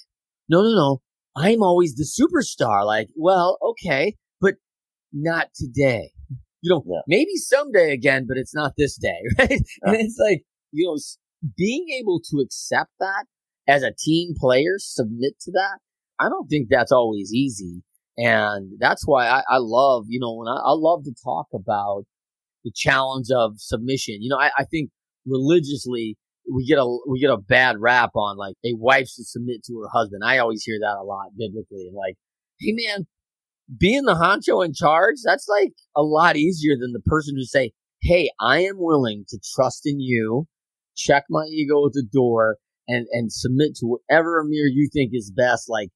no, 0.49 0.61
no, 0.63 0.71
no. 0.75 1.01
I'm 1.37 1.63
always 1.63 1.95
the 1.95 2.05
superstar. 2.05 2.85
Like, 2.85 3.09
well, 3.15 3.59
okay, 3.63 4.17
but 4.41 4.55
not 5.13 5.49
today. 5.55 6.11
You 6.61 6.71
know, 6.71 6.83
yeah. 6.89 7.03
maybe 7.07 7.37
someday 7.37 7.93
again, 7.93 8.27
but 8.29 8.37
it's 8.37 8.55
not 8.55 8.73
this 8.77 8.97
day, 8.97 9.21
right? 9.39 9.51
Yeah. 9.51 9.93
And 9.93 9.97
it's 10.01 10.19
like, 10.19 10.43
you 10.73 10.89
know, 10.89 10.97
being 11.57 11.87
able 12.01 12.21
to 12.31 12.39
accept 12.39 12.91
that 13.01 13.27
as 13.67 13.83
a 13.83 13.93
team 13.97 14.35
player, 14.39 14.75
submit 14.79 15.35
to 15.43 15.53
that. 15.53 15.79
I 16.19 16.29
don't 16.29 16.49
think 16.49 16.69
that's 16.69 16.93
always 16.93 17.33
easy. 17.33 17.83
And 18.17 18.73
that's 18.81 19.07
why 19.07 19.29
I, 19.29 19.43
I 19.49 19.59
love, 19.59 20.07
you 20.09 20.19
know, 20.19 20.35
when 20.35 20.49
I, 20.49 20.57
I, 20.57 20.73
love 20.73 21.05
to 21.05 21.15
talk 21.23 21.47
about 21.55 22.03
the 22.65 22.73
challenge 22.75 23.29
of 23.33 23.53
submission. 23.59 24.17
You 24.21 24.31
know, 24.31 24.39
I, 24.39 24.51
I 24.59 24.65
think 24.65 24.91
religiously 25.25 26.17
we 26.53 26.67
get 26.67 26.79
a 26.79 26.99
we 27.09 27.21
get 27.21 27.31
a 27.31 27.37
bad 27.37 27.77
rap 27.79 28.11
on 28.17 28.37
like 28.37 28.57
a 28.65 28.75
wife 28.75 29.09
should 29.09 29.27
submit 29.27 29.63
to 29.67 29.81
her 29.81 29.89
husband. 29.93 30.23
I 30.25 30.39
always 30.39 30.65
hear 30.65 30.79
that 30.81 30.97
a 31.01 31.05
lot 31.05 31.37
biblically. 31.37 31.87
And 31.87 31.95
like, 31.95 32.17
hey 32.59 32.75
man, 32.77 33.07
being 33.77 34.05
the 34.05 34.15
honcho 34.15 34.65
in 34.65 34.73
charge, 34.75 35.17
that's 35.25 35.47
like 35.49 35.73
a 35.97 36.03
lot 36.03 36.37
easier 36.37 36.75
than 36.79 36.93
the 36.93 37.03
person 37.05 37.37
who 37.37 37.45
say, 37.45 37.73
Hey, 38.01 38.31
I 38.41 38.61
am 38.61 38.77
willing 38.79 39.25
to 39.29 39.39
trust 39.55 39.83
in 39.85 40.01
you, 40.01 40.47
check 40.99 41.25
my 41.31 41.45
ego 41.45 41.87
at 41.87 41.93
the 41.93 42.07
door, 42.13 42.59
and 42.87 43.07
and 43.13 43.33
submit 43.33 43.77
to 43.77 43.87
whatever 43.87 44.41
Amir 44.41 44.67
you 44.67 44.91
think 44.93 45.13
is 45.15 45.33
best. 45.35 45.69
Like 45.69 45.91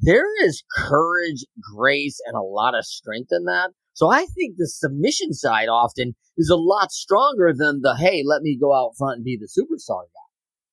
there 0.00 0.26
is 0.44 0.64
courage, 0.74 1.44
grace, 1.76 2.18
and 2.26 2.36
a 2.36 2.42
lot 2.42 2.74
of 2.74 2.84
strength 2.84 3.28
in 3.30 3.44
that. 3.44 3.70
So 3.94 4.08
I 4.10 4.26
think 4.30 4.54
the 4.56 4.68
submission 4.68 5.32
side 5.32 5.66
often 5.68 6.14
is 6.36 6.50
a 6.50 6.56
lot 6.56 6.92
stronger 6.92 7.52
than 7.52 7.80
the, 7.82 7.96
hey, 7.96 8.22
let 8.24 8.42
me 8.42 8.56
go 8.56 8.72
out 8.72 8.92
front 8.96 9.16
and 9.16 9.24
be 9.24 9.36
the 9.36 9.50
superstar 9.50 10.06
guy. 10.06 10.28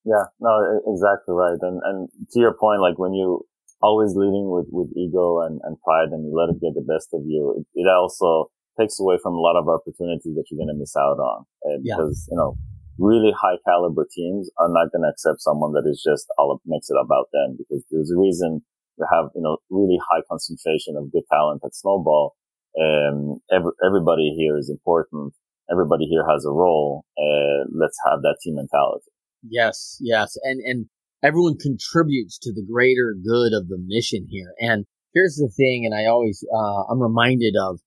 Yeah, 0.06 0.26
no, 0.40 0.80
exactly 0.86 1.34
right. 1.34 1.58
And, 1.60 1.82
and 1.84 2.10
to 2.34 2.40
your 2.40 2.54
point, 2.54 2.82
like 2.82 3.00
when 3.00 3.16
you 3.16 3.42
always 3.82 4.14
leading 4.16 4.52
with, 4.52 4.68
with 4.70 4.94
ego 4.96 5.42
and, 5.42 5.60
and 5.64 5.82
pride 5.82 6.10
and 6.12 6.24
you 6.24 6.38
let 6.38 6.54
it 6.54 6.62
get 6.62 6.76
the 6.76 6.86
best 6.86 7.10
of 7.14 7.22
you, 7.26 7.56
it, 7.58 7.66
it 7.74 7.88
also 7.90 8.52
takes 8.80 9.00
away 9.00 9.18
from 9.18 9.34
a 9.34 9.42
lot 9.42 9.58
of 9.58 9.68
opportunities 9.68 10.36
that 10.36 10.46
you're 10.52 10.60
going 10.60 10.70
to 10.70 10.78
miss 10.78 10.96
out 10.96 11.18
on. 11.18 11.46
And 11.64 11.82
yeah. 11.84 11.96
because, 11.98 12.28
you 12.30 12.38
know, 12.38 12.58
really 12.98 13.34
high 13.36 13.58
caliber 13.68 14.08
teams 14.10 14.50
are 14.58 14.70
not 14.70 14.92
going 14.92 15.04
to 15.04 15.12
accept 15.12 15.42
someone 15.42 15.74
that 15.74 15.88
is 15.90 16.02
just 16.06 16.28
all 16.38 16.62
makes 16.66 16.90
it 16.90 16.98
about 17.00 17.28
them 17.34 17.58
because 17.58 17.84
there's 17.92 18.12
a 18.12 18.20
reason 18.20 18.62
we 18.98 19.06
have, 19.12 19.26
you 19.36 19.42
know, 19.42 19.58
really 19.70 20.00
high 20.10 20.22
concentration 20.30 20.96
of 20.98 21.12
good 21.12 21.24
talent 21.32 21.62
at 21.66 21.76
Snowball. 21.76 22.36
Um, 22.80 23.38
every, 23.52 23.72
everybody 23.86 24.34
here 24.38 24.58
is 24.58 24.70
important. 24.70 25.34
Everybody 25.72 26.06
here 26.06 26.24
has 26.30 26.46
a 26.46 26.52
role. 26.52 27.06
Uh, 27.18 27.68
let's 27.74 27.98
have 28.06 28.22
that 28.22 28.38
team 28.44 28.56
mentality. 28.56 29.12
Yes, 29.48 29.98
yes. 30.00 30.38
And, 30.44 30.62
and 30.62 30.86
everyone 31.24 31.58
contributes 31.58 32.38
to 32.40 32.54
the 32.54 32.66
greater 32.70 33.16
good 33.24 33.54
of 33.54 33.68
the 33.68 33.78
mission 33.86 34.28
here. 34.30 34.54
And 34.60 34.86
here's 35.14 35.36
the 35.36 35.52
thing. 35.56 35.86
And 35.86 35.94
I 35.94 36.06
always, 36.06 36.44
uh, 36.54 36.84
I'm 36.90 37.02
reminded 37.02 37.56
of, 37.60 37.80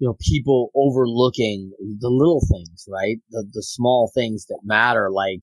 you 0.00 0.08
know, 0.08 0.16
people 0.18 0.70
overlooking 0.74 1.72
the 1.98 2.08
little 2.08 2.40
things, 2.50 2.86
right? 2.88 3.18
The, 3.30 3.46
the 3.52 3.62
small 3.62 4.10
things 4.14 4.46
that 4.46 4.60
matter, 4.64 5.10
like 5.10 5.40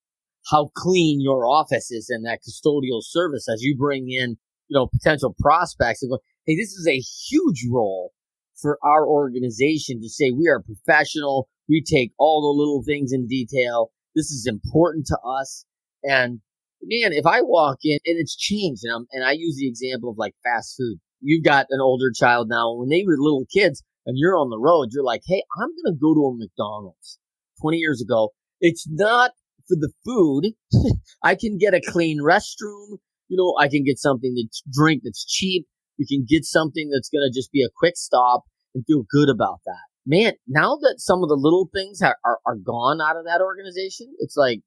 how 0.50 0.70
clean 0.74 1.20
your 1.20 1.46
office 1.46 1.92
is 1.92 2.10
and 2.10 2.26
that 2.26 2.40
custodial 2.40 3.00
service 3.00 3.46
as 3.48 3.62
you 3.62 3.76
bring 3.76 4.10
in, 4.10 4.36
you 4.66 4.74
know, 4.74 4.88
potential 4.88 5.34
prospects 5.38 6.02
and 6.02 6.10
go, 6.10 6.18
Hey, 6.44 6.56
this 6.56 6.72
is 6.72 6.88
a 6.88 6.98
huge 6.98 7.66
role 7.70 8.12
for 8.60 8.80
our 8.82 9.06
organization 9.06 10.00
to 10.02 10.08
say 10.08 10.32
we 10.32 10.48
are 10.48 10.60
professional. 10.60 11.48
We 11.68 11.80
take 11.80 12.12
all 12.18 12.40
the 12.42 12.58
little 12.58 12.82
things 12.84 13.12
in 13.12 13.28
detail. 13.28 13.92
This 14.16 14.32
is 14.32 14.48
important 14.48 15.06
to 15.06 15.18
us. 15.24 15.64
And 16.02 16.40
man, 16.82 17.12
if 17.12 17.26
I 17.26 17.42
walk 17.42 17.78
in 17.84 18.00
and 18.04 18.18
it's 18.18 18.36
changed 18.36 18.82
and, 18.82 19.06
and 19.12 19.24
i 19.24 19.32
use 19.32 19.56
the 19.56 19.68
example 19.68 20.10
of 20.10 20.18
like 20.18 20.34
fast 20.42 20.74
food, 20.76 20.98
you've 21.20 21.44
got 21.44 21.66
an 21.70 21.80
older 21.80 22.10
child 22.10 22.48
now. 22.48 22.74
When 22.74 22.88
they 22.88 23.04
were 23.06 23.16
little 23.18 23.46
kids 23.52 23.84
and 24.08 24.16
you're 24.16 24.38
on 24.38 24.48
the 24.48 24.58
road, 24.58 24.88
you're 24.90 25.04
like, 25.04 25.20
Hey, 25.26 25.42
I'm 25.60 25.68
going 25.68 25.94
to 25.94 26.00
go 26.00 26.14
to 26.14 26.20
a 26.20 26.36
McDonald's 26.36 27.18
20 27.60 27.76
years 27.76 28.00
ago. 28.00 28.30
It's 28.60 28.88
not 28.88 29.32
for 29.68 29.76
the 29.76 29.92
food. 30.04 30.54
I 31.22 31.34
can 31.34 31.58
get 31.58 31.74
a 31.74 31.80
clean 31.86 32.18
restroom. 32.20 32.98
You 33.28 33.36
know, 33.36 33.54
I 33.60 33.68
can 33.68 33.84
get 33.84 33.98
something 33.98 34.34
to 34.34 34.62
drink 34.72 35.02
that's 35.04 35.26
cheap. 35.26 35.66
We 35.98 36.06
can 36.06 36.24
get 36.26 36.44
something 36.44 36.88
that's 36.90 37.10
going 37.10 37.28
to 37.30 37.38
just 37.38 37.52
be 37.52 37.62
a 37.62 37.68
quick 37.76 37.96
stop 37.96 38.44
and 38.74 38.82
feel 38.86 39.04
good 39.10 39.28
about 39.28 39.60
that. 39.66 39.86
Man, 40.06 40.32
now 40.46 40.76
that 40.76 40.94
some 40.98 41.22
of 41.22 41.28
the 41.28 41.36
little 41.36 41.68
things 41.74 42.00
are, 42.00 42.16
are, 42.24 42.38
are 42.46 42.56
gone 42.56 43.02
out 43.02 43.18
of 43.18 43.26
that 43.26 43.42
organization, 43.42 44.06
it's 44.20 44.36
like, 44.38 44.60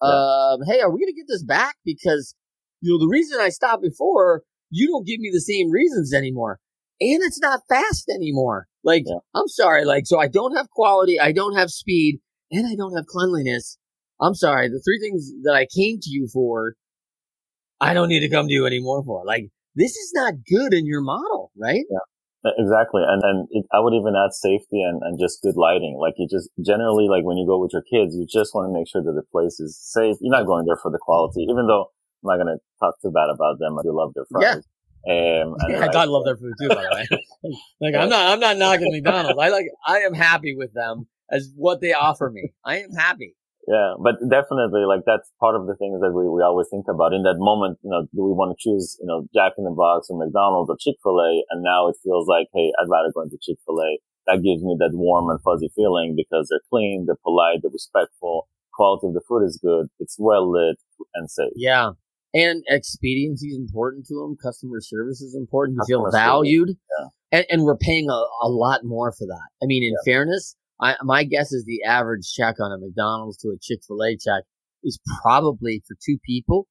yeah. 0.00 0.08
um, 0.08 0.60
hey, 0.68 0.80
are 0.80 0.92
we 0.92 1.00
going 1.00 1.12
to 1.12 1.16
get 1.16 1.26
this 1.26 1.42
back? 1.42 1.74
Because, 1.84 2.36
you 2.80 2.92
know, 2.92 3.04
the 3.04 3.10
reason 3.10 3.40
I 3.40 3.48
stopped 3.48 3.82
before, 3.82 4.42
you 4.70 4.86
don't 4.86 5.06
give 5.06 5.18
me 5.18 5.30
the 5.32 5.40
same 5.40 5.72
reasons 5.72 6.14
anymore. 6.14 6.60
And 7.00 7.22
it's 7.22 7.40
not 7.40 7.60
fast 7.68 8.08
anymore. 8.08 8.66
Like, 8.82 9.04
yeah. 9.06 9.18
I'm 9.34 9.48
sorry. 9.48 9.84
Like, 9.84 10.06
so 10.06 10.18
I 10.18 10.28
don't 10.28 10.56
have 10.56 10.70
quality. 10.70 11.18
I 11.18 11.32
don't 11.32 11.56
have 11.56 11.70
speed 11.70 12.20
and 12.50 12.66
I 12.66 12.74
don't 12.76 12.94
have 12.94 13.06
cleanliness. 13.06 13.78
I'm 14.20 14.34
sorry. 14.34 14.68
The 14.68 14.80
three 14.84 15.00
things 15.00 15.32
that 15.42 15.54
I 15.54 15.66
came 15.74 15.98
to 16.00 16.10
you 16.10 16.28
for, 16.32 16.74
I 17.80 17.94
don't 17.94 18.08
need 18.08 18.20
to 18.20 18.30
come 18.30 18.46
to 18.46 18.52
you 18.52 18.66
anymore 18.66 19.02
for. 19.04 19.24
Like, 19.26 19.48
this 19.74 19.96
is 19.96 20.12
not 20.14 20.34
good 20.48 20.72
in 20.72 20.86
your 20.86 21.00
model, 21.02 21.50
right? 21.58 21.84
Yeah. 21.90 21.98
Exactly. 22.58 23.00
And 23.06 23.22
then 23.22 23.62
I 23.72 23.80
would 23.80 23.94
even 23.94 24.12
add 24.14 24.34
safety 24.34 24.82
and, 24.82 25.00
and 25.02 25.18
just 25.18 25.40
good 25.40 25.56
lighting. 25.56 25.96
Like 25.98 26.12
you 26.18 26.28
just 26.30 26.50
generally, 26.60 27.08
like 27.08 27.24
when 27.24 27.38
you 27.38 27.46
go 27.46 27.58
with 27.58 27.72
your 27.72 27.82
kids, 27.90 28.14
you 28.14 28.26
just 28.28 28.54
want 28.54 28.68
to 28.68 28.72
make 28.78 28.86
sure 28.86 29.02
that 29.02 29.12
the 29.16 29.24
place 29.32 29.58
is 29.60 29.80
safe. 29.80 30.16
You're 30.20 30.30
not 30.30 30.44
going 30.44 30.66
there 30.66 30.76
for 30.76 30.90
the 30.90 30.98
quality, 31.00 31.46
even 31.48 31.66
though 31.66 31.88
I'm 32.22 32.36
not 32.36 32.44
going 32.44 32.54
to 32.54 32.60
talk 32.80 33.00
too 33.00 33.10
bad 33.10 33.32
about 33.32 33.58
them. 33.58 33.78
I 33.78 33.82
do 33.82 33.96
love 33.96 34.12
their 34.14 34.26
fries. 34.30 34.44
Yeah. 34.44 34.60
Um, 35.06 35.56
I, 35.60 35.88
I 35.92 36.04
love 36.04 36.24
their 36.24 36.36
food 36.36 36.54
too, 36.60 36.68
by 36.68 36.82
the 36.82 36.90
way. 36.94 37.52
like 37.80 37.94
I'm 37.94 38.08
not, 38.08 38.32
I'm 38.32 38.40
not 38.40 38.56
knocking 38.56 38.90
McDonald's. 38.90 39.38
I 39.38 39.48
like, 39.48 39.66
I 39.86 39.98
am 39.98 40.14
happy 40.14 40.54
with 40.56 40.72
them 40.72 41.06
as 41.30 41.50
what 41.56 41.80
they 41.80 41.92
offer 41.92 42.30
me. 42.30 42.52
I 42.64 42.78
am 42.78 42.92
happy. 42.92 43.36
Yeah, 43.66 43.94
but 43.98 44.16
definitely, 44.28 44.84
like 44.84 45.00
that's 45.06 45.30
part 45.40 45.56
of 45.56 45.66
the 45.66 45.74
things 45.76 46.00
that 46.00 46.12
we, 46.12 46.28
we 46.28 46.42
always 46.42 46.68
think 46.70 46.84
about 46.88 47.14
in 47.14 47.22
that 47.22 47.36
moment. 47.38 47.78
You 47.82 47.90
know, 47.90 48.02
do 48.12 48.20
we 48.24 48.32
want 48.32 48.52
to 48.52 48.60
choose, 48.60 48.96
you 49.00 49.06
know, 49.06 49.26
Jack 49.34 49.52
in 49.56 49.64
the 49.64 49.70
Box 49.72 50.08
or 50.10 50.18
McDonald's 50.18 50.68
or 50.68 50.76
Chick 50.78 50.96
Fil 51.02 51.16
A? 51.16 51.44
And 51.50 51.62
now 51.62 51.88
it 51.88 51.96
feels 52.04 52.28
like, 52.28 52.48
hey, 52.52 52.72
I'd 52.76 52.90
rather 52.90 53.08
go 53.14 53.22
into 53.22 53.38
Chick 53.40 53.56
Fil 53.64 53.80
A. 53.80 53.98
That 54.26 54.44
gives 54.44 54.62
me 54.62 54.76
that 54.80 54.92
warm 54.92 55.30
and 55.30 55.40
fuzzy 55.40 55.70
feeling 55.74 56.14
because 56.16 56.48
they're 56.50 56.64
clean, 56.68 57.04
they're 57.06 57.20
polite, 57.24 57.60
they're 57.62 57.72
respectful. 57.72 58.48
Quality 58.72 59.08
of 59.08 59.14
the 59.14 59.24
food 59.26 59.44
is 59.44 59.58
good. 59.62 59.88
It's 59.98 60.16
well 60.18 60.50
lit 60.50 60.76
and 61.14 61.30
safe. 61.30 61.52
Yeah. 61.56 61.92
And 62.34 62.64
expediency 62.68 63.48
is 63.48 63.58
important 63.58 64.06
to 64.06 64.14
them. 64.14 64.36
Customer 64.42 64.80
service 64.80 65.20
is 65.20 65.36
important. 65.36 65.78
You 65.86 65.96
feel 65.96 66.10
valued. 66.10 66.70
Yeah. 66.70 67.06
And, 67.30 67.46
and, 67.48 67.62
we're 67.62 67.76
paying 67.76 68.10
a, 68.10 68.24
a 68.42 68.48
lot 68.48 68.80
more 68.84 69.12
for 69.12 69.26
that. 69.26 69.48
I 69.62 69.66
mean, 69.66 69.84
in 69.84 69.92
yeah. 69.92 70.12
fairness, 70.12 70.56
I, 70.80 70.96
my 71.02 71.24
guess 71.24 71.52
is 71.52 71.64
the 71.64 71.82
average 71.84 72.32
check 72.32 72.56
on 72.60 72.72
a 72.72 72.78
McDonald's 72.78 73.36
to 73.38 73.48
a 73.48 73.58
Chick 73.60 73.80
Fil 73.86 74.02
A 74.02 74.16
check 74.16 74.44
is 74.82 74.98
probably 75.22 75.82
for 75.86 75.96
two 76.04 76.18
people. 76.24 76.66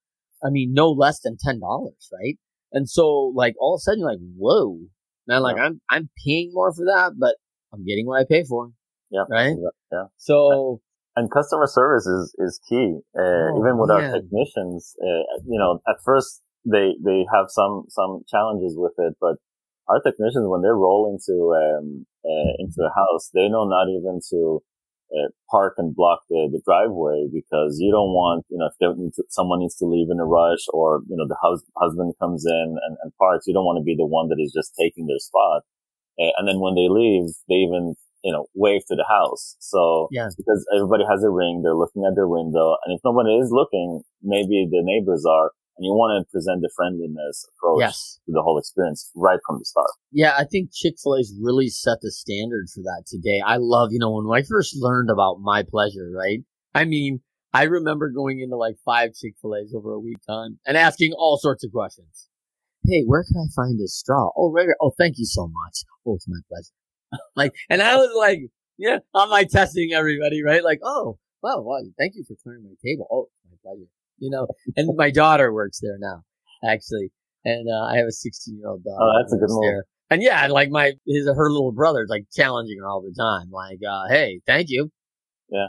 I 0.45 0.49
mean, 0.49 0.73
no 0.73 0.91
less 0.91 1.21
than 1.21 1.37
ten 1.41 1.59
dollars, 1.59 2.09
right? 2.11 2.37
And 2.73 2.89
so, 2.89 3.31
like, 3.35 3.55
all 3.59 3.75
of 3.75 3.79
a 3.79 3.81
sudden, 3.81 3.99
you're 4.01 4.09
like, 4.09 4.19
"Whoa!" 4.37 4.79
Now, 5.27 5.39
like, 5.39 5.55
yeah. 5.55 5.63
I'm 5.63 5.81
I'm 5.89 6.09
paying 6.25 6.51
more 6.53 6.73
for 6.73 6.85
that, 6.85 7.13
but 7.17 7.35
I'm 7.73 7.85
getting 7.85 8.05
what 8.05 8.19
I 8.19 8.25
pay 8.29 8.43
for. 8.43 8.71
Yeah. 9.09 9.23
Right. 9.29 9.55
Yeah. 9.91 10.05
So. 10.17 10.81
And 11.15 11.29
customer 11.29 11.67
service 11.67 12.07
is 12.07 12.35
is 12.39 12.59
key. 12.67 12.97
Uh, 13.15 13.53
oh, 13.53 13.59
even 13.59 13.77
with 13.77 13.91
our 13.91 14.01
technicians, 14.01 14.95
uh, 14.97 15.23
you 15.45 15.59
know, 15.59 15.79
at 15.87 15.97
first 16.03 16.41
they 16.65 16.95
they 17.03 17.25
have 17.31 17.47
some 17.49 17.85
some 17.89 18.23
challenges 18.27 18.73
with 18.77 18.93
it, 18.97 19.13
but 19.21 19.37
our 19.87 20.01
technicians 20.01 20.47
when 20.47 20.61
they 20.61 20.69
roll 20.73 21.11
into 21.11 21.53
um, 21.53 22.05
uh, 22.25 22.53
into 22.57 22.81
a 22.81 22.93
house, 22.95 23.29
they 23.33 23.47
know 23.47 23.65
not 23.65 23.89
even 23.89 24.21
to 24.31 24.63
uh, 25.13 25.29
park 25.51 25.75
and 25.77 25.95
block 25.95 26.21
the, 26.29 26.49
the 26.51 26.61
driveway 26.65 27.27
because 27.31 27.77
you 27.79 27.91
don't 27.91 28.15
want 28.17 28.45
you 28.49 28.57
know 28.57 28.65
if 28.65 28.97
need 28.97 29.13
to, 29.13 29.23
someone 29.29 29.59
needs 29.59 29.75
to 29.75 29.85
leave 29.85 30.07
in 30.09 30.19
a 30.19 30.25
rush 30.25 30.65
or 30.73 31.01
you 31.07 31.15
know 31.15 31.27
the 31.27 31.37
hus- 31.41 31.69
husband 31.77 32.13
comes 32.19 32.45
in 32.45 32.77
and, 32.81 32.97
and 33.03 33.15
parks, 33.19 33.45
you 33.45 33.53
don't 33.53 33.65
want 33.65 33.77
to 33.77 33.85
be 33.85 33.95
the 33.95 34.05
one 34.05 34.29
that 34.29 34.41
is 34.41 34.51
just 34.51 34.73
taking 34.79 35.05
their 35.05 35.19
spot. 35.19 35.61
Uh, 36.19 36.33
and 36.37 36.47
then 36.47 36.59
when 36.59 36.75
they 36.75 36.87
leave, 36.89 37.29
they 37.49 37.61
even 37.65 37.95
you 38.23 38.31
know, 38.31 38.45
wave 38.55 38.81
to 38.87 38.95
the 38.95 39.05
house. 39.07 39.55
So, 39.59 40.07
yeah. 40.11 40.29
because 40.37 40.65
everybody 40.75 41.03
has 41.09 41.23
a 41.23 41.29
ring, 41.29 41.61
they're 41.61 41.75
looking 41.75 42.05
at 42.07 42.15
their 42.15 42.27
window. 42.27 42.75
And 42.85 42.95
if 42.95 43.01
nobody 43.03 43.35
is 43.35 43.51
looking, 43.51 44.01
maybe 44.21 44.67
the 44.69 44.81
neighbors 44.81 45.25
are 45.29 45.51
and 45.77 45.85
you 45.85 45.91
want 45.91 46.23
to 46.23 46.31
present 46.31 46.61
the 46.61 46.69
friendliness 46.75 47.45
approach 47.49 47.81
yes. 47.81 48.19
to 48.25 48.31
the 48.31 48.41
whole 48.41 48.59
experience 48.59 49.09
right 49.15 49.39
from 49.45 49.57
the 49.57 49.65
start. 49.65 49.89
Yeah, 50.11 50.35
I 50.37 50.45
think 50.45 50.69
Chick 50.71 50.95
Fil 51.01 51.17
A's 51.17 51.33
really 51.41 51.67
set 51.69 51.97
the 52.01 52.11
standard 52.11 52.67
for 52.73 52.81
that 52.81 53.05
today. 53.07 53.41
I 53.45 53.57
love, 53.57 53.89
you 53.91 53.99
know, 53.99 54.11
when 54.11 54.27
I 54.37 54.43
first 54.43 54.75
learned 54.77 55.09
about 55.09 55.39
my 55.41 55.63
pleasure, 55.63 56.11
right? 56.15 56.41
I 56.75 56.85
mean, 56.85 57.21
I 57.53 57.63
remember 57.63 58.09
going 58.09 58.39
into 58.39 58.55
like 58.55 58.75
five 58.85 59.13
Chick 59.13 59.33
Fil 59.41 59.55
A's 59.55 59.73
over 59.75 59.93
a 59.93 59.99
week 59.99 60.19
time 60.27 60.59
and 60.65 60.77
asking 60.77 61.13
all 61.13 61.37
sorts 61.37 61.63
of 61.63 61.71
questions. 61.71 62.29
Hey, 62.85 63.03
where 63.05 63.23
can 63.23 63.37
I 63.37 63.47
find 63.55 63.79
this 63.79 63.95
straw? 63.95 64.29
Oh, 64.35 64.51
right. 64.51 64.63
Here. 64.63 64.75
Oh, 64.81 64.91
thank 64.97 65.17
you 65.17 65.25
so 65.25 65.47
much. 65.47 65.85
Oh, 66.05 66.15
it's 66.15 66.27
my 66.27 66.39
pleasure. 66.49 66.73
like, 67.35 67.53
and 67.69 67.81
I 67.81 67.95
was 67.95 68.13
like, 68.17 68.39
yeah, 68.77 68.99
I'm 69.13 69.29
like 69.29 69.49
testing 69.49 69.91
everybody, 69.93 70.43
right? 70.43 70.63
Like, 70.63 70.79
oh, 70.83 71.17
wow, 71.41 71.61
wow, 71.61 71.79
thank 71.97 72.15
you 72.15 72.23
for 72.27 72.35
clearing 72.43 72.63
my 72.63 72.75
table. 72.83 73.07
Oh, 73.11 73.29
my 73.49 73.57
pleasure 73.63 73.87
you 74.23 74.29
know. 74.29 74.47
And 74.75 74.89
my 74.95 75.11
daughter 75.11 75.53
works 75.53 75.79
there 75.81 75.97
now, 75.99 76.23
actually, 76.63 77.11
and 77.43 77.67
uh, 77.69 77.85
I 77.85 77.97
have 77.97 78.07
a 78.07 78.11
16 78.11 78.57
year 78.57 78.69
old 78.69 78.83
daughter. 78.83 79.03
Oh, 79.03 79.19
that's 79.19 79.33
a 79.33 79.37
good. 79.37 79.49
There. 79.61 79.85
And 80.09 80.21
yeah, 80.21 80.47
like 80.47 80.69
my 80.69 80.93
his 81.05 81.27
her 81.27 81.51
little 81.51 81.71
brother's 81.71 82.09
like 82.09 82.25
challenging 82.33 82.77
her 82.79 82.87
all 82.87 83.01
the 83.01 83.13
time, 83.17 83.51
like, 83.51 83.79
uh, 83.87 84.07
"Hey, 84.09 84.41
thank 84.45 84.69
you." 84.69 84.91
Yeah. 85.49 85.67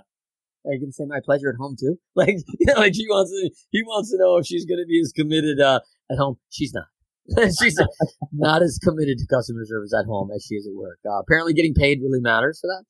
Are 0.67 0.73
you 0.73 0.81
gonna 0.81 0.93
say 0.93 1.05
my 1.07 1.21
pleasure 1.23 1.51
at 1.51 1.57
home 1.57 1.77
too? 1.79 1.99
Like, 2.15 2.37
you 2.59 2.67
know, 2.67 2.75
like 2.75 2.95
she 2.95 3.07
wants 3.09 3.31
to 3.31 3.51
he 3.71 3.83
wants 3.83 4.11
to 4.11 4.19
know 4.19 4.37
if 4.37 4.47
she's 4.47 4.65
gonna 4.65 4.87
be 4.87 5.01
as 5.01 5.13
committed 5.13 5.61
uh, 5.61 5.81
at 6.11 6.19
home. 6.19 6.37
She's 6.51 6.73
not. 6.73 6.87
she's 7.61 7.79
not 8.33 8.63
as 8.63 8.79
committed 8.83 9.19
to 9.19 9.27
customer 9.27 9.65
service 9.65 9.95
at 9.99 10.07
home 10.07 10.31
as 10.35 10.45
she 10.45 10.57
is 10.57 10.67
at 10.67 10.75
work. 10.75 10.99
Uh, 11.07 11.19
apparently, 11.21 11.55
getting 11.55 11.75
paid 11.75 12.01
really 12.03 12.21
matters 12.21 12.61
for 12.61 12.69
that, 12.69 12.85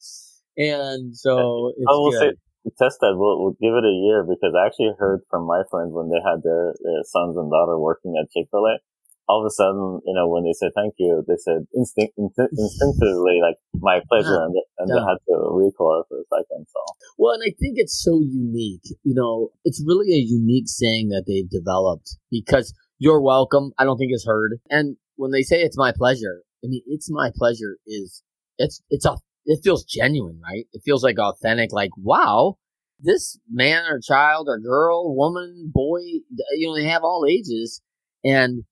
and 0.57 1.17
so 1.17 1.73
I 1.89 1.93
will 1.93 2.11
good. 2.11 2.21
say 2.21 2.33
test 2.79 2.99
that. 3.01 3.15
We'll, 3.17 3.41
we'll 3.41 3.59
give 3.61 3.77
it 3.77 3.85
a 3.85 3.97
year 4.09 4.25
because 4.25 4.57
I 4.57 4.67
actually 4.67 4.97
heard 4.99 5.21
from 5.31 5.47
my 5.47 5.63
friends 5.71 5.93
when 5.93 6.09
they 6.09 6.21
had 6.25 6.43
their, 6.43 6.75
their 6.81 7.05
sons 7.05 7.37
and 7.37 7.51
daughter 7.51 7.79
working 7.79 8.17
at 8.17 8.33
Chick 8.33 8.49
Fil 8.51 8.67
A. 8.67 8.79
All 9.27 9.41
of 9.41 9.49
a 9.49 9.55
sudden, 9.57 10.05
you 10.05 10.13
know, 10.13 10.29
when 10.29 10.45
they 10.45 10.53
said 10.53 10.77
thank 10.77 10.95
you, 10.99 11.25
they 11.27 11.41
said 11.41 11.65
instinct, 11.75 12.13
instinctively 12.19 13.41
like 13.41 13.57
my 13.73 14.01
pleasure, 14.07 14.37
and, 14.37 14.53
and 14.77 14.89
yeah. 14.89 14.97
they 14.97 15.01
had 15.01 15.17
to 15.33 15.49
recoil 15.49 16.05
for 16.09 16.21
a 16.21 16.29
second. 16.29 16.67
So 16.69 16.81
well, 17.17 17.33
and 17.33 17.43
I 17.43 17.57
think 17.57 17.81
it's 17.81 17.97
so 17.97 18.21
unique. 18.21 18.85
You 19.03 19.15
know, 19.15 19.49
it's 19.65 19.83
really 19.87 20.13
a 20.13 20.21
unique 20.21 20.69
saying 20.69 21.09
that 21.09 21.25
they've 21.27 21.49
developed 21.49 22.19
because 22.31 22.75
you're 23.05 23.21
welcome. 23.21 23.73
I 23.79 23.85
don't 23.85 23.99
think 23.99 24.13
it's 24.15 24.27
heard. 24.27 24.61
And 24.71 24.97
when 25.17 25.31
they 25.31 25.43
say 25.43 25.61
it's 25.61 25.77
my 25.77 25.93
pleasure, 25.95 26.41
I 26.65 26.69
mean, 26.69 26.81
it's 26.87 27.11
my 27.11 27.31
pleasure 27.37 27.77
is 27.87 28.23
it's 28.57 28.81
it's 28.89 29.05
a 29.05 29.17
it 29.45 29.61
feels 29.63 29.85
genuine, 29.85 30.41
right? 30.43 30.65
It 30.73 30.81
feels 30.87 31.05
like 31.05 31.19
authentic, 31.19 31.71
like, 31.71 31.91
wow, 31.99 32.57
this 32.99 33.39
man 33.53 33.85
or 33.91 34.01
child 34.01 34.49
or 34.49 34.59
girl, 34.59 35.15
woman, 35.15 35.71
boy, 35.71 35.99
you 36.01 36.67
know, 36.67 36.75
they 36.75 36.89
have 36.89 37.05
all 37.05 37.27
ages 37.29 37.83
and 38.25 38.65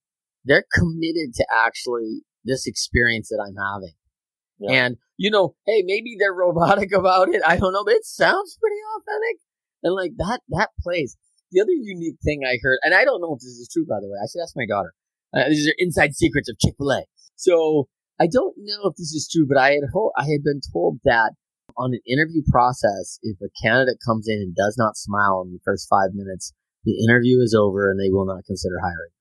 they're 0.45 0.65
committed 0.73 1.35
to 1.35 1.45
actually 1.55 2.23
this 2.43 2.65
experience 2.65 3.29
that 3.29 3.39
I'm 3.39 3.55
having. 3.55 3.93
Yeah. 4.57 4.85
And, 4.85 4.97
you 5.15 5.29
know, 5.29 5.53
hey, 5.67 5.83
maybe 5.85 6.15
they're 6.17 6.33
robotic 6.33 6.91
about 6.95 7.29
it. 7.29 7.43
I 7.45 7.57
don't 7.57 7.73
know, 7.73 7.83
but 7.83 7.93
it 7.93 8.05
sounds 8.05 8.57
pretty 8.59 8.81
authentic. 8.97 9.41
And 9.83 9.93
like 9.93 10.13
that, 10.17 10.41
that 10.49 10.71
plays. 10.81 11.17
The 11.53 11.61
other 11.61 11.71
unique 11.71 12.17
thing 12.23 12.41
I 12.45 12.57
heard, 12.61 12.79
and 12.81 12.95
I 12.95 13.05
don't 13.05 13.21
know 13.21 13.33
if 13.33 13.39
this 13.39 13.61
is 13.61 13.69
true, 13.71 13.85
by 13.85 14.01
the 14.01 14.09
way, 14.09 14.17
I 14.17 14.25
should 14.25 14.41
ask 14.41 14.57
my 14.57 14.65
daughter. 14.65 14.93
Uh, 15.33 15.49
these 15.49 15.67
are 15.67 15.77
inside 15.77 16.15
secrets 16.15 16.49
of 16.49 16.57
Chick 16.57 16.73
Fil 16.77 16.91
A. 16.91 17.05
So 17.35 17.87
I 18.19 18.25
don't 18.25 18.55
know 18.57 18.89
if 18.89 18.95
this 18.97 19.13
is 19.13 19.29
true, 19.31 19.45
but 19.47 19.57
I 19.57 19.71
had 19.71 19.85
ho- 19.93 20.11
I 20.17 20.23
had 20.23 20.43
been 20.43 20.61
told 20.73 20.99
that 21.05 21.33
on 21.77 21.93
an 21.93 22.01
interview 22.09 22.41
process, 22.49 23.19
if 23.21 23.37
a 23.41 23.53
candidate 23.61 23.97
comes 24.05 24.27
in 24.27 24.37
and 24.37 24.55
does 24.55 24.75
not 24.77 24.97
smile 24.97 25.43
in 25.45 25.53
the 25.53 25.59
first 25.63 25.87
five 25.89 26.13
minutes, 26.13 26.53
the 26.85 26.97
interview 27.03 27.39
is 27.39 27.55
over 27.57 27.89
and 27.89 27.99
they 27.99 28.09
will 28.09 28.25
not 28.25 28.45
consider 28.45 28.79
hiring. 28.81 29.13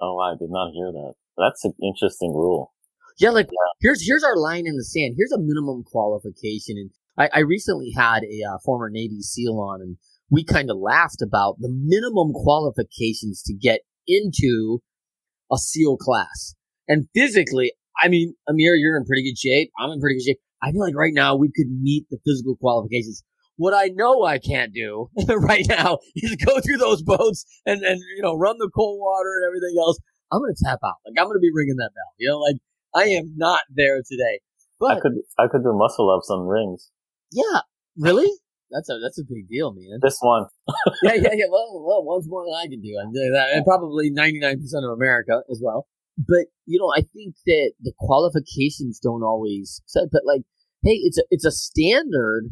Oh, 0.00 0.18
I 0.18 0.36
did 0.38 0.50
not 0.50 0.72
hear 0.72 0.92
that. 0.92 1.14
That's 1.36 1.64
an 1.64 1.74
interesting 1.82 2.32
rule. 2.32 2.72
Yeah, 3.18 3.30
like 3.30 3.48
here's 3.80 4.06
here's 4.06 4.24
our 4.24 4.36
line 4.36 4.66
in 4.66 4.76
the 4.76 4.84
sand. 4.84 5.14
Here's 5.16 5.32
a 5.32 5.38
minimum 5.38 5.84
qualification, 5.84 6.76
and 6.78 6.90
I, 7.16 7.38
I 7.38 7.40
recently 7.40 7.92
had 7.96 8.22
a 8.22 8.48
uh, 8.48 8.58
former 8.64 8.90
Navy 8.90 9.22
SEAL 9.22 9.58
on, 9.58 9.80
and 9.80 9.96
we 10.30 10.44
kind 10.44 10.70
of 10.70 10.76
laughed 10.76 11.22
about 11.22 11.56
the 11.58 11.70
minimum 11.70 12.32
qualifications 12.32 13.42
to 13.44 13.54
get 13.54 13.80
into 14.06 14.80
a 15.50 15.56
SEAL 15.56 15.96
class. 15.96 16.54
And 16.86 17.08
physically, 17.14 17.72
I 18.02 18.08
mean, 18.08 18.34
Amir, 18.48 18.74
you're 18.74 18.96
in 18.96 19.04
pretty 19.04 19.24
good 19.24 19.38
shape. 19.38 19.70
I'm 19.78 19.90
in 19.90 20.00
pretty 20.00 20.16
good 20.16 20.24
shape. 20.24 20.40
I 20.62 20.72
feel 20.72 20.80
like 20.80 20.96
right 20.96 21.14
now 21.14 21.36
we 21.36 21.50
could 21.54 21.68
meet 21.70 22.06
the 22.10 22.18
physical 22.26 22.56
qualifications. 22.56 23.22
What 23.56 23.74
I 23.74 23.90
know 23.94 24.24
I 24.24 24.38
can't 24.38 24.72
do 24.72 25.08
right 25.28 25.66
now 25.68 25.98
is 26.14 26.36
go 26.36 26.60
through 26.60 26.78
those 26.78 27.02
boats 27.02 27.44
and, 27.66 27.82
and, 27.82 28.00
you 28.16 28.22
know, 28.22 28.34
run 28.34 28.56
the 28.58 28.70
cold 28.74 29.00
water 29.00 29.30
and 29.36 29.46
everything 29.46 29.76
else. 29.80 29.98
I'm 30.30 30.40
going 30.40 30.54
to 30.54 30.64
tap 30.64 30.78
out. 30.84 30.94
Like, 31.06 31.14
I'm 31.18 31.26
going 31.26 31.36
to 31.36 31.40
be 31.40 31.50
ringing 31.52 31.76
that 31.76 31.90
bell. 31.94 32.12
You 32.18 32.28
know, 32.28 32.38
like, 32.38 32.56
I 32.94 33.10
am 33.16 33.34
not 33.36 33.60
there 33.74 33.98
today. 33.98 34.40
But 34.78 34.98
I 34.98 35.00
could, 35.00 35.12
I 35.38 35.48
could 35.48 35.64
do 35.64 35.72
muscle 35.74 36.10
ups 36.10 36.30
on 36.30 36.46
rings. 36.46 36.90
Yeah. 37.32 37.60
Really? 37.96 38.30
That's 38.70 38.88
a, 38.90 38.98
that's 39.02 39.18
a 39.18 39.24
big 39.24 39.48
deal, 39.48 39.72
man. 39.72 39.98
This 40.02 40.18
one. 40.20 40.46
yeah, 41.02 41.14
yeah, 41.14 41.32
yeah. 41.32 41.44
Well, 41.50 41.82
well, 41.86 42.04
one's 42.04 42.28
more 42.28 42.44
than 42.44 42.54
I 42.54 42.66
can 42.68 42.80
do. 42.80 42.96
I 42.98 43.04
can 43.04 43.12
do 43.12 43.30
that. 43.34 43.50
And 43.52 43.64
probably 43.64 44.10
99% 44.10 44.58
of 44.84 44.90
America 44.90 45.42
as 45.50 45.60
well. 45.62 45.86
But, 46.18 46.46
you 46.66 46.78
know, 46.78 46.92
I 46.94 47.02
think 47.14 47.36
that 47.46 47.72
the 47.80 47.92
qualifications 47.98 48.98
don't 48.98 49.22
always 49.22 49.80
set, 49.86 50.04
but 50.10 50.22
like, 50.26 50.42
hey, 50.82 50.98
it's 51.02 51.18
a, 51.18 51.22
it's 51.30 51.44
a 51.44 51.52
standard 51.52 52.50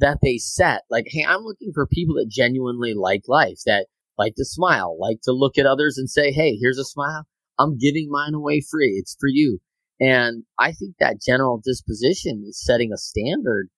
that 0.00 0.18
they 0.22 0.38
set. 0.38 0.82
Like, 0.90 1.06
hey, 1.08 1.24
I'm 1.26 1.42
looking 1.42 1.72
for 1.74 1.86
people 1.86 2.14
that 2.16 2.30
genuinely 2.30 2.94
like 2.94 3.22
life, 3.28 3.58
that 3.66 3.86
like 4.18 4.34
to 4.36 4.44
smile, 4.44 4.96
like 4.98 5.18
to 5.24 5.32
look 5.32 5.58
at 5.58 5.66
others 5.66 5.98
and 5.98 6.08
say, 6.08 6.32
hey, 6.32 6.56
here's 6.60 6.78
a 6.78 6.84
smile. 6.84 7.24
I'm 7.58 7.78
giving 7.78 8.08
mine 8.10 8.34
away 8.34 8.62
free. 8.68 8.96
It's 8.98 9.16
for 9.18 9.28
you. 9.28 9.60
And 10.00 10.44
I 10.58 10.72
think 10.72 10.96
that 10.98 11.22
general 11.22 11.62
disposition 11.64 12.44
is 12.48 12.62
setting 12.62 12.92
a 12.92 12.96
standard 12.96 13.68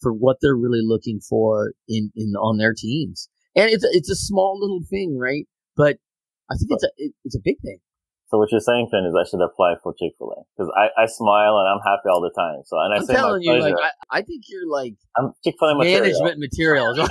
for 0.00 0.12
what 0.12 0.36
they're 0.40 0.56
really 0.56 0.82
looking 0.82 1.20
for 1.20 1.72
in, 1.88 2.10
in 2.16 2.34
on 2.36 2.58
their 2.58 2.74
teams. 2.76 3.28
And 3.54 3.70
it's 3.70 3.84
a, 3.84 3.88
it's 3.92 4.10
a 4.10 4.16
small 4.16 4.58
little 4.60 4.80
thing, 4.88 5.16
right? 5.18 5.46
But 5.76 5.96
I 6.50 6.54
think 6.56 6.68
it's 6.70 6.84
a 6.84 6.88
it, 6.96 7.12
it's 7.24 7.36
a 7.36 7.40
big 7.42 7.56
thing. 7.64 7.78
So 8.28 8.38
what 8.38 8.50
you're 8.50 8.60
saying, 8.60 8.88
Finn, 8.90 9.06
is 9.06 9.14
I 9.14 9.22
should 9.28 9.40
apply 9.40 9.76
for 9.84 9.94
Chick 9.94 10.12
Fil 10.18 10.32
A 10.32 10.42
because 10.56 10.70
I, 10.76 10.88
I 11.00 11.06
smile 11.06 11.58
and 11.58 11.68
I'm 11.68 11.80
happy 11.86 12.08
all 12.10 12.20
the 12.20 12.32
time. 12.34 12.62
So 12.66 12.76
and 12.80 12.92
I 12.92 12.96
I'm 12.98 13.06
say 13.06 13.14
telling 13.14 13.42
you, 13.42 13.52
pleasure. 13.52 13.76
like 13.76 13.84
I, 14.10 14.18
I 14.18 14.22
think 14.22 14.42
you're 14.48 14.68
like 14.68 14.94
I'm 15.16 15.32
Chick 15.44 15.54
Fil 15.60 15.68
A 15.68 15.74
material. 15.76 16.00
management 16.02 16.38
materials. 16.40 16.98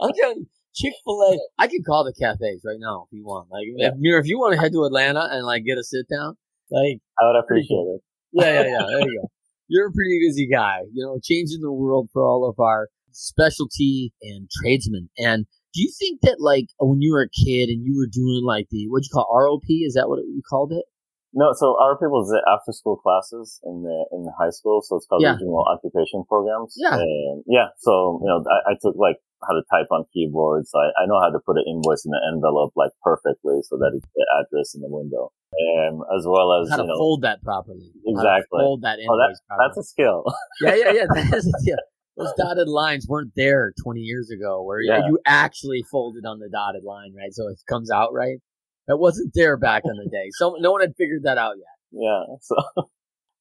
I'm 0.00 0.12
telling 0.18 0.38
you, 0.38 0.46
Chick 0.74 0.92
Fil 1.04 1.20
A. 1.22 1.38
I 1.58 1.66
can 1.68 1.82
call 1.86 2.04
the 2.04 2.12
cafes 2.14 2.62
right 2.64 2.78
now 2.80 3.06
if 3.10 3.16
you 3.16 3.24
want. 3.24 3.48
Like, 3.50 3.66
Yeah. 3.76 3.90
Mir, 3.96 4.18
if 4.18 4.26
you 4.26 4.38
want 4.38 4.54
to 4.54 4.60
head 4.60 4.72
to 4.72 4.84
Atlanta 4.84 5.28
and 5.30 5.44
like 5.46 5.64
get 5.64 5.78
a 5.78 5.84
sit 5.84 6.06
down, 6.08 6.36
like, 6.70 6.98
I 7.20 7.24
would 7.26 7.38
appreciate 7.38 7.76
it. 7.76 8.00
yeah, 8.32 8.44
yeah, 8.46 8.62
yeah. 8.62 8.86
There 8.88 9.00
you 9.00 9.20
go. 9.22 9.28
You're 9.68 9.88
a 9.88 9.92
pretty 9.92 10.18
busy 10.26 10.46
guy. 10.46 10.80
You 10.92 11.04
know, 11.04 11.18
changing 11.22 11.60
the 11.60 11.72
world 11.72 12.08
for 12.12 12.22
all 12.24 12.48
of 12.48 12.58
our 12.60 12.88
specialty 13.12 14.12
and 14.22 14.48
tradesmen. 14.62 15.08
And 15.18 15.46
do 15.74 15.82
you 15.82 15.92
think 15.98 16.20
that 16.22 16.36
like 16.40 16.66
when 16.78 17.00
you 17.02 17.12
were 17.12 17.22
a 17.22 17.44
kid 17.44 17.68
and 17.68 17.84
you 17.84 17.96
were 17.96 18.08
doing 18.10 18.42
like 18.44 18.66
the 18.70 18.88
what 18.88 19.02
you 19.02 19.10
call 19.12 19.28
ROP? 19.34 19.86
Is 19.86 19.94
that 19.94 20.08
what 20.08 20.20
you 20.20 20.42
called 20.48 20.72
it? 20.72 20.84
No, 21.36 21.52
so 21.52 21.76
our 21.78 21.94
people 22.00 22.24
people's 22.24 22.32
after 22.48 22.72
school 22.72 22.96
classes 22.96 23.60
in 23.68 23.82
the 23.84 23.98
in 24.16 24.24
the 24.24 24.32
high 24.40 24.48
school, 24.50 24.80
so 24.80 24.96
it's 24.96 25.06
called 25.06 25.20
Yeah. 25.22 25.32
regional 25.36 25.62
occupation 25.68 26.24
programs. 26.28 26.72
Yeah. 26.80 26.96
and 26.96 27.44
yeah. 27.46 27.68
So 27.78 28.18
you 28.22 28.28
know, 28.28 28.40
I, 28.48 28.72
I 28.72 28.74
took 28.80 28.96
like 28.96 29.16
how 29.46 29.52
to 29.52 29.60
type 29.70 29.86
on 29.92 30.04
keyboards. 30.14 30.72
I, 30.74 30.88
I 30.96 31.04
know 31.06 31.20
how 31.20 31.28
to 31.28 31.38
put 31.44 31.58
an 31.60 31.64
invoice 31.68 32.06
in 32.08 32.12
an 32.16 32.24
envelope 32.34 32.72
like 32.74 32.92
perfectly 33.04 33.60
so 33.68 33.76
that 33.76 33.92
it's 33.94 34.08
the 34.16 34.24
address 34.40 34.74
in 34.74 34.80
the 34.80 34.88
window, 34.88 35.28
and 35.52 36.00
as 36.16 36.24
well 36.24 36.56
as 36.62 36.70
How 36.70 36.76
to 36.80 36.84
know, 36.88 36.96
fold 36.96 37.20
that 37.22 37.42
properly? 37.44 37.92
Exactly. 38.06 38.56
fold 38.64 38.80
that 38.82 38.96
Oh, 38.98 39.12
invoice 39.12 39.40
properly. 39.46 39.68
that's 39.68 39.78
a 39.78 39.84
skill. 39.84 40.24
yeah, 40.64 40.74
yeah, 40.74 40.92
yeah. 40.92 41.06
That 41.12 41.34
is, 41.36 41.44
yeah. 41.68 41.76
Those 42.16 42.32
dotted 42.38 42.66
lines 42.66 43.06
weren't 43.06 43.32
there 43.36 43.74
20 43.84 44.00
years 44.00 44.30
ago 44.30 44.62
where 44.62 44.80
you- 44.80 44.88
Yeah. 44.90 45.04
you 45.06 45.18
actually 45.26 45.82
folded 45.90 46.24
on 46.24 46.38
the 46.38 46.48
dotted 46.48 46.82
line, 46.82 47.12
right? 47.14 47.28
So 47.34 47.48
it 47.48 47.58
comes 47.68 47.90
out 47.90 48.14
right. 48.14 48.38
That 48.88 48.98
wasn't 48.98 49.32
there 49.34 49.56
back 49.56 49.82
in 49.84 49.96
the 49.96 50.08
day. 50.12 50.30
So 50.38 50.56
no 50.58 50.72
one 50.72 50.80
had 50.80 50.94
figured 50.96 51.22
that 51.24 51.38
out 51.38 51.54
yet. 51.56 52.02
yeah. 52.02 52.36
So. 52.40 52.56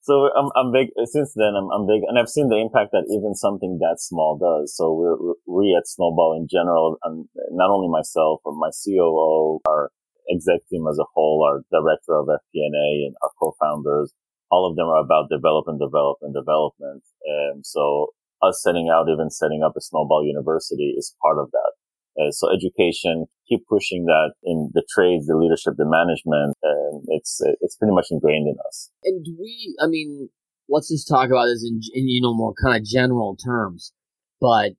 So 0.06 0.30
I'm, 0.38 0.54
I'm 0.56 0.72
big, 0.72 0.94
since 1.10 1.34
then 1.34 1.58
I'm, 1.58 1.66
I'm 1.74 1.88
big, 1.90 2.06
and 2.06 2.20
I've 2.20 2.30
seen 2.30 2.50
the 2.50 2.62
impact 2.62 2.94
that 2.94 3.10
even 3.10 3.34
something 3.34 3.80
that 3.82 3.98
small 3.98 4.38
does. 4.38 4.70
So 4.78 4.94
we're, 4.94 5.18
we 5.50 5.74
at 5.74 5.90
Snowball 5.90 6.38
in 6.38 6.46
general, 6.46 7.00
and 7.02 7.26
not 7.50 7.72
only 7.74 7.90
myself, 7.90 8.42
but 8.46 8.54
my 8.54 8.70
COO, 8.70 9.62
our 9.66 9.90
exec 10.30 10.62
team 10.70 10.86
as 10.86 11.00
a 11.00 11.10
whole, 11.16 11.42
our 11.42 11.66
director 11.74 12.22
of 12.22 12.28
FP&A 12.28 13.10
and 13.10 13.16
our 13.24 13.32
co-founders, 13.42 14.14
all 14.52 14.70
of 14.70 14.76
them 14.76 14.86
are 14.86 15.02
about 15.02 15.30
development, 15.34 15.82
development, 15.82 16.36
development. 16.38 17.02
And 17.26 17.66
so 17.66 18.14
us 18.44 18.62
setting 18.62 18.90
out, 18.94 19.10
even 19.10 19.32
setting 19.32 19.64
up 19.66 19.74
a 19.76 19.82
Snowball 19.82 20.24
University 20.24 20.94
is 20.96 21.16
part 21.22 21.40
of 21.40 21.50
that. 21.50 21.72
Uh, 22.20 22.32
so 22.32 22.52
education, 22.52 23.26
keep 23.48 23.66
pushing 23.68 24.06
that 24.06 24.34
in 24.44 24.72
the 24.74 24.84
trades, 24.94 25.28
the 25.28 25.36
leadership, 25.36 25.74
the 25.78 25.86
management. 25.86 26.56
Um, 26.64 27.04
it's 27.08 27.42
it's 27.62 27.76
pretty 27.76 27.94
much 27.94 28.08
ingrained 28.10 28.48
in 28.48 28.56
us. 28.68 28.90
And 29.04 29.26
we, 29.40 29.76
I 29.82 29.88
mean, 29.88 30.30
let's 30.70 30.90
just 30.90 31.08
talk 31.08 31.28
about 31.28 31.46
this 31.46 31.64
in, 31.64 31.82
in 31.94 32.08
you 32.08 32.22
know, 32.22 32.34
more 32.34 32.54
kind 32.62 32.78
of 32.78 32.86
general 32.86 33.36
terms, 33.36 33.92
but 34.40 34.74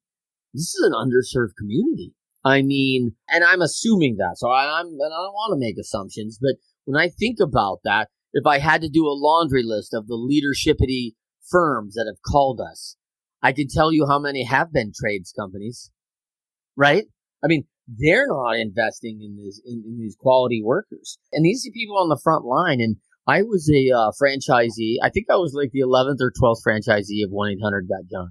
this 0.55 0.75
is 0.75 0.83
an 0.87 0.93
underserved 0.93 1.57
community. 1.59 2.15
I 2.45 2.63
mean, 2.63 3.17
and 3.29 3.45
I'm 3.45 3.61
assuming 3.61 4.17
that. 4.19 4.35
So 4.37 4.49
I, 4.49 4.81
I'm, 4.81 4.87
and 4.87 5.13
I 5.13 5.17
don't 5.17 5.33
want 5.33 5.53
to 5.53 5.59
make 5.59 5.77
assumptions, 5.79 6.39
but 6.41 6.55
when 6.85 7.01
I 7.01 7.09
think 7.09 7.39
about 7.41 7.81
that, 7.85 8.09
if 8.33 8.47
I 8.47 8.59
had 8.59 8.81
to 8.83 8.89
do 8.89 9.07
a 9.07 9.19
laundry 9.19 9.63
list 9.65 9.93
of 9.93 10.07
the 10.07 10.15
leadershipity 10.15 11.15
firms 11.51 11.95
that 11.95 12.07
have 12.07 12.23
called 12.25 12.61
us, 12.61 12.97
I 13.43 13.53
can 13.53 13.67
tell 13.69 13.93
you 13.93 14.07
how 14.07 14.19
many 14.19 14.45
have 14.45 14.73
been 14.73 14.93
trades 14.95 15.33
companies, 15.37 15.91
right? 16.77 17.07
I 17.47 17.49
mean, 17.49 17.65
they're 17.87 18.27
not 18.27 18.57
investing 18.57 19.21
in 19.23 19.37
this 19.37 19.63
in, 19.65 19.85
in 19.87 19.99
these 20.01 20.17
quality 20.19 20.61
workers, 20.65 21.19
and 21.33 21.45
these 21.45 21.65
are 21.67 21.73
people 21.73 21.97
on 21.97 22.09
the 22.09 22.21
front 22.23 22.45
line. 22.45 22.81
And 22.81 22.97
I 23.29 23.43
was 23.43 23.71
a 23.71 23.95
uh, 23.97 24.11
franchisee. 24.21 24.97
I 25.01 25.11
think 25.11 25.27
I 25.31 25.37
was 25.37 25.55
like 25.55 25.71
the 25.73 25.81
11th 25.81 26.21
or 26.21 26.33
12th 26.33 26.63
franchisee 26.67 27.25
of 27.25 27.31
1 27.31 27.51
800 27.53 27.89
Got 27.89 28.11
Junk, 28.11 28.31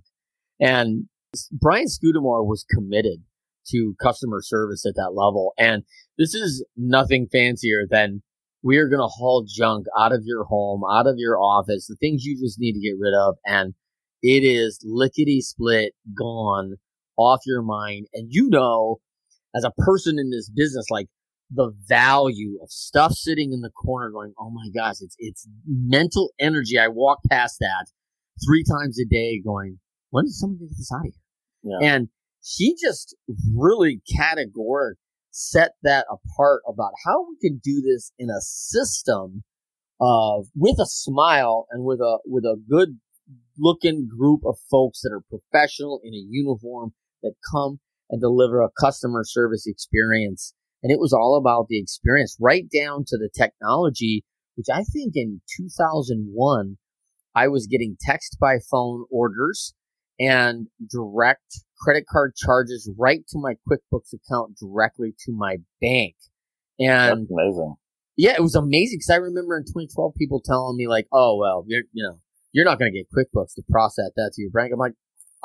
and 0.60 1.06
Brian 1.54 1.88
Scudamore 1.88 2.45
was 2.45 2.65
committed 2.69 3.23
to 3.69 3.95
customer 4.01 4.41
service 4.41 4.86
at 4.86 4.95
that 4.95 5.13
level. 5.15 5.54
And 5.58 5.84
this 6.17 6.36
is 6.36 6.65
nothing 6.75 7.28
fancier 7.32 7.86
than 7.89 8.21
we 8.62 8.78
are 8.78 8.89
going 8.89 8.99
to 8.99 9.08
haul 9.08 9.45
junk 9.47 9.86
out 9.97 10.12
of 10.12 10.23
your 10.25 10.43
home, 10.43 10.84
out 10.91 11.08
of 11.08 11.15
your 11.17 11.39
office, 11.39 11.88
the 11.88 11.95
things 11.95 12.25
you 12.25 12.38
just 12.38 12.60
need 12.60 12.73
to 12.73 12.80
get 12.80 12.99
rid 12.99 13.13
of, 13.13 13.36
and 13.45 13.73
it 14.21 14.43
is 14.43 14.80
lickety 14.84 15.39
split 15.39 15.93
gone 16.17 16.75
off 17.17 17.41
your 17.45 17.62
mind. 17.62 18.08
And 18.13 18.28
you 18.30 18.49
know, 18.49 18.99
as 19.56 19.63
a 19.63 19.72
person 19.72 20.18
in 20.20 20.30
this 20.30 20.50
business, 20.50 20.88
like 20.89 21.08
the 21.52 21.72
value 21.88 22.58
of 22.62 22.70
stuff 22.72 23.13
sitting 23.13 23.54
in 23.54 23.62
the 23.62 23.70
corner 23.70 24.10
going, 24.10 24.34
oh 24.39 24.50
my 24.50 24.70
gosh, 24.76 24.96
it's 25.02 25.15
it's 25.20 25.48
mental 25.65 26.32
energy. 26.39 26.78
I 26.78 26.88
walk 26.88 27.20
past 27.30 27.58
that 27.60 27.86
three 28.46 28.63
times 28.63 29.00
a 29.00 29.06
day 29.06 29.41
going, 29.46 29.80
when 30.10 30.26
is 30.26 30.39
someone 30.39 30.58
gonna 30.58 30.70
get 30.70 30.78
this 30.78 30.91
out 30.94 31.00
of 31.00 31.13
here? 31.13 31.80
Yeah. 31.80 31.96
And 31.96 32.10
he 32.44 32.76
just 32.80 33.15
really 33.56 34.02
categoric 34.20 34.96
set 35.32 35.72
that 35.84 36.06
apart 36.10 36.62
about 36.68 36.91
how 37.06 37.26
we 37.28 37.38
can 37.41 37.60
do 37.63 37.82
this 37.82 38.12
in 38.18 38.30
a 38.30 38.41
system 38.41 39.44
of 40.00 40.48
with 40.56 40.80
a 40.80 40.86
smile 40.86 41.68
and 41.72 41.84
with 41.84 42.00
a 42.00 42.20
with 42.26 42.44
a 42.44 42.58
good 42.70 43.00
looking 43.58 44.08
group 44.08 44.41
of 44.46 44.58
folks 44.70 45.02
that 45.02 45.12
are 45.12 45.22
professional 45.30 46.02
in 46.04 46.13
a 46.13 46.24
uniform 46.30 46.94
that 47.24 47.34
come 47.52 47.80
and 48.10 48.22
deliver 48.22 48.62
a 48.62 48.70
customer 48.80 49.24
service 49.26 49.65
experience. 49.68 50.54
And 50.84 50.91
it 50.91 51.00
was 51.00 51.13
all 51.13 51.38
about 51.38 51.68
the 51.68 51.80
experience, 51.80 52.38
right 52.39 52.65
down 52.74 53.06
to 53.08 53.18
the 53.18 53.30
technology, 53.36 54.24
which 54.56 54.68
I 54.72 54.84
think 54.84 55.13
in 55.15 55.41
2001, 55.58 56.78
I 57.36 57.48
was 57.48 57.68
getting 57.68 57.98
text 58.00 58.38
by 58.39 58.60
phone 58.72 59.06
orders 59.12 59.74
and 60.20 60.68
direct 60.89 61.60
credit 61.82 62.06
card 62.10 62.34
charges 62.36 62.89
right 62.98 63.22
to 63.30 63.39
my 63.39 63.56
QuickBooks 63.70 64.13
account 64.13 64.58
directly 64.58 65.13
to 65.26 65.34
my 65.34 65.58
bank. 65.82 66.15
And 66.80 67.22
That's 67.22 67.32
amazing. 67.32 67.76
yeah, 68.15 68.34
it 68.34 68.41
was 68.41 68.56
amazing 68.56 69.00
because 69.00 69.10
I 69.10 69.18
remember 69.18 69.58
in 69.58 69.63
2012 69.63 70.13
people 70.18 70.41
telling 70.44 70.78
me 70.78 70.88
like, 70.88 71.08
"Oh 71.12 71.38
well, 71.38 71.65
you're 71.68 71.84
you 71.91 72.04
know 72.04 72.20
you're 72.54 72.65
not 72.65 72.80
going 72.80 72.91
to 72.91 72.98
get 72.98 73.08
QuickBooks 73.12 73.56
to 73.56 73.63
process 73.70 74.12
that 74.15 74.32
to 74.36 74.41
your 74.41 74.52
bank." 74.52 74.72
I'm 74.72 74.80
like, 74.80 74.94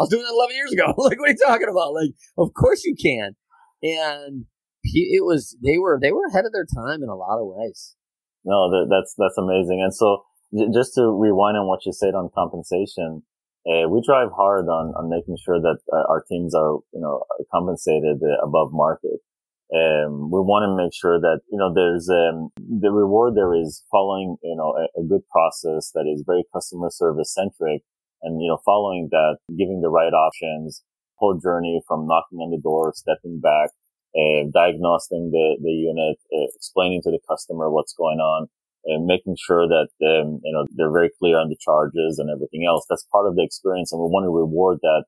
I 0.01 0.09
was 0.09 0.09
doing 0.09 0.25
that 0.25 0.33
11 0.33 0.57
years 0.57 0.73
ago. 0.73 0.87
like, 0.97 1.21
what 1.21 1.29
are 1.29 1.33
you 1.33 1.45
talking 1.47 1.69
about? 1.69 1.93
Like, 1.93 2.17
of 2.39 2.55
course 2.55 2.85
you 2.85 2.97
can. 2.97 3.37
And 3.83 4.47
it 4.83 5.25
was 5.25 5.57
they 5.63 5.77
were 5.77 5.99
they 6.01 6.11
were 6.11 6.25
ahead 6.25 6.47
of 6.47 6.53
their 6.53 6.65
time 6.65 7.03
in 7.03 7.11
a 7.11 7.15
lot 7.15 7.37
of 7.37 7.53
ways. 7.53 7.97
No, 8.45 8.71
that, 8.71 8.89
that's, 8.89 9.15
that's 9.19 9.37
amazing. 9.37 9.85
And 9.85 9.95
so 9.95 10.25
just 10.73 10.95
to 10.95 11.13
rewind 11.13 11.59
on 11.59 11.69
what 11.69 11.85
you 11.85 11.93
said 11.93 12.15
on 12.15 12.31
compensation, 12.35 13.23
uh, 13.69 13.85
we 13.89 14.01
drive 14.01 14.33
hard 14.35 14.65
on, 14.73 14.97
on 14.97 15.11
making 15.11 15.37
sure 15.45 15.61
that 15.61 15.79
uh, 15.93 16.09
our 16.09 16.25
teams 16.25 16.55
are, 16.55 16.81
you 16.97 17.01
know, 17.01 17.23
compensated 17.53 18.25
uh, 18.25 18.41
above 18.41 18.71
market. 18.73 19.21
Um, 19.69 20.33
we 20.33 20.41
want 20.41 20.65
to 20.65 20.83
make 20.83 20.97
sure 20.97 21.21
that, 21.21 21.41
you 21.53 21.59
know, 21.59 21.73
there's, 21.73 22.09
um, 22.09 22.49
the 22.57 22.91
reward 22.91 23.37
there 23.37 23.55
is 23.55 23.85
following, 23.93 24.37
you 24.43 24.57
know, 24.57 24.73
a, 24.75 25.01
a 25.01 25.05
good 25.05 25.29
process 25.29 25.93
that 25.95 26.09
is 26.09 26.25
very 26.27 26.43
customer 26.53 26.89
service 26.91 27.35
centric 27.35 27.83
and, 28.23 28.41
you 28.41 28.49
know, 28.49 28.59
following 28.65 29.09
that, 29.11 29.39
giving 29.57 29.81
the 29.81 29.91
right 29.91 30.13
options, 30.13 30.83
whole 31.17 31.39
journey 31.39 31.81
from 31.87 32.07
knocking 32.07 32.39
on 32.39 32.51
the 32.51 32.61
door, 32.61 32.93
stepping 32.95 33.41
back, 33.41 33.71
uh, 34.17 34.49
diagnosing 34.53 35.31
the, 35.31 35.57
the 35.63 35.71
unit, 35.71 36.19
uh, 36.35 36.49
explaining 36.57 37.03
to 37.03 37.11
the 37.11 37.21
customer 37.29 37.71
what's 37.71 37.95
going 37.95 38.19
on, 38.19 38.49
and 38.87 39.07
making 39.07 39.37
sure 39.39 39.69
that 39.69 39.89
um, 40.03 40.41
you 40.43 40.53
know 40.53 40.67
they're 40.75 40.91
very 40.91 41.11
clear 41.19 41.39
on 41.39 41.49
the 41.49 41.57
charges 41.61 42.19
and 42.19 42.31
everything 42.31 42.65
else. 42.67 42.87
That's 42.89 43.07
part 43.13 43.29
of 43.29 43.37
the 43.37 43.45
experience, 43.45 43.93
and 43.93 44.01
we 44.01 44.09
want 44.09 44.25
to 44.25 44.31
reward 44.31 44.79
that 44.83 45.05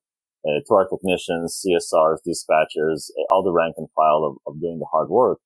uh, 0.47 0.61
to 0.67 0.75
our 0.75 0.87
technicians, 0.89 1.65
CSRs, 1.65 2.19
dispatchers, 2.27 3.11
all 3.31 3.43
the 3.43 3.53
rank 3.53 3.75
and 3.79 3.89
file 3.97 4.25
of, 4.25 4.37
of 4.47 4.61
doing 4.61 4.79
the 4.79 4.87
hard 4.93 5.09
work. 5.09 5.39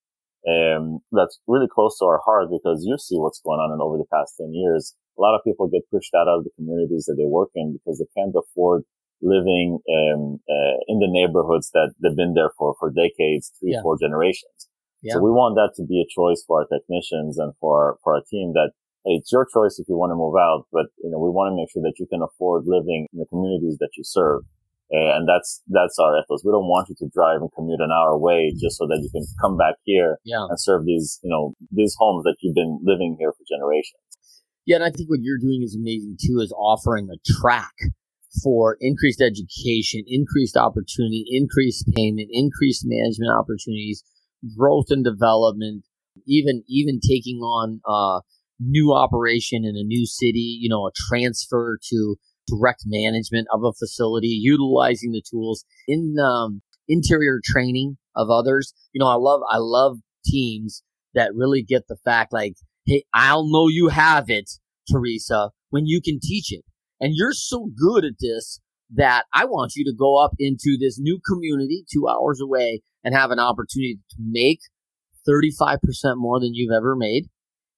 Um, 0.47 1.01
that's 1.11 1.41
really 1.47 1.67
close 1.67 1.99
to 1.99 2.05
our 2.07 2.21
heart 2.25 2.49
because 2.51 2.85
you 2.87 2.97
see 2.99 3.19
what's 3.19 3.43
going 3.43 3.59
on 3.59 3.75
in 3.75 3.83
over 3.83 3.99
the 3.99 4.07
past 4.13 4.39
10 4.39 4.55
years. 4.55 4.95
A 5.19 5.21
lot 5.21 5.35
of 5.35 5.43
people 5.43 5.67
get 5.67 5.91
pushed 5.91 6.15
out 6.15 6.29
of 6.29 6.45
the 6.45 6.51
communities 6.55 7.07
that 7.07 7.17
they 7.19 7.27
work 7.27 7.51
in 7.55 7.73
because 7.75 7.99
they 7.99 8.07
can't 8.15 8.35
afford 8.37 8.85
living 9.23 9.81
um, 9.91 10.39
uh, 10.47 10.77
in 10.87 11.01
the 11.01 11.11
neighborhoods 11.11 11.71
that 11.73 11.95
they've 12.03 12.17
been 12.17 12.35
there 12.35 12.53
for, 12.57 12.77
for 12.79 12.93
decades, 12.93 13.53
three, 13.59 13.73
yeah. 13.73 13.83
four 13.83 13.99
generations. 13.99 14.69
Yeah. 15.03 15.15
So 15.15 15.21
we 15.21 15.31
want 15.31 15.57
that 15.57 15.75
to 15.77 15.87
be 15.87 16.01
a 16.01 16.09
choice 16.09 16.45
for 16.47 16.63
our 16.63 16.67
technicians 16.67 17.39
and 17.39 17.53
for 17.61 17.75
our, 17.75 17.97
for 18.05 18.15
our 18.15 18.23
team 18.31 18.53
that, 18.55 18.71
hey, 19.05 19.19
it's 19.19 19.33
your 19.33 19.47
choice 19.47 19.79
if 19.79 19.89
you 19.89 19.97
want 19.97 20.11
to 20.11 20.17
move 20.17 20.37
out, 20.37 20.67
but, 20.71 20.87
you 21.03 21.11
know, 21.11 21.19
we 21.19 21.31
want 21.31 21.53
to 21.53 21.57
make 21.57 21.71
sure 21.73 21.83
that 21.83 21.99
you 21.99 22.07
can 22.07 22.23
afford 22.23 22.65
living 22.67 23.07
in 23.13 23.19
the 23.19 23.27
communities 23.27 23.79
that 23.79 23.91
you 23.97 24.05
serve. 24.05 24.43
Eh, 24.93 25.17
and 25.17 25.29
that's, 25.29 25.63
that's 25.69 25.99
our 25.99 26.19
ethos. 26.19 26.45
We 26.45 26.53
don't 26.53 26.71
want 26.71 26.89
you 26.89 26.95
to 26.99 27.11
drive 27.13 27.41
and 27.41 27.51
commute 27.55 27.81
an 27.81 27.91
hour 27.91 28.11
away 28.11 28.55
just 28.61 28.79
so 28.79 28.87
that 28.87 29.01
you 29.03 29.11
can 29.11 29.27
come 29.41 29.57
back 29.57 29.75
here 29.83 30.19
yeah. 30.25 30.47
and 30.49 30.61
serve 30.61 30.87
these, 30.87 31.19
you 31.23 31.31
know, 31.31 31.55
these 31.73 31.97
homes 31.99 32.23
that 32.25 32.37
you've 32.41 32.55
been 32.55 32.79
living 32.85 33.17
here 33.19 33.33
for 33.33 33.43
generations. 33.49 34.01
Yeah. 34.65 34.77
And 34.77 34.85
I 34.85 34.91
think 34.91 35.11
what 35.11 35.21
you're 35.23 35.43
doing 35.43 35.63
is 35.63 35.75
amazing 35.75 36.19
too, 36.21 36.39
is 36.39 36.53
offering 36.53 37.09
a 37.11 37.19
track 37.41 37.75
for 38.43 38.77
increased 38.81 39.21
education, 39.21 40.05
increased 40.07 40.57
opportunity, 40.57 41.25
increased 41.31 41.89
payment, 41.95 42.29
increased 42.31 42.85
management 42.85 43.33
opportunities 43.33 44.05
growth 44.57 44.87
and 44.91 45.05
development, 45.05 45.85
even 46.27 46.63
even 46.69 47.01
taking 47.01 47.39
on 47.39 47.81
a 47.87 48.21
new 48.61 48.93
operation 48.93 49.65
in 49.65 49.77
a 49.77 49.85
new 49.85 50.07
city, 50.07 50.59
you 50.61 50.69
know, 50.69 50.87
a 50.87 50.93
transfer 50.95 51.79
to 51.91 52.17
direct 52.47 52.83
management 52.87 53.49
of 53.53 53.63
a 53.65 53.73
facility, 53.73 54.29
utilizing 54.29 55.13
the 55.13 55.23
tools 55.29 55.65
in 55.89 56.17
um, 56.23 56.63
interior 56.89 57.41
training 57.45 57.97
of 58.15 58.31
others. 58.31 58.73
You 58.93 59.01
know, 59.01 59.09
I 59.09 59.15
love 59.15 59.41
I 59.51 59.59
love 59.59 59.99
teams 60.25 60.83
that 61.15 61.35
really 61.35 61.63
get 61.63 61.89
the 61.89 61.97
fact 62.05 62.33
like, 62.33 62.55
hey, 62.87 63.05
I'll 63.15 63.49
know 63.51 63.69
you 63.69 63.89
have 63.89 64.29
it, 64.29 64.51
Teresa, 64.91 65.51
when 65.71 65.87
you 65.87 66.01
can 66.01 66.19
teach 66.23 66.53
it. 66.53 66.65
And 67.01 67.13
you're 67.15 67.33
so 67.33 67.71
good 67.77 68.05
at 68.05 68.15
this 68.21 68.61
that 68.95 69.25
I 69.35 69.45
want 69.45 69.73
you 69.75 69.85
to 69.85 69.95
go 69.97 70.23
up 70.23 70.33
into 70.39 70.77
this 70.79 70.99
new 70.99 71.19
community 71.27 71.85
two 71.93 72.07
hours 72.09 72.41
away 72.41 72.83
and 73.03 73.15
have 73.15 73.31
an 73.31 73.41
opportunity 73.41 73.99
to 74.11 74.17
make 74.21 74.61
35% 75.29 75.79
more 76.17 76.39
than 76.39 76.55
you've 76.55 76.73
ever 76.73 76.95
made 76.95 77.27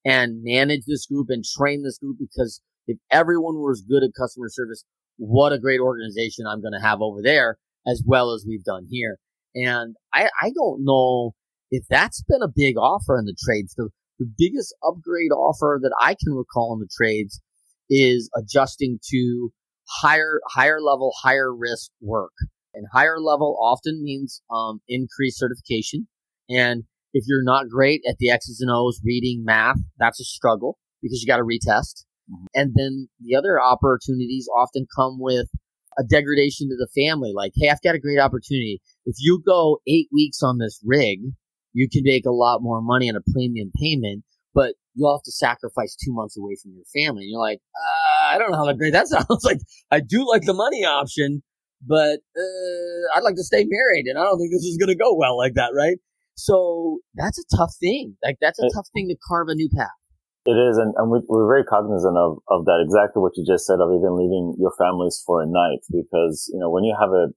and 0.05 0.43
manage 0.43 0.83
this 0.87 1.07
group 1.07 1.29
and 1.31 1.45
train 1.45 1.83
this 1.83 1.99
group 1.99 2.19
because 2.19 2.61
if 2.89 2.99
everyone 3.11 3.57
was 3.57 3.85
good 3.89 4.03
at 4.03 4.11
customer 4.19 4.49
service, 4.49 4.85
what 5.19 5.53
a 5.53 5.59
great 5.59 5.81
organization 5.81 6.47
I'm 6.47 6.63
going 6.63 6.73
to 6.73 6.85
have 6.85 7.01
over 7.01 7.21
there 7.23 7.59
as 7.87 8.03
well 8.05 8.33
as 8.33 8.45
we've 8.47 8.65
done 8.65 8.87
here. 8.91 9.19
And 9.55 9.95
I, 10.13 10.29
I 10.43 10.51
don't 10.55 10.85
know 10.85 11.35
if 11.71 11.85
that's 11.89 12.23
been 12.23 12.43
a 12.43 12.53
big 12.55 12.77
offer 12.77 13.19
in 13.19 13.27
the 13.27 13.37
trades. 13.45 13.75
The, 13.77 13.91
the 14.19 14.31
biggest 14.39 14.75
upgrade 14.87 15.33
offer 15.33 15.79
that 15.83 15.95
I 16.01 16.17
can 16.23 16.35
recall 16.35 16.75
in 16.75 16.81
the 16.81 16.89
trades 16.97 17.41
is 17.91 18.31
adjusting 18.37 18.99
to 19.11 19.51
higher 19.89 20.41
higher 20.49 20.81
level, 20.81 21.13
higher 21.23 21.55
risk 21.55 21.91
work. 22.01 22.33
And 22.75 22.87
higher 22.93 23.19
level 23.19 23.59
often 23.61 24.03
means 24.03 24.43
um, 24.51 24.81
increased 24.89 25.39
certification. 25.39 26.07
And 26.49 26.85
if 27.15 27.25
you're 27.27 27.43
not 27.43 27.69
great 27.69 28.03
at 28.09 28.17
the 28.19 28.31
X's 28.31 28.61
and 28.61 28.71
O's, 28.71 29.01
reading, 29.05 29.43
math, 29.45 29.79
that's 29.99 30.21
a 30.21 30.25
struggle 30.25 30.79
because 31.03 31.23
you 31.23 31.27
got 31.27 31.39
to 31.39 31.43
retest. 31.43 32.05
Mm-hmm. 32.31 32.45
And 32.55 32.75
then 32.75 33.09
the 33.21 33.37
other 33.37 33.61
opportunities 33.61 34.49
often 34.55 34.87
come 34.95 35.19
with 35.21 35.49
a 35.99 36.05
degradation 36.05 36.69
to 36.69 36.77
the 36.77 36.89
family. 36.95 37.33
Like, 37.35 37.53
hey, 37.57 37.69
I've 37.69 37.83
got 37.83 37.95
a 37.95 38.01
great 38.01 38.21
opportunity. 38.21 38.81
If 39.05 39.17
you 39.19 39.43
go 39.45 39.81
eight 39.87 40.09
weeks 40.13 40.43
on 40.43 40.59
this 40.59 40.81
rig, 40.85 41.21
you 41.73 41.89
can 41.91 42.03
make 42.05 42.27
a 42.27 42.31
lot 42.31 42.63
more 42.63 42.81
money 42.81 43.09
on 43.09 43.17
a 43.17 43.33
premium 43.33 43.71
payment, 43.81 44.25
but 44.55 44.75
you'll 44.95 45.15
have 45.15 45.23
to 45.25 45.33
sacrifice 45.33 45.97
two 45.97 46.13
months 46.13 46.37
away 46.37 46.57
from 46.61 46.73
your 46.73 46.85
family. 46.95 47.23
And 47.23 47.31
you're 47.31 47.41
like, 47.41 47.61
uh, 47.77 48.35
I 48.35 48.39
don't 48.39 48.51
know 48.51 48.65
how 48.65 48.73
great 48.73 48.93
that 48.93 49.09
sounds. 49.09 49.45
like, 49.45 49.59
I 49.91 50.01
do 50.01 50.29
like 50.29 50.43
the 50.43 50.55
money 50.55 50.85
option, 50.85 51.43
but 51.87 52.19
uh, 52.37 53.17
I'd 53.17 53.23
like 53.23 53.37
to 53.37 53.45
stay 53.45 53.65
married, 53.69 54.07
and 54.07 54.19
I 54.19 54.25
don't 54.25 54.39
think 54.39 54.53
this 54.53 54.65
is 54.65 54.77
going 54.77 54.89
to 54.89 54.97
go 54.97 55.15
well 55.15 55.37
like 55.37 55.55
that, 55.55 55.71
right? 55.75 55.99
So 56.35 57.01
that's 57.15 57.39
a 57.39 57.57
tough 57.57 57.75
thing. 57.81 58.17
Like 58.23 58.37
that's 58.41 58.61
a 58.61 58.71
tough 58.73 58.87
thing 58.95 59.09
to 59.09 59.17
carve 59.29 59.49
a 59.49 59.57
new 59.57 59.69
path. 59.77 59.98
It 60.49 60.57
is, 60.57 60.81
and, 60.81 60.97
and 60.97 61.13
we, 61.13 61.21
are 61.21 61.45
very 61.45 61.65
cognizant 61.65 62.17
of, 62.17 62.41
of 62.49 62.65
that. 62.65 62.81
Exactly 62.81 63.21
what 63.21 63.37
you 63.37 63.45
just 63.45 63.69
said 63.69 63.85
of 63.85 63.93
even 63.93 64.17
leaving 64.17 64.57
your 64.57 64.73
families 64.81 65.21
for 65.21 65.43
a 65.43 65.47
night, 65.47 65.85
because 65.93 66.49
you 66.49 66.59
know 66.59 66.71
when 66.73 66.85
you 66.85 66.97
have 66.97 67.13
a 67.13 67.29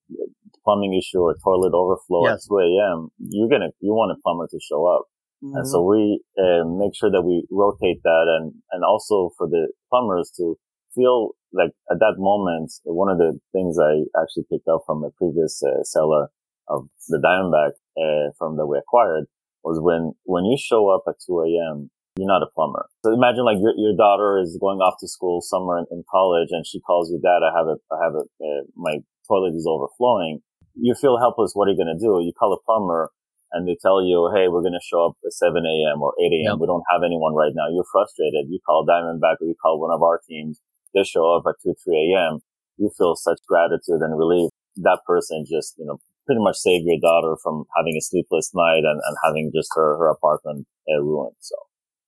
plumbing 0.63 0.95
issue 0.95 1.19
or 1.19 1.35
toilet 1.43 1.75
overflow 1.75 2.23
yes. 2.23 2.47
at 2.47 2.47
2 2.47 2.59
a.m., 2.59 3.11
you're 3.19 3.51
gonna 3.51 3.75
you 3.83 3.91
want 3.91 4.15
a 4.15 4.21
plumber 4.23 4.47
to 4.47 4.59
show 4.63 4.87
up. 4.87 5.11
Mm-hmm. 5.43 5.57
And 5.57 5.67
so 5.67 5.83
we 5.83 6.23
uh, 6.39 6.63
make 6.63 6.95
sure 6.95 7.11
that 7.11 7.23
we 7.23 7.43
rotate 7.51 7.99
that 8.03 8.25
and, 8.39 8.53
and 8.71 8.85
also 8.85 9.31
for 9.37 9.47
the 9.47 9.73
plumbers 9.89 10.31
to 10.37 10.55
feel 10.95 11.31
like 11.51 11.71
at 11.91 11.99
that 11.99 12.15
moment, 12.17 12.71
one 12.83 13.11
of 13.11 13.17
the 13.17 13.39
things 13.51 13.77
I 13.79 14.07
actually 14.15 14.45
picked 14.51 14.67
up 14.67 14.83
from 14.85 15.03
a 15.03 15.11
previous 15.11 15.61
uh, 15.63 15.83
seller 15.83 16.27
of 16.67 16.87
the 17.09 17.19
Diamondback 17.19 17.75
uh, 17.99 18.31
from 18.37 18.55
that 18.57 18.67
we 18.67 18.77
acquired 18.77 19.25
was 19.63 19.79
when, 19.81 20.13
when 20.23 20.45
you 20.45 20.57
show 20.57 20.89
up 20.89 21.03
at 21.07 21.15
2 21.25 21.41
a.m., 21.41 21.91
you're 22.17 22.27
not 22.27 22.43
a 22.43 22.49
plumber. 22.53 22.87
So 23.03 23.13
imagine 23.13 23.45
like 23.45 23.57
your, 23.61 23.73
your 23.77 23.95
daughter 23.95 24.39
is 24.39 24.57
going 24.59 24.79
off 24.79 24.99
to 24.99 25.07
school 25.07 25.41
somewhere 25.41 25.79
in, 25.79 25.85
in 25.91 26.03
college 26.11 26.49
and 26.51 26.65
she 26.67 26.79
calls 26.81 27.09
you, 27.09 27.19
dad, 27.23 27.39
I 27.39 27.55
have 27.55 27.67
a, 27.67 27.77
I 27.87 27.97
have 28.03 28.15
a, 28.15 28.23
uh, 28.43 28.63
my 28.75 28.99
toilet 29.27 29.55
is 29.55 29.65
overflowing. 29.67 30.39
You 30.75 30.95
feel 30.95 31.19
helpless. 31.19 31.51
What 31.55 31.67
are 31.67 31.71
you 31.71 31.79
going 31.79 31.95
to 31.95 31.99
do? 31.99 32.19
You 32.19 32.33
call 32.35 32.51
a 32.53 32.59
plumber 32.61 33.11
and 33.51 33.67
they 33.67 33.77
tell 33.81 34.03
you, 34.03 34.31
hey, 34.33 34.47
we're 34.47 34.63
going 34.63 34.75
to 34.75 34.87
show 34.87 35.07
up 35.07 35.15
at 35.25 35.33
7 35.33 35.55
a.m. 35.55 36.01
or 36.01 36.13
8 36.19 36.31
a.m. 36.31 36.55
Yep. 36.55 36.57
We 36.59 36.67
don't 36.67 36.87
have 36.91 37.03
anyone 37.03 37.35
right 37.35 37.51
now. 37.55 37.71
You're 37.71 37.87
frustrated. 37.91 38.51
You 38.51 38.59
call 38.65 38.85
Diamondback 38.85 39.39
or 39.39 39.47
you 39.47 39.55
call 39.55 39.79
one 39.79 39.91
of 39.91 40.03
our 40.03 40.19
teams. 40.27 40.59
They 40.93 41.03
show 41.03 41.35
up 41.35 41.43
at 41.47 41.55
2, 41.63 41.75
3 41.83 42.13
a.m. 42.15 42.39
You 42.77 42.91
feel 42.97 43.15
such 43.15 43.39
gratitude 43.47 44.03
and 44.03 44.17
relief. 44.17 44.51
That 44.77 44.99
person 45.07 45.45
just, 45.47 45.75
you 45.77 45.85
know, 45.85 45.99
pretty 46.25 46.41
much 46.43 46.57
saved 46.57 46.85
your 46.85 46.99
daughter 46.99 47.35
from 47.41 47.65
having 47.75 47.95
a 47.95 48.01
sleepless 48.01 48.51
night 48.53 48.83
and, 48.83 48.99
and 49.03 49.15
having 49.23 49.51
just 49.53 49.71
her, 49.75 49.97
her 49.97 50.09
apartment 50.09 50.67
uh, 50.91 51.01
ruined. 51.01 51.35
So. 51.39 51.55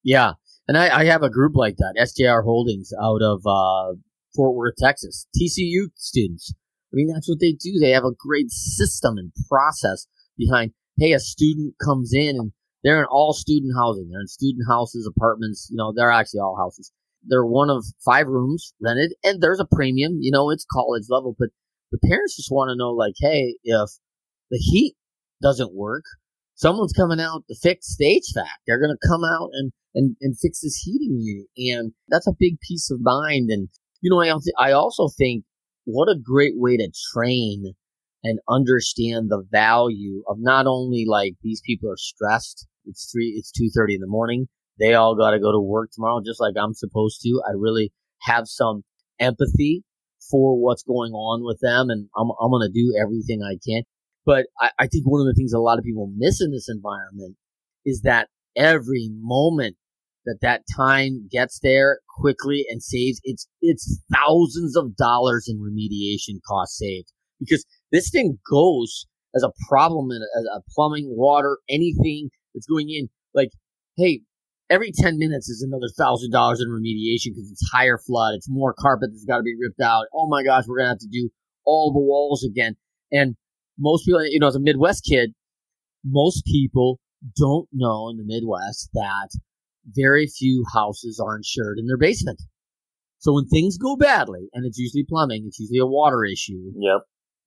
Yeah. 0.03 0.33
And 0.67 0.77
I, 0.77 0.99
I 0.99 1.05
have 1.05 1.23
a 1.23 1.29
group 1.29 1.55
like 1.55 1.75
that, 1.77 1.95
SJR 1.99 2.43
Holdings 2.43 2.91
out 3.01 3.21
of, 3.21 3.41
uh, 3.45 3.95
Fort 4.35 4.55
Worth, 4.55 4.75
Texas. 4.77 5.27
TCU 5.37 5.89
students. 5.95 6.53
I 6.91 6.95
mean, 6.95 7.07
that's 7.07 7.29
what 7.29 7.39
they 7.39 7.53
do. 7.53 7.79
They 7.79 7.91
have 7.91 8.05
a 8.05 8.15
great 8.17 8.49
system 8.51 9.17
and 9.17 9.31
process 9.49 10.07
behind 10.37 10.71
hey, 10.97 11.13
a 11.13 11.19
student 11.19 11.75
comes 11.83 12.13
in 12.13 12.35
and 12.37 12.51
they're 12.83 12.99
in 12.99 13.05
all 13.09 13.33
student 13.33 13.73
housing. 13.75 14.09
They're 14.09 14.21
in 14.21 14.27
student 14.27 14.65
houses, 14.67 15.07
apartments. 15.07 15.67
You 15.71 15.77
know, 15.77 15.93
they're 15.95 16.11
actually 16.11 16.41
all 16.41 16.57
houses. 16.57 16.91
They're 17.25 17.45
one 17.45 17.69
of 17.69 17.85
five 18.03 18.27
rooms 18.27 18.73
rented, 18.81 19.13
and 19.23 19.41
there's 19.41 19.59
a 19.59 19.67
premium. 19.71 20.17
You 20.19 20.31
know, 20.31 20.49
it's 20.49 20.65
college 20.69 21.03
level, 21.09 21.35
but 21.39 21.49
the 21.91 21.99
parents 22.05 22.35
just 22.35 22.51
want 22.51 22.69
to 22.69 22.75
know, 22.75 22.91
like, 22.91 23.13
hey, 23.17 23.55
if 23.63 23.89
the 24.51 24.57
heat 24.57 24.95
doesn't 25.41 25.73
work, 25.73 26.03
someone's 26.55 26.93
coming 26.93 27.19
out 27.19 27.43
to 27.47 27.55
fix 27.61 27.95
the 27.97 28.05
HVAC. 28.05 28.45
They're 28.67 28.79
going 28.79 28.95
to 28.95 29.07
come 29.07 29.23
out 29.23 29.49
and, 29.53 29.71
and, 29.95 30.15
and 30.21 30.37
fix 30.37 30.61
this 30.61 30.81
heating 30.83 31.19
unit. 31.19 31.47
And 31.57 31.93
that's 32.09 32.27
a 32.27 32.35
big 32.37 32.59
peace 32.67 32.89
of 32.91 32.99
mind. 33.01 33.49
And, 33.49 33.69
you 34.01 34.09
know, 34.09 34.21
I, 34.21 34.69
I 34.69 34.71
also 34.71 35.07
think 35.07 35.45
what 35.85 36.09
a 36.09 36.19
great 36.21 36.53
way 36.55 36.77
to 36.77 36.91
train 37.13 37.73
and 38.23 38.39
understand 38.47 39.29
the 39.29 39.43
value 39.51 40.23
of 40.27 40.37
not 40.39 40.65
only 40.65 41.05
like 41.07 41.33
these 41.41 41.61
people 41.65 41.91
are 41.91 41.97
stressed. 41.97 42.67
It's 42.85 43.11
three, 43.11 43.33
it's 43.37 43.51
2.30 43.51 43.95
in 43.95 44.01
the 44.01 44.07
morning. 44.07 44.47
They 44.79 44.93
all 44.93 45.15
got 45.15 45.31
to 45.31 45.39
go 45.39 45.51
to 45.51 45.59
work 45.59 45.91
tomorrow, 45.91 46.21
just 46.25 46.41
like 46.41 46.55
I'm 46.57 46.73
supposed 46.73 47.21
to. 47.21 47.41
I 47.47 47.51
really 47.55 47.91
have 48.21 48.47
some 48.47 48.83
empathy 49.19 49.83
for 50.31 50.57
what's 50.57 50.83
going 50.83 51.11
on 51.11 51.43
with 51.43 51.59
them 51.61 51.89
and 51.89 52.07
I'm, 52.17 52.29
I'm 52.41 52.49
going 52.49 52.67
to 52.67 52.73
do 52.73 52.93
everything 52.99 53.41
I 53.43 53.57
can. 53.65 53.83
But 54.25 54.47
I, 54.59 54.69
I 54.79 54.87
think 54.87 55.05
one 55.05 55.21
of 55.21 55.27
the 55.27 55.33
things 55.33 55.53
a 55.53 55.59
lot 55.59 55.77
of 55.79 55.83
people 55.85 56.11
miss 56.15 56.41
in 56.41 56.51
this 56.51 56.69
environment 56.69 57.35
is 57.85 58.01
that 58.01 58.29
every 58.55 59.09
moment 59.19 59.75
that 60.25 60.37
that 60.41 60.61
time 60.75 61.27
gets 61.29 61.59
there 61.61 61.99
quickly 62.17 62.65
and 62.69 62.81
saves 62.81 63.19
it's 63.23 63.47
it's 63.61 63.99
thousands 64.13 64.77
of 64.77 64.95
dollars 64.95 65.49
in 65.49 65.59
remediation 65.59 66.39
costs 66.47 66.77
saved. 66.79 67.11
Because 67.39 67.65
this 67.91 68.09
thing 68.09 68.39
goes 68.49 69.05
as 69.35 69.43
a 69.43 69.51
problem 69.67 70.11
in 70.11 70.21
a, 70.21 70.57
a 70.57 70.61
plumbing 70.73 71.07
water 71.09 71.57
anything 71.69 72.29
that's 72.53 72.67
going 72.67 72.89
in. 72.89 73.09
Like 73.33 73.49
hey 73.97 74.21
every 74.69 74.91
10 74.93 75.17
minutes 75.17 75.49
is 75.49 75.61
another 75.61 75.91
thousand 75.97 76.31
dollars 76.31 76.61
in 76.61 76.69
remediation 76.69 77.35
because 77.35 77.51
it's 77.51 77.69
higher 77.73 77.97
flood 77.97 78.35
it's 78.35 78.49
more 78.49 78.73
carpet 78.73 79.09
that's 79.11 79.25
got 79.25 79.37
to 79.37 79.43
be 79.43 79.55
ripped 79.59 79.81
out. 79.81 80.05
Oh 80.13 80.29
my 80.29 80.43
gosh 80.43 80.63
we're 80.67 80.77
gonna 80.77 80.89
have 80.89 80.99
to 80.99 81.09
do 81.11 81.29
all 81.65 81.91
the 81.91 81.99
walls 81.99 82.45
again. 82.49 82.77
And 83.11 83.35
most 83.83 84.05
people 84.05 84.25
you 84.25 84.39
know 84.39 84.47
as 84.47 84.55
a 84.55 84.59
midwest 84.59 85.03
kid 85.09 85.33
most 86.03 86.45
people 86.45 86.99
don't 87.37 87.67
know 87.71 88.09
in 88.09 88.17
the 88.17 88.23
midwest 88.25 88.89
that 88.93 89.29
very 89.85 90.27
few 90.27 90.63
houses 90.73 91.21
are 91.23 91.35
insured 91.35 91.77
in 91.77 91.87
their 91.87 91.97
basement. 91.97 92.41
So 93.19 93.33
when 93.33 93.47
things 93.47 93.77
go 93.77 93.95
badly, 93.95 94.49
and 94.53 94.65
it's 94.65 94.77
usually 94.77 95.05
plumbing, 95.07 95.45
it's 95.47 95.59
usually 95.59 95.79
a 95.79 95.85
water 95.85 96.25
issue. 96.25 96.71
Yep. 96.75 97.01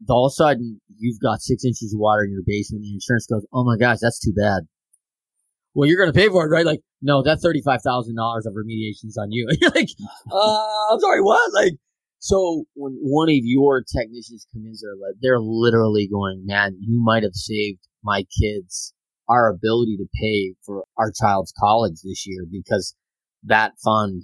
All 0.08 0.26
of 0.26 0.30
a 0.30 0.34
sudden, 0.34 0.80
you've 0.98 1.20
got 1.20 1.40
six 1.40 1.64
inches 1.64 1.92
of 1.94 2.00
water 2.00 2.24
in 2.24 2.32
your 2.32 2.42
basement. 2.46 2.82
The 2.82 2.94
insurance 2.94 3.26
goes, 3.26 3.46
"Oh 3.52 3.64
my 3.64 3.76
gosh, 3.76 3.98
that's 4.00 4.18
too 4.18 4.32
bad." 4.32 4.64
Well, 5.74 5.88
you're 5.88 6.00
going 6.00 6.12
to 6.12 6.18
pay 6.18 6.28
for 6.28 6.46
it, 6.46 6.50
right? 6.50 6.64
Like, 6.64 6.80
no, 7.02 7.22
that 7.22 7.40
thirty-five 7.40 7.80
thousand 7.82 8.16
dollars 8.16 8.46
of 8.46 8.54
remediation 8.54 9.06
is 9.06 9.18
on 9.20 9.32
you. 9.32 9.48
you're 9.60 9.70
like, 9.70 9.88
uh, 10.32 10.92
I'm 10.92 11.00
sorry, 11.00 11.22
what? 11.22 11.52
Like, 11.52 11.74
so 12.18 12.64
when 12.74 12.96
one 13.00 13.28
of 13.28 13.40
your 13.42 13.82
technicians 13.82 14.46
comes 14.52 14.82
in, 14.82 15.00
they're 15.20 15.40
literally 15.40 16.08
going, 16.08 16.44
"Man, 16.46 16.76
you 16.80 17.02
might 17.02 17.22
have 17.22 17.34
saved 17.34 17.80
my 18.02 18.24
kids 18.40 18.94
our 19.28 19.48
ability 19.48 19.96
to 19.96 20.06
pay 20.20 20.54
for 20.64 20.84
our 20.96 21.12
child's 21.12 21.52
college 21.58 22.00
this 22.04 22.26
year 22.26 22.46
because 22.50 22.94
that 23.44 23.72
fund 23.82 24.22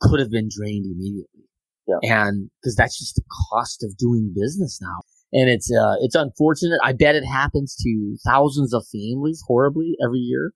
could 0.00 0.20
have 0.20 0.30
been 0.30 0.48
drained 0.50 0.86
immediately. 0.86 1.44
Yeah. 1.86 1.96
And 2.02 2.50
because 2.60 2.76
that's 2.76 2.98
just 2.98 3.14
the 3.14 3.22
cost 3.50 3.82
of 3.82 3.96
doing 3.96 4.34
business 4.34 4.78
now. 4.82 5.02
And 5.32 5.48
it's, 5.48 5.70
uh, 5.70 5.96
it's 6.00 6.14
unfortunate. 6.14 6.80
I 6.82 6.92
bet 6.92 7.14
it 7.14 7.24
happens 7.24 7.76
to 7.82 8.16
thousands 8.26 8.74
of 8.74 8.86
families 8.92 9.42
horribly 9.46 9.94
every 10.04 10.20
year. 10.20 10.52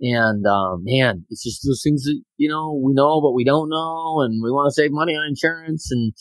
And, 0.00 0.46
um, 0.46 0.84
man, 0.84 1.26
it's 1.28 1.42
just 1.42 1.66
those 1.66 1.82
things 1.82 2.04
that, 2.04 2.20
you 2.36 2.48
know, 2.48 2.72
we 2.72 2.92
know, 2.94 3.20
but 3.20 3.32
we 3.32 3.44
don't 3.44 3.68
know. 3.68 4.20
And 4.22 4.42
we 4.42 4.50
want 4.50 4.70
to 4.70 4.74
save 4.74 4.92
money 4.92 5.14
on 5.14 5.26
insurance. 5.26 5.90
And 5.90 6.12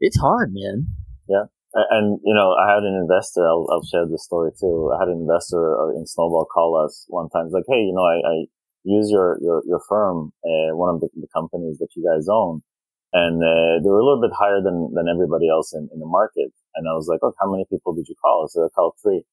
it's 0.00 0.18
hard, 0.18 0.52
man. 0.54 0.86
Yeah. 1.28 1.50
And, 1.74 2.20
you 2.24 2.32
know, 2.32 2.54
I 2.54 2.72
had 2.72 2.84
an 2.84 2.94
investor, 2.94 3.44
I'll, 3.46 3.66
I'll 3.70 3.84
share 3.84 4.06
this 4.06 4.24
story 4.24 4.50
too. 4.58 4.92
I 4.94 4.98
had 4.98 5.08
an 5.08 5.20
investor 5.20 5.76
uh, 5.76 5.90
in 5.90 6.06
Snowball 6.06 6.46
call 6.46 6.82
us 6.82 7.04
one 7.08 7.28
time. 7.28 7.46
He's 7.46 7.52
like, 7.52 7.68
Hey, 7.68 7.82
you 7.84 7.92
know, 7.92 8.06
I, 8.06 8.22
I 8.24 8.34
use 8.84 9.10
your, 9.10 9.38
your, 9.42 9.62
your 9.66 9.82
firm, 9.88 10.32
uh, 10.46 10.72
one 10.72 10.94
of 10.94 11.00
the, 11.00 11.08
the, 11.16 11.26
companies 11.34 11.76
that 11.78 11.88
you 11.96 12.06
guys 12.06 12.28
own. 12.30 12.62
And, 13.12 13.42
uh, 13.42 13.82
they 13.82 13.90
were 13.90 14.00
a 14.00 14.06
little 14.06 14.22
bit 14.22 14.32
higher 14.32 14.62
than, 14.62 14.94
than 14.94 15.04
everybody 15.12 15.50
else 15.50 15.74
in, 15.74 15.88
in 15.92 16.00
the 16.00 16.06
market. 16.06 16.48
And 16.76 16.88
I 16.88 16.94
was 16.94 17.08
like, 17.08 17.20
Oh, 17.22 17.34
how 17.40 17.50
many 17.50 17.66
people 17.68 17.92
did 17.92 18.08
you 18.08 18.14
call? 18.22 18.48
Said, 18.48 18.62
I 18.64 18.72
called 18.72 18.94
three. 19.02 19.24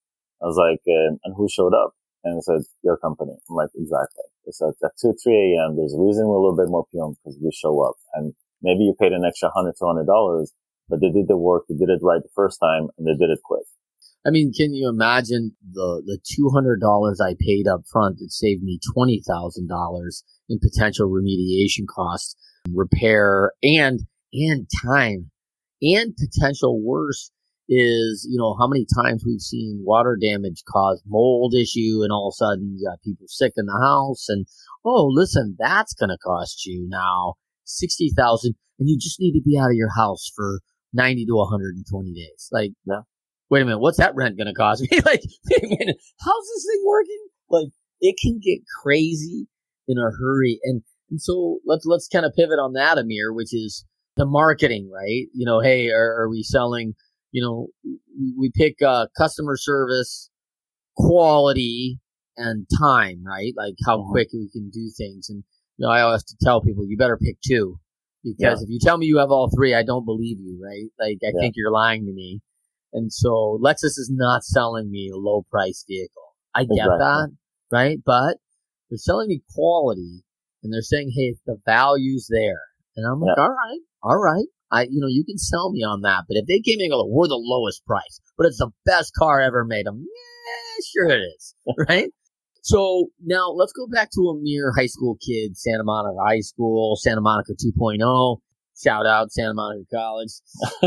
I 0.41 0.45
was 0.45 0.57
like, 0.57 0.81
and 0.85 1.35
who 1.37 1.47
showed 1.47 1.73
up? 1.73 1.95
And 2.23 2.37
it 2.39 2.43
said, 2.43 2.63
your 2.83 2.97
company. 2.97 3.35
I'm 3.49 3.55
like, 3.55 3.69
exactly. 3.75 4.23
It 4.45 4.55
said 4.55 4.71
at 4.83 4.91
2, 5.01 5.13
3 5.23 5.55
a.m. 5.59 5.75
There's 5.75 5.93
a 5.93 5.99
reason 5.99 6.27
we're 6.27 6.39
a 6.39 6.41
little 6.41 6.55
bit 6.55 6.71
more 6.71 6.85
PM 6.91 7.15
because 7.19 7.37
we 7.41 7.51
show 7.51 7.81
up 7.83 7.95
and 8.15 8.33
maybe 8.61 8.83
you 8.83 8.95
paid 8.99 9.11
an 9.11 9.25
extra 9.27 9.51
hundred, 9.53 9.75
two 9.77 9.85
hundred 9.85 10.07
dollars 10.07 10.53
but 10.89 11.01
they 11.01 11.09
did 11.09 11.27
the 11.27 11.37
work, 11.37 11.63
they 11.67 11.75
did 11.75 11.89
it 11.89 11.99
right 12.01 12.21
the 12.21 12.29
first 12.35 12.59
time, 12.61 12.87
and 12.97 13.07
they 13.07 13.13
did 13.13 13.31
it 13.31 13.39
quick. 13.43 13.63
I 14.25 14.29
mean, 14.29 14.53
can 14.53 14.73
you 14.73 14.87
imagine 14.87 15.55
the 15.73 16.01
the 16.05 16.19
two 16.23 16.49
hundred 16.49 16.79
dollars 16.79 17.19
I 17.19 17.35
paid 17.39 17.67
up 17.67 17.81
front 17.91 18.19
that 18.19 18.31
saved 18.31 18.63
me 18.63 18.79
twenty 18.93 19.21
thousand 19.27 19.67
dollars 19.67 20.23
in 20.47 20.59
potential 20.59 21.09
remediation 21.09 21.87
costs, 21.89 22.35
repair, 22.71 23.51
and 23.61 24.01
and 24.33 24.67
time, 24.85 25.31
and 25.81 26.15
potential 26.15 26.81
worse 26.81 27.31
is 27.69 28.27
you 28.29 28.37
know 28.37 28.55
how 28.59 28.67
many 28.67 28.85
times 28.95 29.23
we've 29.25 29.41
seen 29.41 29.81
water 29.83 30.17
damage 30.19 30.63
cause 30.67 31.01
mold 31.07 31.53
issue, 31.53 32.01
and 32.01 32.11
all 32.11 32.27
of 32.27 32.33
a 32.33 32.37
sudden 32.37 32.75
you 32.77 32.87
got 32.87 33.01
people 33.01 33.25
sick 33.27 33.53
in 33.57 33.65
the 33.65 33.79
house, 33.81 34.25
and 34.29 34.45
oh 34.85 35.07
listen, 35.11 35.55
that's 35.59 35.93
going 35.93 36.09
to 36.09 36.17
cost 36.17 36.65
you 36.65 36.85
now 36.89 37.35
sixty 37.63 38.11
thousand, 38.15 38.55
and 38.79 38.89
you 38.89 38.97
just 38.99 39.19
need 39.19 39.33
to 39.33 39.43
be 39.43 39.57
out 39.57 39.71
of 39.71 39.75
your 39.75 39.93
house 39.95 40.31
for 40.35 40.59
90 40.93 41.25
to 41.25 41.33
120 41.33 42.13
days. 42.13 42.49
Like, 42.51 42.71
yeah. 42.85 43.01
wait 43.49 43.61
a 43.61 43.65
minute, 43.65 43.79
what's 43.79 43.97
that 43.97 44.15
rent 44.15 44.37
going 44.37 44.47
to 44.47 44.53
cost 44.53 44.81
me? 44.81 44.89
like, 45.05 45.21
wait 45.49 45.63
a 45.63 45.67
minute, 45.67 45.97
how's 46.19 46.47
this 46.55 46.65
thing 46.69 46.83
working? 46.85 47.25
Like, 47.49 47.67
it 47.99 48.15
can 48.21 48.39
get 48.43 48.59
crazy 48.81 49.47
in 49.87 49.97
a 49.97 50.11
hurry. 50.17 50.59
And, 50.63 50.83
and 51.09 51.21
so 51.21 51.59
let's, 51.65 51.85
let's 51.85 52.07
kind 52.07 52.25
of 52.25 52.33
pivot 52.35 52.59
on 52.59 52.73
that, 52.73 52.97
Amir, 52.97 53.33
which 53.33 53.53
is 53.53 53.85
the 54.15 54.25
marketing, 54.25 54.89
right? 54.93 55.27
You 55.33 55.45
know, 55.45 55.59
hey, 55.59 55.89
are, 55.89 56.21
are 56.21 56.29
we 56.29 56.43
selling, 56.43 56.93
you 57.33 57.43
know, 57.43 57.67
we, 57.83 58.33
we 58.37 58.51
pick, 58.55 58.81
uh, 58.81 59.07
customer 59.17 59.57
service, 59.57 60.29
quality, 60.95 61.99
and 62.37 62.65
time, 62.79 63.23
right? 63.25 63.53
Like 63.57 63.75
how 63.85 63.97
mm-hmm. 63.97 64.11
quick 64.11 64.29
we 64.33 64.49
can 64.51 64.69
do 64.69 64.89
things. 64.97 65.29
And, 65.29 65.43
you 65.77 65.85
know, 65.85 65.91
I 65.91 66.01
always 66.01 66.21
have 66.21 66.25
to 66.27 66.37
tell 66.41 66.61
people, 66.61 66.85
you 66.87 66.95
better 66.95 67.17
pick 67.17 67.37
two 67.45 67.79
because 68.23 68.59
yeah. 68.59 68.63
if 68.63 68.69
you 68.69 68.79
tell 68.79 68.97
me 68.97 69.07
you 69.07 69.17
have 69.17 69.31
all 69.31 69.49
three, 69.53 69.75
I 69.75 69.83
don't 69.83 70.05
believe 70.05 70.37
you, 70.39 70.59
right? 70.63 70.89
Like 70.99 71.17
I 71.23 71.31
yeah. 71.33 71.41
think 71.41 71.55
you're 71.57 71.71
lying 71.71 72.05
to 72.05 72.13
me. 72.13 72.41
And 72.93 73.11
so 73.11 73.59
Lexus 73.61 73.97
is 73.97 74.11
not 74.13 74.43
selling 74.43 74.89
me 74.91 75.09
a 75.13 75.17
low 75.17 75.43
price 75.49 75.83
vehicle. 75.87 76.35
I 76.53 76.61
get 76.61 76.73
exactly. 76.73 76.97
that, 76.99 77.31
right? 77.71 77.97
But 78.05 78.37
they're 78.89 78.97
selling 78.97 79.27
me 79.27 79.41
quality 79.55 80.23
and 80.61 80.71
they're 80.71 80.81
saying, 80.81 81.11
Hey, 81.15 81.35
the 81.45 81.57
value's 81.65 82.27
there. 82.29 82.61
And 82.95 83.05
I'm 83.07 83.19
like, 83.19 83.35
yeah. 83.35 83.43
all 83.43 83.49
right, 83.49 83.79
all 84.03 84.17
right. 84.17 84.45
I, 84.73 84.83
you 84.83 84.99
know, 84.99 85.07
you 85.07 85.23
can 85.23 85.37
sell 85.37 85.71
me 85.71 85.83
on 85.83 86.01
that. 86.01 86.23
But 86.27 86.37
if 86.37 86.47
they 86.47 86.59
came 86.59 86.79
in 86.79 86.85
and 86.85 86.91
go, 86.91 87.05
we're 87.07 87.27
the 87.27 87.35
lowest 87.39 87.85
price, 87.85 88.19
but 88.37 88.47
it's 88.47 88.57
the 88.57 88.71
best 88.85 89.13
car 89.13 89.39
ever 89.39 89.63
made, 89.63 89.85
I'm, 89.87 89.99
yeah, 89.99 90.83
sure 90.91 91.09
it 91.09 91.21
is, 91.21 91.55
right? 91.87 92.09
So 92.63 93.07
now 93.23 93.49
let's 93.51 93.73
go 93.73 93.87
back 93.87 94.09
to 94.15 94.21
a 94.29 94.41
mere 94.41 94.71
high 94.75 94.87
school 94.87 95.17
kid, 95.25 95.57
Santa 95.57 95.83
Monica 95.83 96.17
High 96.25 96.39
School, 96.39 96.95
Santa 96.95 97.21
Monica 97.21 97.51
2.0. 97.53 98.37
Shout 98.81 99.05
out 99.05 99.31
Santa 99.31 99.53
Monica 99.53 99.83
College. 99.93 100.31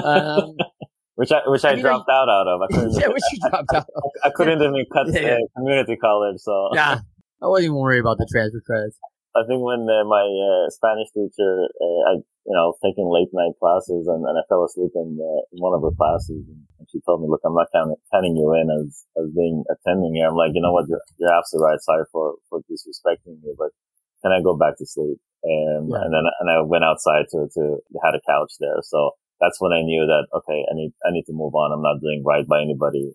Um, 0.03 0.57
which 1.17 1.31
I 1.33 1.41
which 1.47 1.65
I, 1.65 1.71
I 1.71 1.75
mean, 1.75 1.83
dropped 1.83 2.09
I, 2.11 2.15
out 2.15 2.29
out 2.29 2.49
of. 2.49 2.61
I 2.63 2.67
couldn't. 2.75 2.93
yeah, 3.01 3.09
which 3.09 3.23
you 3.31 3.51
dropped 3.51 3.75
out. 3.75 3.87
Of. 3.95 4.11
I, 4.25 4.29
I 4.29 4.31
couldn't 4.35 4.63
even 4.63 4.85
cut 4.93 5.07
yeah, 5.13 5.21
yeah. 5.21 5.37
community 5.57 5.97
college, 5.97 6.39
so 6.39 6.71
yeah, 6.73 7.01
I 7.43 7.47
wasn't 7.47 7.67
even 7.67 7.77
worried 7.77 8.01
about 8.01 8.19
the 8.19 8.27
transfer 8.33 8.63
credits. 8.67 8.99
I 9.37 9.45
think 9.45 9.61
when 9.61 9.85
uh, 9.85 10.09
my 10.09 10.25
uh, 10.25 10.73
Spanish 10.73 11.13
teacher, 11.13 11.69
uh, 11.69 12.01
I 12.09 12.13
you 12.47 12.55
know, 12.55 12.79
taking 12.79 13.11
late 13.11 13.29
night 13.35 13.59
classes 13.59 14.07
and, 14.07 14.23
and 14.23 14.39
I 14.39 14.47
fell 14.49 14.63
asleep 14.63 14.95
in, 14.95 15.19
uh, 15.19 15.43
in 15.51 15.59
one 15.59 15.75
of 15.75 15.83
her 15.83 15.91
classes 15.99 16.47
and, 16.47 16.63
she 16.87 17.03
told 17.03 17.19
me, 17.19 17.27
look, 17.27 17.43
I'm 17.43 17.59
not 17.59 17.67
counting, 17.75 17.99
counting 18.15 18.39
you 18.39 18.47
in 18.55 18.71
as, 18.71 18.95
as 19.19 19.35
being 19.35 19.67
attending 19.67 20.15
here. 20.15 20.31
I'm 20.31 20.39
like, 20.39 20.55
you 20.55 20.63
know 20.63 20.71
what? 20.71 20.87
You're, 20.87 21.03
you're 21.19 21.35
absolutely 21.35 21.67
right. 21.67 21.83
Sorry 21.83 22.07
for, 22.15 22.39
for 22.47 22.63
disrespecting 22.71 23.43
you, 23.43 23.59
but 23.59 23.75
can 24.23 24.31
I 24.31 24.39
go 24.39 24.55
back 24.55 24.79
to 24.79 24.87
sleep? 24.87 25.19
And, 25.43 25.91
yeah. 25.91 26.07
and 26.07 26.15
then, 26.15 26.23
and 26.39 26.47
I 26.47 26.63
went 26.63 26.87
outside 26.87 27.27
to, 27.35 27.51
to, 27.59 27.83
had 28.07 28.15
a 28.15 28.23
couch 28.23 28.55
there. 28.63 28.79
So 28.87 29.19
that's 29.43 29.59
when 29.59 29.75
I 29.75 29.83
knew 29.83 30.07
that, 30.07 30.31
okay, 30.31 30.63
I 30.71 30.79
need, 30.79 30.95
I 31.03 31.11
need 31.11 31.27
to 31.27 31.35
move 31.35 31.59
on. 31.59 31.75
I'm 31.75 31.83
not 31.83 31.99
doing 31.99 32.23
right 32.23 32.47
by 32.47 32.63
anybody. 32.63 33.11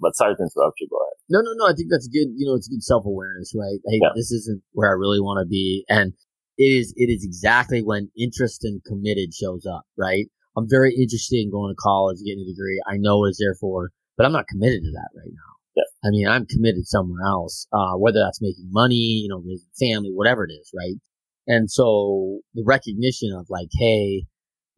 But 0.00 0.16
sorry 0.16 0.34
to 0.36 0.42
interrupt 0.42 0.80
you. 0.80 0.88
Go 0.90 0.96
ahead. 0.96 1.16
No, 1.28 1.40
no, 1.40 1.52
no. 1.56 1.66
I 1.66 1.74
think 1.74 1.88
that's 1.90 2.08
good. 2.08 2.28
You 2.36 2.46
know, 2.46 2.54
it's 2.54 2.68
good 2.68 2.82
self 2.82 3.04
awareness, 3.06 3.54
right? 3.56 3.80
Hey, 3.86 3.98
yeah. 4.02 4.10
this 4.14 4.30
isn't 4.30 4.62
where 4.72 4.90
I 4.90 4.92
really 4.92 5.20
want 5.20 5.44
to 5.44 5.48
be. 5.48 5.84
And 5.88 6.12
it 6.58 6.72
is, 6.72 6.92
it 6.96 7.10
is 7.10 7.24
exactly 7.24 7.82
when 7.82 8.10
interest 8.18 8.64
and 8.64 8.82
committed 8.84 9.34
shows 9.34 9.66
up, 9.66 9.84
right? 9.96 10.26
I'm 10.56 10.68
very 10.68 10.94
interested 10.94 11.36
in 11.36 11.50
going 11.50 11.72
to 11.72 11.76
college, 11.78 12.18
getting 12.24 12.44
a 12.44 12.50
degree. 12.50 12.80
I 12.86 12.96
know 12.96 13.18
what 13.18 13.28
it's 13.28 13.38
there 13.38 13.56
for, 13.60 13.90
but 14.16 14.24
I'm 14.24 14.32
not 14.32 14.48
committed 14.48 14.82
to 14.82 14.92
that 14.92 15.10
right 15.16 15.32
now. 15.32 15.52
Yeah. 15.76 16.08
I 16.08 16.10
mean, 16.10 16.28
I'm 16.28 16.46
committed 16.46 16.86
somewhere 16.86 17.22
else, 17.26 17.66
uh, 17.72 17.92
whether 17.98 18.20
that's 18.20 18.40
making 18.40 18.68
money, 18.70 19.20
you 19.24 19.28
know, 19.28 19.42
raising 19.44 19.68
family, 19.78 20.10
whatever 20.14 20.46
it 20.46 20.52
is, 20.52 20.70
right? 20.74 20.96
And 21.46 21.70
so 21.70 22.40
the 22.54 22.64
recognition 22.64 23.32
of 23.38 23.46
like, 23.50 23.68
hey, 23.72 24.26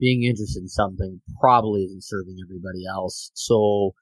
being 0.00 0.24
interested 0.24 0.60
in 0.60 0.68
something 0.68 1.20
probably 1.40 1.84
isn't 1.84 2.04
serving 2.04 2.36
everybody 2.44 2.84
else. 2.86 3.30
So, 3.34 3.94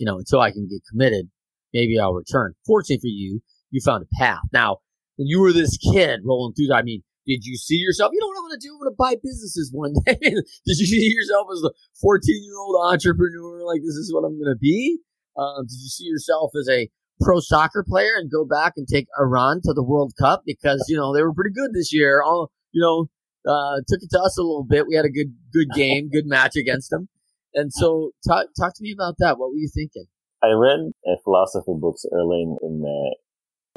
you 0.00 0.06
know, 0.06 0.16
until 0.16 0.40
I 0.40 0.50
can 0.50 0.66
get 0.66 0.80
committed, 0.90 1.28
maybe 1.74 1.98
I'll 2.00 2.14
return. 2.14 2.54
Fortunately 2.66 2.98
for 2.98 3.12
you, 3.12 3.40
you 3.70 3.80
found 3.84 4.02
a 4.02 4.16
path. 4.18 4.40
Now, 4.50 4.78
when 5.16 5.28
you 5.28 5.40
were 5.40 5.52
this 5.52 5.76
kid 5.76 6.20
rolling 6.24 6.54
through, 6.54 6.74
I 6.74 6.80
mean, 6.82 7.02
did 7.26 7.44
you 7.44 7.56
see 7.56 7.76
yourself? 7.76 8.10
You 8.14 8.18
know 8.18 8.26
what 8.28 8.38
I'm 8.38 8.48
going 8.48 8.58
to 8.58 8.66
do? 8.66 8.72
I'm 8.72 8.80
going 8.80 8.92
to 8.92 8.96
buy 8.96 9.14
businesses 9.22 9.70
one 9.72 9.92
day. 10.06 10.18
did 10.18 10.78
you 10.80 10.86
see 10.86 11.12
yourself 11.14 11.48
as 11.52 11.62
a 11.62 11.70
14 12.00 12.42
year 12.42 12.58
old 12.58 12.76
entrepreneur? 12.90 13.62
Like, 13.66 13.82
this 13.82 13.94
is 13.94 14.10
what 14.12 14.24
I'm 14.24 14.40
going 14.40 14.52
to 14.52 14.58
be? 14.58 14.98
Um, 15.36 15.66
did 15.68 15.78
you 15.78 15.88
see 15.88 16.04
yourself 16.04 16.52
as 16.58 16.66
a 16.70 16.88
pro 17.20 17.40
soccer 17.40 17.84
player 17.86 18.16
and 18.16 18.30
go 18.30 18.46
back 18.46 18.72
and 18.78 18.88
take 18.88 19.06
Iran 19.20 19.60
to 19.64 19.74
the 19.74 19.84
World 19.84 20.14
Cup 20.18 20.42
because, 20.46 20.86
you 20.88 20.96
know, 20.96 21.14
they 21.14 21.22
were 21.22 21.34
pretty 21.34 21.52
good 21.54 21.74
this 21.74 21.92
year. 21.92 22.22
All, 22.24 22.50
you 22.72 22.80
know, 22.80 23.06
uh, 23.46 23.84
took 23.86 24.02
it 24.02 24.10
to 24.10 24.20
us 24.20 24.38
a 24.38 24.42
little 24.42 24.64
bit. 24.64 24.86
We 24.88 24.96
had 24.96 25.04
a 25.04 25.10
good, 25.10 25.34
good 25.52 25.68
game, 25.74 26.08
good 26.08 26.26
match 26.26 26.56
against 26.56 26.88
them. 26.88 27.10
And 27.54 27.72
so 27.72 28.12
talk, 28.26 28.46
talk 28.58 28.74
to 28.76 28.82
me 28.82 28.92
about 28.92 29.14
that. 29.18 29.38
What 29.38 29.50
were 29.50 29.58
you 29.58 29.70
thinking? 29.72 30.06
I 30.42 30.52
read 30.52 30.92
uh, 31.06 31.16
philosophy 31.24 31.72
books 31.78 32.04
early 32.12 32.42
in, 32.42 32.56
in 32.62 32.84
uh, 32.84 33.14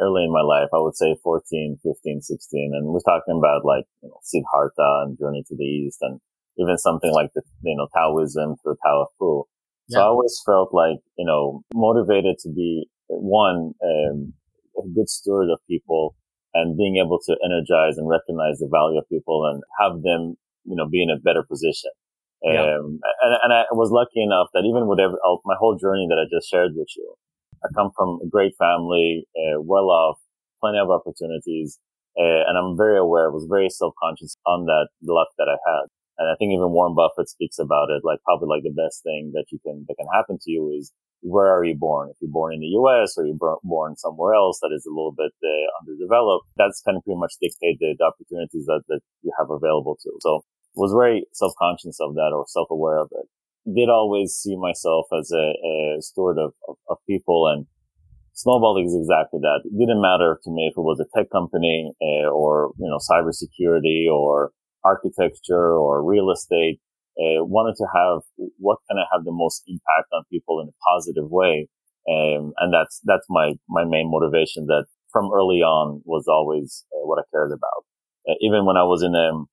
early 0.04 0.24
in 0.24 0.32
my 0.32 0.42
life. 0.42 0.70
I 0.74 0.80
would 0.80 0.96
say 0.96 1.16
14, 1.24 1.80
15, 1.84 2.22
16. 2.22 2.72
And 2.74 2.88
we're 2.88 3.00
talking 3.02 3.38
about 3.38 3.66
like, 3.66 3.86
you 4.02 4.10
know, 4.10 4.20
Siddhartha 4.24 5.06
and 5.06 5.18
Journey 5.18 5.44
to 5.48 5.56
the 5.56 5.64
East 5.64 5.98
and 6.02 6.20
even 6.58 6.78
something 6.78 7.12
like 7.12 7.32
the, 7.36 7.42
you 7.64 7.76
know, 7.76 7.88
Taoism 7.96 8.56
through 8.62 8.78
Tao 8.84 9.02
of 9.02 9.08
Pooh. 9.20 9.44
So 9.90 10.00
yeah. 10.00 10.06
I 10.06 10.08
always 10.08 10.40
felt 10.46 10.74
like, 10.74 11.00
you 11.18 11.26
know, 11.26 11.64
motivated 11.74 12.38
to 12.40 12.50
be 12.50 12.88
one, 13.10 13.74
um, 13.84 14.34
a 14.78 14.88
good 14.96 15.10
steward 15.10 15.50
of 15.52 15.60
people 15.68 16.16
and 16.54 16.78
being 16.78 16.98
able 16.98 17.20
to 17.26 17.36
energize 17.44 17.98
and 17.98 18.08
recognize 18.08 18.60
the 18.60 18.70
value 18.72 19.00
of 19.00 19.10
people 19.10 19.46
and 19.52 19.62
have 19.82 20.02
them, 20.04 20.36
you 20.66 20.76
know, 20.76 20.88
be 20.88 21.02
in 21.02 21.10
a 21.10 21.20
better 21.20 21.44
position. 21.44 21.92
Yeah. 22.44 22.76
Um, 22.76 23.00
and, 23.24 23.34
and 23.44 23.54
I 23.54 23.64
was 23.72 23.92
lucky 23.92 24.22
enough 24.22 24.48
that 24.54 24.68
even 24.68 24.88
with 24.88 25.00
every, 25.00 25.18
my 25.46 25.56
whole 25.58 25.78
journey 25.78 26.08
that 26.10 26.20
I 26.20 26.28
just 26.28 26.50
shared 26.50 26.76
with 26.76 26.90
you, 26.98 27.16
I 27.64 27.70
come 27.74 27.92
from 27.96 28.20
a 28.22 28.28
great 28.28 28.54
family, 28.60 29.26
uh, 29.36 29.62
well 29.62 29.90
off, 29.90 30.20
plenty 30.60 30.80
of 30.80 30.92
opportunities. 30.92 31.80
Uh, 32.20 32.44
and 32.46 32.58
I'm 32.58 32.78
very 32.78 32.98
aware, 33.00 33.32
I 33.32 33.34
was 33.34 33.48
very 33.50 33.70
self-conscious 33.70 34.38
on 34.46 34.66
that 34.66 34.90
luck 35.02 35.30
that 35.38 35.48
I 35.48 35.58
had. 35.66 35.88
And 36.20 36.30
I 36.30 36.36
think 36.36 36.52
even 36.52 36.70
Warren 36.70 36.94
Buffett 36.94 37.30
speaks 37.30 37.58
about 37.58 37.90
it, 37.90 38.04
like 38.04 38.20
probably 38.24 38.48
like 38.48 38.64
the 38.64 38.76
best 38.76 39.02
thing 39.02 39.32
that 39.34 39.46
you 39.50 39.58
can, 39.66 39.86
that 39.88 39.96
can 39.96 40.06
happen 40.14 40.38
to 40.38 40.52
you 40.52 40.70
is 40.78 40.92
where 41.24 41.48
are 41.48 41.64
you 41.64 41.74
born? 41.74 42.10
If 42.12 42.18
you're 42.22 42.30
born 42.30 42.54
in 42.54 42.60
the 42.60 42.76
U.S. 42.84 43.16
or 43.18 43.26
you're 43.26 43.58
born 43.64 43.96
somewhere 43.96 44.36
else 44.36 44.60
that 44.62 44.76
is 44.76 44.86
a 44.86 44.92
little 44.94 45.16
bit 45.16 45.32
uh, 45.42 45.68
underdeveloped, 45.82 46.46
that's 46.58 46.84
kind 46.86 46.98
of 46.98 47.04
pretty 47.04 47.18
much 47.18 47.34
dictate 47.42 47.80
the, 47.80 47.96
the 47.98 48.06
opportunities 48.06 48.66
that, 48.68 48.84
that 48.90 49.00
you 49.24 49.32
have 49.40 49.50
available 49.50 49.98
to. 50.04 50.12
So 50.20 50.44
was 50.76 50.92
very 50.92 51.26
self-conscious 51.34 51.98
of 52.00 52.16
that 52.16 52.32
or 52.34 52.46
self-aware 52.48 53.00
of 53.00 53.10
it 53.12 53.28
did 53.76 53.90
always 53.90 54.34
see 54.34 54.56
myself 54.58 55.08
as 55.18 55.32
a, 55.32 55.54
a 55.66 56.02
steward 56.02 56.38
of, 56.38 56.54
of, 56.68 56.76
of, 56.90 56.98
people 57.08 57.48
and 57.48 57.66
Snowball 58.34 58.84
is 58.84 58.96
exactly 58.96 59.40
that. 59.42 59.62
It 59.64 59.78
didn't 59.78 60.02
matter 60.02 60.40
to 60.44 60.50
me 60.50 60.66
if 60.66 60.74
it 60.76 60.82
was 60.82 61.00
a 61.00 61.06
tech 61.16 61.30
company 61.30 61.94
uh, 62.02 62.30
or, 62.30 62.74
you 62.80 62.90
know, 62.90 62.98
cybersecurity 62.98 64.12
or 64.12 64.52
architecture 64.84 65.78
or 65.78 66.04
real 66.04 66.32
estate. 66.32 66.80
Uh, 67.14 67.46
wanted 67.46 67.76
to 67.78 67.86
have 67.94 68.22
what 68.58 68.80
can 68.90 68.98
I 68.98 69.06
have 69.14 69.24
the 69.24 69.32
most 69.32 69.62
impact 69.68 70.10
on 70.12 70.24
people 70.32 70.60
in 70.62 70.68
a 70.68 70.74
positive 70.90 71.30
way. 71.30 71.70
Um, 72.10 72.54
and 72.58 72.74
that's, 72.74 73.00
that's 73.06 73.28
my, 73.30 73.54
my 73.70 73.86
main 73.86 74.10
motivation 74.10 74.66
that 74.66 74.86
from 75.12 75.30
early 75.32 75.62
on 75.62 76.02
was 76.06 76.26
always 76.28 76.86
uh, 76.92 77.06
what 77.06 77.20
I 77.20 77.24
cared 77.32 77.52
about. 77.52 77.86
Uh, 78.28 78.34
even 78.42 78.66
when 78.66 78.78
I 78.78 78.84
was 78.84 79.04
in 79.04 79.14
a, 79.14 79.46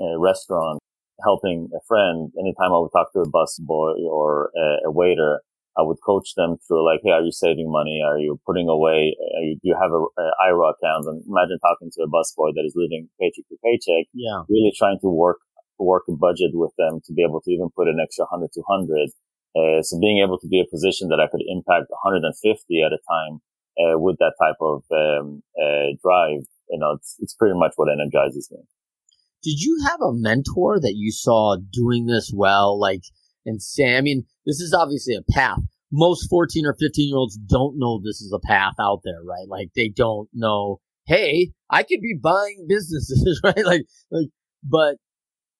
a 0.00 0.18
restaurant, 0.18 0.78
helping 1.22 1.68
a 1.74 1.80
friend, 1.86 2.30
anytime 2.38 2.72
I 2.72 2.78
would 2.78 2.92
talk 2.92 3.12
to 3.12 3.20
a 3.20 3.28
bus 3.28 3.58
boy 3.60 3.94
or 4.10 4.50
a, 4.56 4.88
a, 4.88 4.90
waiter, 4.90 5.40
I 5.78 5.82
would 5.82 5.98
coach 6.04 6.34
them 6.36 6.56
through 6.66 6.86
like, 6.86 7.00
Hey, 7.04 7.10
are 7.10 7.22
you 7.22 7.32
saving 7.32 7.70
money? 7.70 8.02
Are 8.04 8.18
you 8.18 8.40
putting 8.46 8.68
away? 8.68 9.14
You, 9.42 9.54
do 9.54 9.68
you 9.68 9.76
have 9.80 9.92
a, 9.92 10.02
a 10.02 10.26
IRA 10.50 10.74
account? 10.74 11.06
And 11.06 11.22
imagine 11.26 11.58
talking 11.62 11.90
to 11.94 12.02
a 12.02 12.08
bus 12.08 12.32
boy 12.36 12.50
that 12.54 12.64
is 12.66 12.74
living 12.74 13.08
paycheck 13.20 13.46
to 13.48 13.56
paycheck. 13.62 14.06
Yeah. 14.14 14.42
Really 14.48 14.72
trying 14.76 14.98
to 15.02 15.08
work, 15.08 15.38
work 15.78 16.04
a 16.08 16.12
budget 16.14 16.50
with 16.54 16.72
them 16.78 17.00
to 17.06 17.12
be 17.12 17.22
able 17.22 17.40
to 17.42 17.50
even 17.50 17.68
put 17.74 17.88
an 17.88 17.98
extra 18.02 18.26
100, 18.30 18.50
200. 18.54 19.10
Uh, 19.54 19.82
so 19.82 19.98
being 20.00 20.18
able 20.18 20.38
to 20.38 20.48
be 20.48 20.58
a 20.58 20.66
position 20.70 21.08
that 21.08 21.22
I 21.22 21.30
could 21.30 21.42
impact 21.46 21.86
150 21.90 22.34
at 22.82 22.92
a 22.92 22.98
time, 23.06 23.38
uh, 23.74 23.98
with 23.98 24.18
that 24.18 24.34
type 24.38 24.58
of, 24.60 24.82
um, 24.94 25.42
uh, 25.58 25.94
drive, 26.02 26.46
you 26.70 26.78
know, 26.78 26.92
it's, 26.94 27.16
it's 27.18 27.34
pretty 27.34 27.58
much 27.58 27.72
what 27.74 27.90
energizes 27.90 28.48
me 28.50 28.58
did 29.44 29.60
you 29.60 29.78
have 29.84 30.00
a 30.00 30.14
mentor 30.14 30.80
that 30.80 30.94
you 30.96 31.12
saw 31.12 31.56
doing 31.70 32.06
this 32.06 32.32
well? 32.34 32.80
Like, 32.80 33.02
and 33.44 33.62
Sam, 33.62 33.98
I 33.98 34.00
mean, 34.00 34.24
this 34.46 34.60
is 34.60 34.72
obviously 34.72 35.14
a 35.14 35.32
path. 35.32 35.58
Most 35.92 36.28
14 36.30 36.66
or 36.66 36.74
15 36.80 37.08
year 37.08 37.16
olds 37.16 37.36
don't 37.36 37.78
know 37.78 38.00
this 38.00 38.22
is 38.22 38.32
a 38.34 38.44
path 38.44 38.72
out 38.80 39.02
there, 39.04 39.22
right? 39.22 39.46
Like, 39.46 39.68
they 39.76 39.88
don't 39.88 40.28
know, 40.32 40.80
hey, 41.06 41.52
I 41.70 41.82
could 41.82 42.00
be 42.00 42.18
buying 42.20 42.66
businesses, 42.66 43.40
right? 43.44 43.64
Like, 43.64 43.82
like, 44.10 44.28
but 44.68 44.96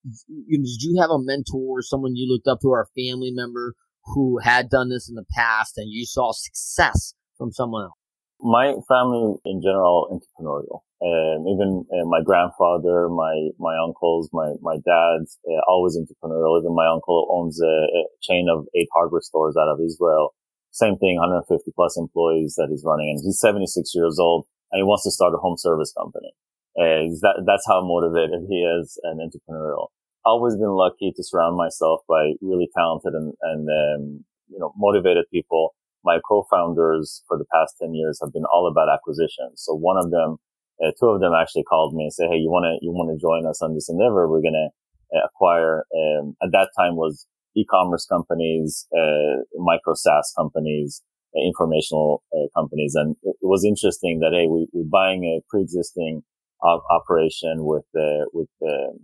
did 0.05 0.83
you 0.83 0.99
have 1.01 1.11
a 1.11 1.19
mentor, 1.19 1.83
someone 1.83 2.17
you 2.17 2.31
looked 2.33 2.49
up 2.49 2.61
to, 2.63 2.69
or 2.69 2.81
a 2.81 3.01
family 3.01 3.31
member 3.33 3.75
who 4.07 4.39
had 4.43 4.69
done 4.71 4.89
this 4.89 5.09
in 5.09 5.15
the 5.15 5.25
past 5.31 5.77
and 5.77 5.91
you 5.91 6.07
saw 6.07 6.33
success 6.33 7.15
from 7.37 7.53
someone 7.53 7.85
else? 7.85 7.99
My 8.41 8.75
family 8.89 9.37
in 9.45 9.63
general, 9.63 10.09
entrepreneurial. 10.11 10.81
And 11.05 11.45
even 11.53 11.85
uh, 11.93 12.09
my 12.09 12.25
grandfather, 12.25 13.11
my, 13.13 13.53
my 13.61 13.77
uncles, 13.77 14.31
my, 14.33 14.57
my 14.63 14.77
dad's 14.81 15.37
uh, 15.45 15.61
always 15.69 16.01
entrepreneurial. 16.01 16.57
Even 16.57 16.75
my 16.75 16.89
uncle 16.89 17.29
owns 17.31 17.61
a, 17.61 17.67
a, 17.69 18.03
chain 18.23 18.49
of 18.49 18.65
eight 18.75 18.89
hardware 18.95 19.21
stores 19.21 19.55
out 19.55 19.69
of 19.69 19.85
Israel. 19.85 20.33
Same 20.73 20.97
thing, 20.97 21.21
150 21.21 21.45
plus 21.77 21.99
employees 21.99 22.55
that 22.57 22.69
he's 22.71 22.85
running 22.87 23.11
and 23.11 23.21
he's 23.23 23.39
76 23.39 23.93
years 23.95 24.19
old 24.19 24.47
and 24.73 24.81
he 24.81 24.83
wants 24.83 25.05
to 25.05 25.11
start 25.11 25.35
a 25.35 25.37
home 25.37 25.59
service 25.59 25.93
company. 25.93 26.33
Uh, 26.73 27.13
that, 27.21 27.45
that's 27.47 27.69
how 27.69 27.85
motivated 27.85 28.49
he 28.49 28.65
is 28.65 28.99
and 29.05 29.21
entrepreneurial. 29.21 29.89
Always 30.25 30.57
been 30.57 30.73
lucky 30.73 31.13
to 31.15 31.23
surround 31.23 31.59
myself 31.59 32.01
by 32.09 32.33
really 32.41 32.71
talented 32.75 33.13
and, 33.13 33.35
and, 33.43 33.69
um, 33.69 34.25
you 34.49 34.59
know, 34.59 34.73
motivated 34.75 35.27
people. 35.31 35.75
My 36.03 36.19
co-founders 36.27 37.23
for 37.29 37.37
the 37.37 37.45
past 37.53 37.77
10 37.79 37.93
years 37.93 38.19
have 38.23 38.33
been 38.33 38.49
all 38.51 38.67
about 38.67 38.89
acquisitions. 38.89 39.61
So 39.61 39.75
one 39.75 39.99
of 39.99 40.11
them 40.11 40.39
uh, 40.83 40.91
two 40.99 41.07
of 41.07 41.21
them 41.21 41.33
actually 41.35 41.65
called 41.65 41.95
me 41.95 42.05
and 42.05 42.13
said, 42.13 42.29
Hey, 42.31 42.39
you 42.39 42.51
want 42.51 42.65
to, 42.65 42.79
you 42.85 42.91
want 42.91 43.11
to 43.15 43.21
join 43.21 43.47
us 43.47 43.63
on 43.63 43.75
this 43.75 43.89
endeavor? 43.89 44.29
We're 44.29 44.43
going 44.43 44.59
to 44.59 44.71
uh, 45.17 45.27
acquire, 45.27 45.85
um, 45.95 46.35
at 46.43 46.51
that 46.53 46.71
time 46.77 46.97
was 46.97 47.27
e-commerce 47.57 48.07
companies, 48.07 48.87
uh, 48.97 49.43
micro 49.57 49.95
SaaS 49.95 50.33
companies, 50.37 51.03
uh, 51.37 51.47
informational 51.47 52.23
uh, 52.35 52.49
companies. 52.59 52.95
And 52.95 53.17
it, 53.23 53.37
it, 53.41 53.47
was 53.47 53.65
interesting 53.65 54.21
that, 54.21 54.33
Hey, 54.33 54.49
we, 54.49 54.67
we're 54.73 54.91
buying 54.91 55.25
a 55.25 55.43
pre-existing 55.49 56.23
op- 56.63 56.85
operation 56.91 57.65
with, 57.65 57.87
uh, 57.95 58.27
with 58.33 58.49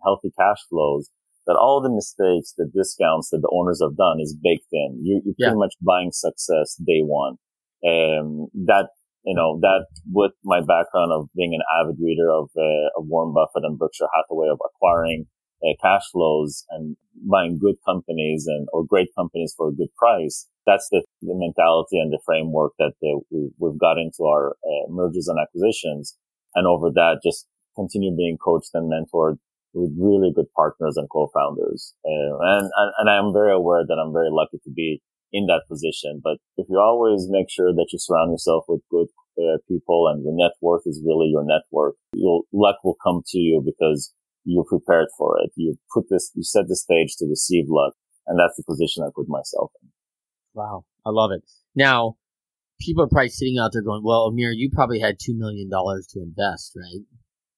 healthy 0.03 0.33
cash 0.39 0.59
flows 0.69 1.11
that 1.47 1.57
all 1.57 1.81
the 1.81 1.91
mistakes, 1.91 2.55
the 2.57 2.71
discounts 2.75 3.31
that 3.31 3.41
the 3.43 3.51
owners 3.53 3.81
have 3.83 3.97
done 3.97 4.21
is 4.21 4.37
baked 4.41 4.71
in. 4.73 4.99
You, 5.03 5.19
are 5.19 5.35
yeah. 5.39 5.49
pretty 5.49 5.59
much 5.59 5.75
buying 5.83 6.11
success 6.13 6.77
day 6.77 7.01
one. 7.03 7.39
Um, 7.83 8.49
that 8.67 8.91
you 9.25 9.35
know, 9.35 9.59
that 9.61 9.87
with 10.13 10.33
my 10.45 10.61
background 10.61 11.13
of 11.13 11.29
being 11.37 11.55
an 11.55 11.61
avid 11.81 11.97
reader 12.01 12.31
of, 12.31 12.51
uh, 12.57 12.89
of 12.97 13.07
Warren 13.07 13.35
Buffett 13.35 13.65
and 13.65 13.79
Berkshire 13.79 14.09
Hathaway 14.15 14.49
of 14.49 14.59
acquiring 14.65 15.27
uh, 15.63 15.75
cash 15.83 16.03
flows 16.11 16.65
and 16.71 16.97
buying 17.31 17.59
good 17.59 17.77
companies 17.87 18.47
and, 18.47 18.67
or 18.73 18.85
great 18.85 19.09
companies 19.17 19.53
for 19.57 19.69
a 19.69 19.75
good 19.75 19.95
price. 19.97 20.49
That's 20.67 20.89
the, 20.91 21.05
the 21.21 21.35
mentality 21.35 21.99
and 21.99 22.13
the 22.13 22.21
framework 22.25 22.73
that 22.79 22.93
uh, 23.03 23.21
we, 23.31 23.51
we've 23.59 23.79
got 23.79 23.99
into 23.99 24.25
our 24.25 24.57
uh, 24.65 24.89
mergers 24.89 25.29
and 25.29 25.39
acquisitions. 25.39 26.17
And 26.55 26.67
over 26.67 26.91
that, 26.91 27.21
just 27.23 27.47
continue 27.77 28.17
being 28.17 28.39
coached 28.39 28.71
and 28.75 28.91
mentored 28.91 29.37
with 29.73 29.95
really 29.99 30.33
good 30.35 30.51
partners 30.57 30.97
and 30.97 31.09
co-founders. 31.11 31.95
Uh, 32.05 32.39
and, 32.41 32.71
and, 32.75 32.93
and 32.99 33.11
I'm 33.11 33.33
very 33.33 33.53
aware 33.53 33.85
that 33.87 33.99
I'm 34.03 34.13
very 34.13 34.31
lucky 34.31 34.59
to 34.65 34.71
be 34.71 35.03
in 35.33 35.47
that 35.47 35.63
position. 35.69 36.21
But 36.23 36.39
if 36.57 36.67
you 36.69 36.79
always 36.79 37.27
make 37.29 37.51
sure 37.51 37.73
that 37.73 37.89
you 37.93 37.99
surround 37.99 38.33
yourself 38.33 38.65
with 38.69 38.83
good 38.91 39.09
uh, 39.39 39.59
people 39.69 40.09
and 40.09 40.25
your 40.25 40.35
net 40.35 40.53
worth 40.61 40.83
is 40.87 41.03
really 41.05 41.29
your 41.29 41.45
network, 41.45 41.97
your 42.15 42.43
luck 42.53 42.77
will 42.85 42.97
come 43.03 43.23
to 43.29 43.39
you 43.39 43.63
because 43.65 44.13
you're 44.45 44.65
prepared 44.65 45.09
for 45.17 45.39
it. 45.43 45.51
You 45.55 45.77
put 45.93 46.07
this, 46.11 46.31
you 46.35 46.43
set 46.43 46.69
the 46.69 46.77
stage 46.77 47.17
to 47.19 47.27
receive 47.27 47.67
luck. 47.69 47.95
And 48.27 48.39
that's 48.39 48.57
the 48.57 48.65
position 48.65 49.03
I 49.03 49.11
put 49.15 49.29
myself 49.29 49.73
in. 49.83 49.89
Wow. 50.55 50.85
I 51.05 51.11
love 51.11 51.31
it. 51.33 51.43
Now, 51.75 52.17
people 52.81 53.05
are 53.05 53.09
probably 53.09 53.29
sitting 53.29 53.59
out 53.59 53.71
there 53.73 53.83
going, 53.83 54.03
well, 54.05 54.27
Amir, 54.27 54.53
you 54.53 54.71
probably 54.73 55.01
had 55.01 55.19
$2 55.19 55.37
million 55.37 55.69
to 55.71 56.23
invest, 56.23 56.73
right? 56.77 57.05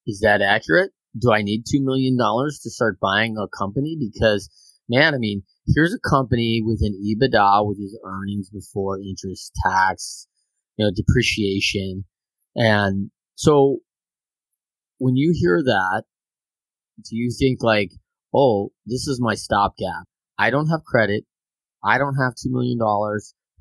Is 0.06 0.20
that 0.20 0.42
accurate? 0.42 0.90
Do 1.18 1.32
I 1.32 1.42
need 1.42 1.64
$2 1.64 1.82
million 1.82 2.16
to 2.16 2.70
start 2.70 2.98
buying 3.00 3.36
a 3.36 3.46
company? 3.48 3.96
Because, 3.98 4.50
man, 4.92 5.14
I 5.14 5.18
mean, 5.18 5.42
here's 5.74 5.94
a 5.94 6.08
company 6.08 6.62
with 6.64 6.80
an 6.82 6.92
EBITDA, 6.94 7.66
which 7.66 7.78
is 7.78 7.98
earnings 8.04 8.50
before 8.50 9.00
interest, 9.00 9.52
tax, 9.64 10.28
you 10.76 10.84
know, 10.84 10.92
depreciation. 10.94 12.04
And 12.54 13.10
so 13.34 13.78
when 14.98 15.16
you 15.16 15.34
hear 15.34 15.62
that, 15.62 16.04
do 17.08 17.16
you 17.16 17.30
think 17.36 17.62
like, 17.62 17.90
oh, 18.34 18.70
this 18.86 19.08
is 19.08 19.20
my 19.20 19.34
stopgap? 19.34 20.04
I 20.38 20.50
don't 20.50 20.68
have 20.68 20.84
credit. 20.84 21.24
I 21.84 21.98
don't 21.98 22.16
have 22.16 22.34
$2 22.34 22.50
million. 22.50 22.78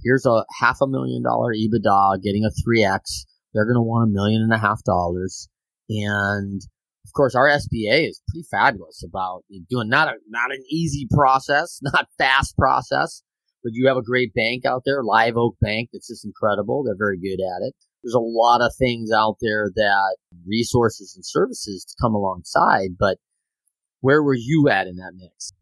Here's 0.04 0.26
a 0.26 0.46
half 0.60 0.78
a 0.82 0.88
million 0.88 1.24
dollar 1.24 1.54
EBITDA 1.54 2.22
getting 2.22 2.44
a 2.44 2.50
3X. 2.50 3.26
They're 3.54 3.66
going 3.66 3.76
to 3.76 3.82
want 3.82 4.10
a 4.10 4.14
million 4.14 4.42
and 4.42 4.54
a 4.54 4.58
half 4.58 4.84
dollars. 4.84 5.48
And 5.90 6.62
of 7.06 7.14
course, 7.14 7.36
our 7.36 7.48
SBA 7.48 8.10
is 8.10 8.22
pretty 8.30 8.46
fabulous 8.50 9.04
about 9.04 9.44
doing 9.70 9.90
not 9.90 10.08
a 10.08 10.14
not 10.28 10.52
an 10.52 10.64
easy 10.70 11.08
process, 11.12 11.80
not 11.94 12.08
fast 12.18 12.56
process, 12.58 13.24
but 13.64 13.74
you 13.74 13.88
have 13.88 13.98
a 13.98 14.04
great 14.04 14.34
bank 14.34 14.66
out 14.66 14.84
there, 14.86 15.04
Live 15.04 15.38
Oak 15.38 15.56
Bank, 15.62 15.90
that's 15.92 16.08
just 16.08 16.26
incredible. 16.26 16.84
They're 16.84 16.96
very 16.98 17.18
good 17.18 17.42
at 17.42 17.68
it. 17.68 17.76
There's 18.04 18.16
a 18.16 18.20
lot 18.20 18.62
of 18.62 18.74
things 18.80 19.12
out 19.12 19.38
there 19.42 19.70
that 19.76 20.18
resources 20.48 21.14
and 21.16 21.26
services 21.26 21.86
to 21.86 21.96
come 22.02 22.16
alongside, 22.16 22.98
but 22.98 23.18
where 24.02 24.24
were 24.24 24.36
you 24.36 24.70
at 24.70 24.88
in 24.88 24.96
that 24.98 25.14
mix? 25.16 25.54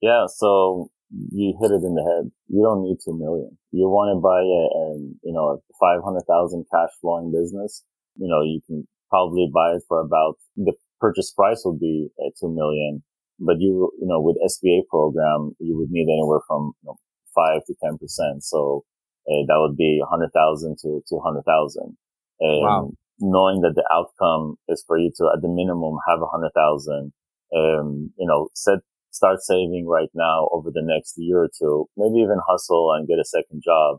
Yeah, 0.00 0.26
so 0.26 0.90
you 1.10 1.54
hit 1.60 1.70
it 1.70 1.84
in 1.84 1.94
the 1.94 2.02
head. 2.02 2.32
You 2.48 2.62
don't 2.62 2.82
need 2.82 2.96
two 3.04 3.16
million. 3.16 3.58
You 3.70 3.88
want 3.88 4.16
to 4.16 4.20
buy 4.20 4.40
a, 4.40 4.62
a 4.72 4.86
you 5.22 5.32
know, 5.32 5.48
a 5.48 5.56
500,000 5.78 6.64
cash 6.72 6.88
flowing 7.00 7.30
business. 7.30 7.82
You 8.16 8.28
know, 8.28 8.40
you 8.42 8.60
can 8.66 8.86
probably 9.12 9.50
buy 9.52 9.76
it 9.76 9.82
for 9.86 10.00
about 10.00 10.38
the 10.56 10.72
purchase 10.98 11.30
price 11.30 11.62
would 11.66 11.78
be 11.78 12.08
uh, 12.18 12.30
two 12.40 12.48
million, 12.48 13.02
but 13.38 13.60
you 13.60 13.92
you 14.00 14.08
know 14.08 14.20
with 14.20 14.36
SBA 14.40 14.88
program 14.88 15.52
you 15.60 15.76
would 15.76 15.90
need 15.90 16.08
anywhere 16.08 16.40
from 16.48 16.72
you 16.82 16.86
know, 16.88 16.96
five 17.34 17.60
to 17.66 17.74
ten 17.84 17.98
percent. 17.98 18.42
So 18.42 18.84
uh, 19.28 19.44
that 19.46 19.60
would 19.60 19.76
be 19.76 20.00
a 20.02 20.06
hundred 20.06 20.32
thousand 20.32 20.78
to 20.82 21.02
two 21.08 21.20
hundred 21.20 21.44
thousand. 21.44 21.96
Wow. 22.40 22.92
Knowing 23.20 23.60
that 23.60 23.74
the 23.76 23.86
outcome 23.92 24.56
is 24.68 24.82
for 24.86 24.98
you 24.98 25.12
to 25.18 25.30
at 25.34 25.42
the 25.42 25.48
minimum 25.48 25.98
have 26.08 26.22
a 26.22 26.26
hundred 26.26 26.52
thousand, 26.56 27.12
um, 27.54 28.10
you 28.18 28.26
know, 28.26 28.48
set 28.54 28.80
start 29.10 29.42
saving 29.42 29.86
right 29.86 30.08
now 30.14 30.48
over 30.52 30.70
the 30.72 30.82
next 30.82 31.14
year 31.18 31.44
or 31.44 31.50
two, 31.60 31.86
maybe 31.98 32.24
even 32.24 32.40
hustle 32.48 32.94
and 32.96 33.06
get 33.06 33.18
a 33.18 33.24
second 33.24 33.62
job 33.62 33.98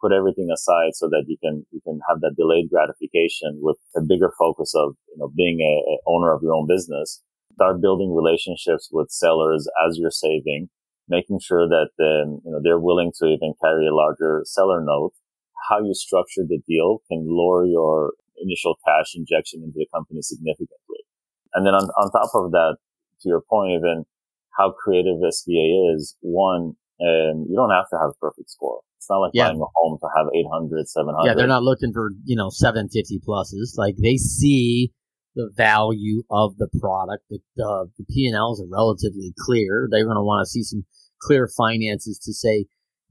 put 0.00 0.12
everything 0.12 0.48
aside 0.52 0.94
so 0.94 1.08
that 1.08 1.24
you 1.26 1.36
can 1.42 1.66
you 1.70 1.80
can 1.82 2.00
have 2.08 2.20
that 2.20 2.36
delayed 2.36 2.70
gratification 2.70 3.58
with 3.60 3.76
a 3.96 4.00
bigger 4.00 4.32
focus 4.38 4.72
of 4.74 4.94
you 5.08 5.18
know 5.18 5.30
being 5.36 5.60
a, 5.60 5.74
a 5.92 5.96
owner 6.06 6.32
of 6.32 6.42
your 6.42 6.54
own 6.54 6.66
business. 6.66 7.22
Start 7.54 7.80
building 7.80 8.14
relationships 8.14 8.90
with 8.92 9.10
sellers 9.10 9.66
as 9.86 9.96
you're 9.98 10.10
saving, 10.10 10.68
making 11.08 11.40
sure 11.40 11.66
that 11.68 11.90
um, 12.00 12.40
you 12.44 12.50
know 12.52 12.60
they're 12.62 12.80
willing 12.80 13.12
to 13.18 13.26
even 13.26 13.54
carry 13.62 13.86
a 13.86 13.94
larger 13.94 14.42
seller 14.44 14.82
note. 14.82 15.12
How 15.68 15.80
you 15.82 15.94
structure 15.94 16.42
the 16.46 16.60
deal 16.68 17.02
can 17.08 17.26
lower 17.28 17.64
your 17.64 18.12
initial 18.42 18.76
cash 18.86 19.14
injection 19.16 19.62
into 19.64 19.78
the 19.78 19.88
company 19.92 20.20
significantly. 20.22 21.02
And 21.54 21.66
then 21.66 21.74
on, 21.74 21.88
on 21.96 22.10
top 22.10 22.30
of 22.34 22.52
that, 22.52 22.76
to 23.22 23.28
your 23.28 23.40
point, 23.40 23.72
even 23.72 24.04
how 24.56 24.72
creative 24.72 25.16
SBA 25.16 25.94
is, 25.94 26.16
one, 26.20 26.74
um, 27.00 27.46
you 27.48 27.56
don't 27.56 27.70
have 27.70 27.88
to 27.90 27.98
have 28.00 28.10
a 28.10 28.18
perfect 28.20 28.50
score. 28.50 28.80
It's 28.96 29.10
not 29.10 29.18
like 29.18 29.32
yeah. 29.34 29.48
buying 29.48 29.60
a 29.60 29.66
home 29.74 29.98
to 30.00 30.08
have 30.16 30.26
800, 30.34 30.88
700. 30.88 31.28
Yeah, 31.28 31.34
they're 31.34 31.46
not 31.46 31.62
looking 31.62 31.92
for, 31.92 32.10
you 32.24 32.36
know, 32.36 32.48
750 32.50 33.20
pluses. 33.26 33.76
Like 33.76 33.96
they 34.02 34.16
see 34.16 34.92
the 35.34 35.50
value 35.54 36.22
of 36.30 36.56
the 36.56 36.68
product. 36.80 37.24
The, 37.28 37.38
the, 37.56 37.90
the 37.98 38.04
P&Ls 38.06 38.60
are 38.60 38.68
relatively 38.68 39.34
clear. 39.38 39.88
They're 39.90 40.06
going 40.06 40.16
to 40.16 40.22
want 40.22 40.44
to 40.44 40.50
see 40.50 40.62
some 40.62 40.84
clear 41.20 41.48
finances 41.56 42.18
to 42.24 42.32
say, 42.32 42.66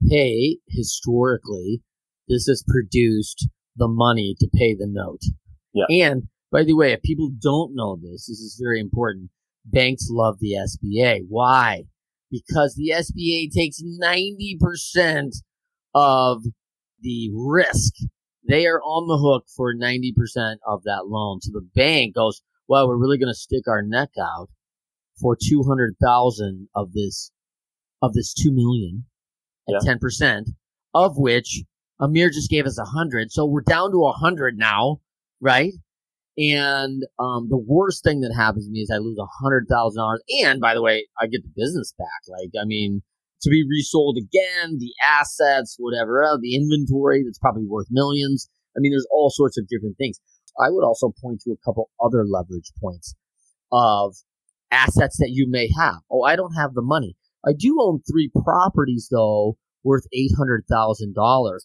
hey, 0.08 0.58
historically, 0.68 1.82
this 2.28 2.46
has 2.46 2.64
produced 2.66 3.48
the 3.76 3.88
money 3.88 4.34
to 4.40 4.48
pay 4.54 4.74
the 4.74 4.88
note. 4.88 5.22
Yeah. 5.72 6.06
And 6.06 6.24
by 6.50 6.64
the 6.64 6.74
way, 6.74 6.92
if 6.92 7.02
people 7.02 7.30
don't 7.40 7.74
know 7.74 7.96
this, 7.96 8.26
this 8.26 8.40
is 8.40 8.60
very 8.60 8.80
important. 8.80 9.30
Banks 9.64 10.08
love 10.10 10.38
the 10.40 10.54
SBA. 10.54 11.22
Why? 11.28 11.84
Because 12.30 12.74
the 12.74 12.92
SBA 12.94 13.52
takes 13.52 13.82
90% 13.82 15.30
of 15.94 16.42
the 17.00 17.30
risk. 17.34 17.94
They 18.48 18.66
are 18.66 18.80
on 18.80 19.08
the 19.08 19.18
hook 19.18 19.46
for 19.54 19.74
90% 19.74 20.56
of 20.66 20.82
that 20.84 21.06
loan. 21.06 21.40
So 21.40 21.52
the 21.52 21.66
bank 21.74 22.14
goes, 22.14 22.42
well, 22.68 22.88
we're 22.88 22.96
really 22.96 23.18
going 23.18 23.32
to 23.32 23.38
stick 23.38 23.68
our 23.68 23.82
neck 23.82 24.10
out 24.20 24.48
for 25.20 25.36
200,000 25.36 26.68
of 26.74 26.92
this, 26.92 27.30
of 28.02 28.12
this 28.12 28.34
2 28.34 28.52
million 28.52 29.04
at 29.68 29.84
yeah. 29.84 29.94
10%, 29.94 30.50
of 30.94 31.16
which 31.16 31.62
Amir 32.00 32.30
just 32.30 32.50
gave 32.50 32.66
us 32.66 32.78
a 32.78 32.84
hundred. 32.84 33.32
So 33.32 33.46
we're 33.46 33.62
down 33.62 33.90
to 33.92 34.04
a 34.04 34.12
hundred 34.12 34.58
now, 34.58 35.00
right? 35.40 35.72
And, 36.38 37.02
um, 37.18 37.48
the 37.48 37.56
worst 37.58 38.04
thing 38.04 38.20
that 38.20 38.34
happens 38.36 38.66
to 38.66 38.70
me 38.70 38.80
is 38.80 38.90
I 38.92 38.98
lose 38.98 39.18
a 39.18 39.42
hundred 39.42 39.66
thousand 39.70 40.00
dollars. 40.00 40.22
And 40.44 40.60
by 40.60 40.74
the 40.74 40.82
way, 40.82 41.06
I 41.20 41.26
get 41.26 41.42
the 41.42 41.52
business 41.56 41.94
back. 41.98 42.28
Like, 42.28 42.50
I 42.60 42.66
mean, 42.66 43.02
to 43.42 43.50
be 43.50 43.64
resold 43.68 44.18
again, 44.18 44.78
the 44.78 44.92
assets, 45.06 45.76
whatever, 45.78 46.22
uh, 46.24 46.36
the 46.40 46.56
inventory 46.56 47.22
that's 47.24 47.38
probably 47.38 47.64
worth 47.66 47.86
millions. 47.90 48.48
I 48.76 48.80
mean, 48.80 48.92
there's 48.92 49.06
all 49.10 49.30
sorts 49.30 49.58
of 49.58 49.68
different 49.68 49.96
things. 49.96 50.20
I 50.58 50.70
would 50.70 50.84
also 50.84 51.12
point 51.22 51.40
to 51.42 51.52
a 51.52 51.64
couple 51.64 51.90
other 52.02 52.24
leverage 52.24 52.72
points 52.80 53.14
of 53.72 54.16
assets 54.70 55.18
that 55.18 55.30
you 55.30 55.46
may 55.48 55.68
have. 55.78 56.00
Oh, 56.10 56.22
I 56.22 56.36
don't 56.36 56.54
have 56.54 56.74
the 56.74 56.82
money. 56.82 57.16
I 57.46 57.52
do 57.56 57.78
own 57.80 58.00
three 58.10 58.30
properties 58.44 59.08
though 59.10 59.56
worth 59.84 60.06
$800,000 60.14 60.66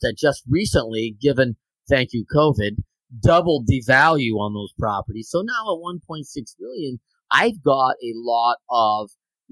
that 0.02 0.16
just 0.18 0.44
recently, 0.48 1.16
given 1.20 1.56
thank 1.90 2.10
you 2.14 2.26
COVID, 2.34 2.78
doubled 3.20 3.66
the 3.68 3.82
value 3.86 4.36
on 4.36 4.54
those 4.54 4.74
properties. 4.80 5.30
So 5.30 5.42
now 5.42 5.74
at 5.74 5.82
1.6 6.10 6.26
million, 6.60 7.00
I've 7.32 7.62
got 7.64 7.96
a 8.04 8.14
lot 8.16 8.58
of 8.70 9.10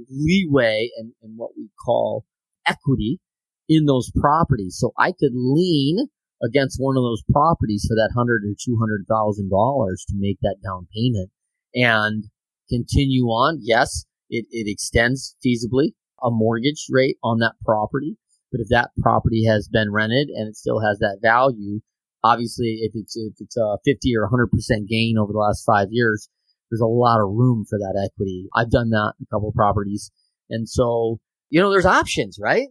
leeway 0.09 0.89
and, 0.97 1.13
and 1.21 1.37
what 1.37 1.51
we 1.57 1.69
call 1.85 2.25
equity 2.67 3.19
in 3.67 3.85
those 3.85 4.11
properties. 4.19 4.77
So 4.79 4.91
I 4.97 5.11
could 5.11 5.33
lean 5.33 6.07
against 6.43 6.77
one 6.79 6.95
of 6.95 7.03
those 7.03 7.23
properties 7.31 7.85
for 7.87 7.95
that 7.95 8.11
hundred 8.15 8.43
or 8.43 8.55
two 8.63 8.77
hundred 8.79 9.05
thousand 9.09 9.49
dollars 9.49 10.05
to 10.07 10.15
make 10.17 10.37
that 10.41 10.57
down 10.63 10.87
payment 10.95 11.29
and 11.75 12.25
continue 12.69 13.25
on. 13.25 13.59
Yes, 13.61 14.05
it, 14.29 14.45
it 14.51 14.69
extends 14.69 15.35
feasibly 15.45 15.91
a 16.21 16.29
mortgage 16.31 16.87
rate 16.89 17.17
on 17.23 17.39
that 17.39 17.53
property. 17.65 18.17
But 18.51 18.61
if 18.61 18.67
that 18.69 18.89
property 19.01 19.45
has 19.45 19.67
been 19.67 19.91
rented 19.91 20.29
and 20.29 20.47
it 20.47 20.55
still 20.55 20.79
has 20.79 20.99
that 20.99 21.19
value, 21.21 21.81
obviously 22.23 22.79
if 22.81 22.91
it's 22.95 23.15
if 23.15 23.33
it's 23.39 23.57
a 23.57 23.77
50 23.85 24.15
or 24.15 24.29
100% 24.29 24.87
gain 24.87 25.17
over 25.17 25.31
the 25.31 25.39
last 25.39 25.63
5 25.65 25.87
years, 25.91 26.29
there's 26.69 26.81
a 26.81 26.85
lot 26.85 27.21
of 27.21 27.29
room 27.31 27.65
for 27.69 27.77
that 27.77 27.99
equity. 28.03 28.47
I've 28.55 28.71
done 28.71 28.89
that 28.91 29.13
in 29.19 29.25
a 29.29 29.35
couple 29.35 29.51
properties. 29.51 30.11
And 30.49 30.67
so, 30.67 31.19
you 31.49 31.61
know, 31.61 31.69
there's 31.71 31.85
options, 31.85 32.39
right? 32.41 32.67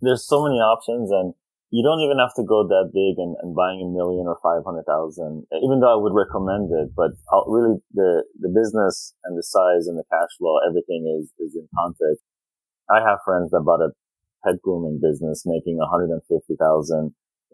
There's 0.00 0.26
so 0.26 0.44
many 0.44 0.56
options 0.56 1.10
and 1.10 1.34
you 1.72 1.80
don't 1.80 2.04
even 2.04 2.20
have 2.20 2.36
to 2.36 2.44
go 2.44 2.68
that 2.68 2.92
big 2.92 3.16
and, 3.16 3.32
and 3.40 3.56
buying 3.56 3.80
a 3.80 3.88
million 3.88 4.28
or 4.28 4.36
500,000, 4.44 4.84
even 4.84 5.80
though 5.80 5.88
I 5.88 5.96
would 5.96 6.12
recommend 6.12 6.68
it, 6.68 6.92
but 6.92 7.16
really 7.48 7.80
the, 7.96 8.24
the 8.38 8.52
business 8.52 9.16
and 9.24 9.38
the 9.38 9.42
size 9.42 9.88
and 9.88 9.96
the 9.96 10.04
cash 10.12 10.36
flow, 10.36 10.60
everything 10.68 11.08
is, 11.08 11.32
is 11.40 11.56
in 11.56 11.64
context. 11.72 12.20
I 12.92 13.00
have 13.00 13.24
friends 13.24 13.56
that 13.56 13.64
bought 13.64 13.80
a 13.80 13.96
pet 14.44 14.60
grooming 14.60 15.00
business 15.00 15.48
making 15.48 15.78
150,000 15.80 16.20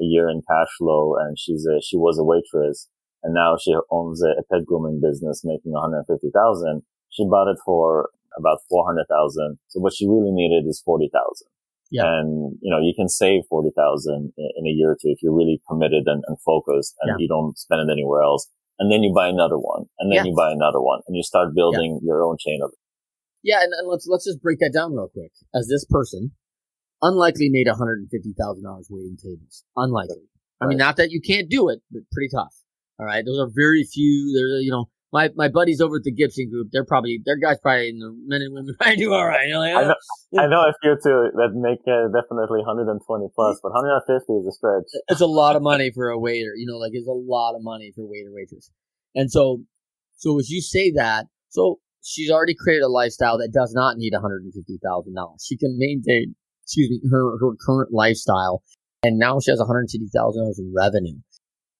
a 0.00 0.04
year 0.04 0.28
in 0.28 0.42
cash 0.48 0.68
flow 0.78 1.16
and 1.16 1.38
she's 1.38 1.66
a, 1.66 1.80
she 1.80 1.96
was 1.96 2.18
a 2.18 2.24
waitress 2.24 2.88
and 3.22 3.34
now 3.34 3.56
she 3.60 3.74
owns 3.90 4.22
a, 4.22 4.42
pet 4.50 4.64
grooming 4.64 5.00
business 5.00 5.42
making 5.44 5.72
150,000. 5.72 6.82
She 7.10 7.26
bought 7.28 7.50
it 7.50 7.58
for 7.64 8.10
about 8.36 8.58
400,000. 8.70 9.58
So 9.68 9.80
what 9.80 9.94
she 9.94 10.06
really 10.06 10.30
needed 10.30 10.68
is 10.68 10.80
40,000. 10.84 11.46
Yeah. 11.90 12.04
And, 12.04 12.58
you 12.60 12.70
know, 12.70 12.78
you 12.78 12.92
can 12.94 13.08
save 13.08 13.42
40,000 13.48 14.32
in 14.36 14.66
a 14.66 14.70
year 14.70 14.92
or 14.92 14.94
two 14.94 15.08
if 15.08 15.22
you're 15.22 15.34
really 15.34 15.60
committed 15.68 16.04
and, 16.06 16.22
and 16.26 16.36
focused 16.42 16.94
and 17.00 17.10
yeah. 17.18 17.22
you 17.22 17.28
don't 17.28 17.58
spend 17.58 17.88
it 17.88 17.92
anywhere 17.92 18.22
else. 18.22 18.48
And 18.78 18.92
then 18.92 19.02
you 19.02 19.12
buy 19.12 19.26
another 19.26 19.58
one 19.58 19.86
and 19.98 20.12
then 20.12 20.24
yeah. 20.24 20.30
you 20.30 20.36
buy 20.36 20.52
another 20.52 20.80
one 20.80 21.00
and 21.08 21.16
you 21.16 21.22
start 21.22 21.54
building 21.54 21.98
your 22.02 22.22
own 22.22 22.36
chain 22.38 22.60
of 22.62 22.70
it. 22.72 22.78
Yeah. 23.42 23.62
And, 23.62 23.72
and 23.72 23.88
let's, 23.88 24.06
let's 24.06 24.24
just 24.24 24.42
break 24.42 24.58
that 24.60 24.72
down 24.72 24.92
real 24.92 25.08
quick. 25.08 25.32
As 25.54 25.66
this 25.66 25.84
person 25.88 26.32
unlikely 27.02 27.48
made 27.50 27.66
$150,000 27.66 28.86
waiting 28.90 29.16
tables. 29.16 29.64
Unlikely. 29.76 30.22
I 30.60 30.66
mean, 30.66 30.78
not 30.78 30.96
that 30.96 31.10
you 31.10 31.20
can't 31.20 31.48
do 31.48 31.68
it, 31.68 31.80
but 31.90 32.02
pretty 32.12 32.30
tough. 32.34 32.54
All 32.98 33.06
right, 33.06 33.24
those 33.24 33.38
are 33.38 33.48
very 33.54 33.84
few. 33.84 34.34
There's 34.34 34.64
you 34.64 34.72
know 34.72 34.86
my 35.12 35.30
my 35.36 35.48
buddies 35.48 35.80
over 35.80 35.96
at 35.96 36.02
the 36.02 36.12
Gibson 36.12 36.50
Group. 36.50 36.68
They're 36.72 36.84
probably 36.84 37.20
their 37.24 37.36
guys 37.36 37.58
probably 37.62 37.90
in 37.90 37.98
the 37.98 38.10
men 38.26 38.42
and 38.42 38.52
women 38.52 38.74
probably 38.80 38.96
do 38.96 39.12
all 39.12 39.26
right. 39.26 39.48
Like, 39.54 39.74
oh. 39.74 39.78
I, 39.78 39.82
know, 39.84 39.94
yeah. 40.32 40.40
I 40.42 40.46
know 40.48 40.60
a 40.62 40.74
few 40.82 40.96
too 41.02 41.30
that 41.34 41.54
make 41.54 41.80
uh, 41.86 42.10
definitely 42.10 42.58
120 42.66 42.98
plus, 43.34 43.60
but 43.62 43.72
150 43.72 44.32
is 44.32 44.46
a 44.46 44.52
stretch. 44.52 44.90
It's 45.08 45.20
a 45.20 45.26
lot 45.26 45.54
of 45.54 45.62
money 45.62 45.92
for 45.94 46.08
a 46.08 46.18
waiter. 46.18 46.54
You 46.56 46.66
know, 46.66 46.78
like 46.78 46.92
it's 46.94 47.06
a 47.06 47.12
lot 47.12 47.54
of 47.54 47.62
money 47.62 47.92
for 47.94 48.04
waiter 48.04 48.30
waitress. 48.32 48.70
And 49.14 49.30
so, 49.30 49.62
so 50.16 50.38
as 50.38 50.50
you 50.50 50.60
say 50.60 50.90
that, 50.96 51.26
so 51.50 51.78
she's 52.02 52.30
already 52.30 52.54
created 52.58 52.82
a 52.82 52.88
lifestyle 52.88 53.38
that 53.38 53.52
does 53.52 53.72
not 53.72 53.96
need 53.96 54.12
150 54.12 54.78
thousand 54.84 55.14
dollars. 55.14 55.44
She 55.46 55.56
can 55.56 55.76
maintain, 55.78 56.34
excuse 56.68 56.90
me, 56.90 57.00
her 57.10 57.38
her 57.40 57.56
current 57.64 57.92
lifestyle, 57.92 58.62
and 59.02 59.18
now 59.18 59.40
she 59.40 59.50
has 59.50 59.58
150 59.58 60.06
thousand 60.14 60.42
dollars 60.42 60.58
in 60.58 60.72
revenue. 60.76 61.16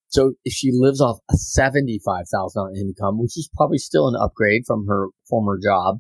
So 0.09 0.33
if 0.47 0.55
she 0.55 0.71
lives 0.73 1.03
off 1.03 1.19
a 1.31 1.35
$75,000 1.35 2.75
income, 2.79 3.21
which 3.21 3.37
is 3.37 3.51
probably 3.55 3.77
still 3.77 4.09
an 4.09 4.17
upgrade 4.19 4.63
from 4.67 4.87
her 4.87 5.09
former 5.29 5.59
job, 5.63 5.99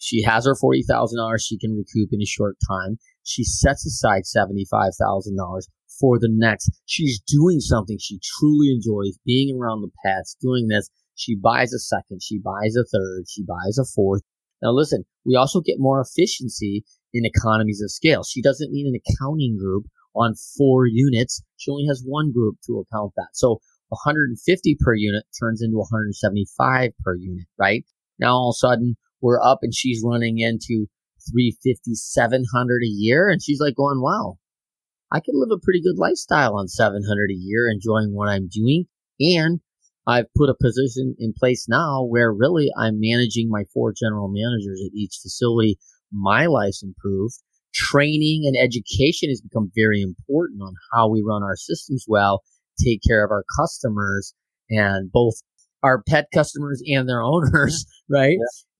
she 0.00 0.24
has 0.24 0.44
her 0.44 0.56
$40,000 0.56 1.38
she 1.40 1.56
can 1.56 1.76
recoup 1.76 2.08
in 2.12 2.20
a 2.20 2.26
short 2.26 2.56
time. 2.68 2.98
She 3.22 3.44
sets 3.44 3.86
aside 3.86 4.22
$75,000 4.24 5.68
for 6.00 6.18
the 6.18 6.28
next. 6.28 6.70
She's 6.86 7.20
doing 7.20 7.60
something 7.60 7.98
she 8.00 8.18
truly 8.38 8.72
enjoys, 8.72 9.18
being 9.24 9.56
around 9.56 9.82
the 9.82 9.90
pets, 10.04 10.36
doing 10.40 10.66
this. 10.66 10.90
She 11.14 11.36
buys 11.36 11.72
a 11.72 11.78
second, 11.78 12.22
she 12.22 12.38
buys 12.38 12.74
a 12.74 12.84
third, 12.84 13.24
she 13.28 13.44
buys 13.44 13.78
a 13.78 13.84
fourth. 13.84 14.22
Now 14.62 14.72
listen, 14.72 15.04
we 15.24 15.36
also 15.36 15.60
get 15.60 15.76
more 15.78 16.00
efficiency 16.00 16.84
in 17.12 17.24
economies 17.24 17.80
of 17.82 17.90
scale. 17.90 18.22
She 18.24 18.42
doesn't 18.42 18.72
need 18.72 18.86
an 18.86 19.00
accounting 19.00 19.56
group 19.58 19.86
on 20.14 20.34
four 20.56 20.86
units. 20.86 21.42
She 21.56 21.70
only 21.70 21.86
has 21.86 22.02
one 22.04 22.32
group 22.32 22.56
to 22.66 22.84
account 22.84 23.12
that. 23.16 23.28
So 23.32 23.60
150 23.88 24.76
per 24.80 24.94
unit 24.94 25.24
turns 25.38 25.62
into 25.62 25.78
175 25.78 26.90
per 27.02 27.16
unit, 27.16 27.46
right? 27.58 27.84
Now 28.18 28.34
all 28.34 28.50
of 28.50 28.54
a 28.54 28.58
sudden 28.58 28.96
we're 29.20 29.42
up 29.42 29.60
and 29.62 29.74
she's 29.74 30.02
running 30.04 30.38
into 30.38 30.86
350, 31.30 31.94
700 31.94 32.82
a 32.82 32.86
year. 32.86 33.28
And 33.28 33.42
she's 33.42 33.60
like 33.60 33.76
going, 33.76 34.00
wow, 34.00 34.38
I 35.12 35.20
can 35.20 35.34
live 35.34 35.50
a 35.52 35.62
pretty 35.62 35.82
good 35.82 35.98
lifestyle 35.98 36.56
on 36.56 36.68
700 36.68 37.30
a 37.30 37.34
year, 37.34 37.68
enjoying 37.70 38.14
what 38.14 38.28
I'm 38.28 38.48
doing. 38.48 38.86
And 39.20 39.60
I've 40.06 40.32
put 40.34 40.48
a 40.48 40.56
position 40.60 41.14
in 41.18 41.34
place 41.36 41.66
now 41.68 42.02
where 42.02 42.32
really 42.32 42.68
I'm 42.78 42.98
managing 42.98 43.50
my 43.50 43.64
four 43.74 43.92
general 43.92 44.28
managers 44.28 44.82
at 44.84 44.94
each 44.94 45.18
facility. 45.22 45.78
My 46.12 46.46
life's 46.46 46.82
improved. 46.82 47.34
Training 47.74 48.44
and 48.46 48.56
education 48.56 49.28
has 49.28 49.40
become 49.40 49.70
very 49.76 50.02
important 50.02 50.62
on 50.62 50.74
how 50.92 51.08
we 51.08 51.22
run 51.26 51.42
our 51.42 51.56
systems 51.56 52.04
well, 52.08 52.42
take 52.82 53.00
care 53.06 53.24
of 53.24 53.30
our 53.30 53.44
customers 53.58 54.34
and 54.70 55.12
both 55.12 55.34
our 55.82 56.02
pet 56.02 56.26
customers 56.34 56.82
and 56.86 57.08
their 57.08 57.22
owners, 57.32 57.84
right? 58.08 58.38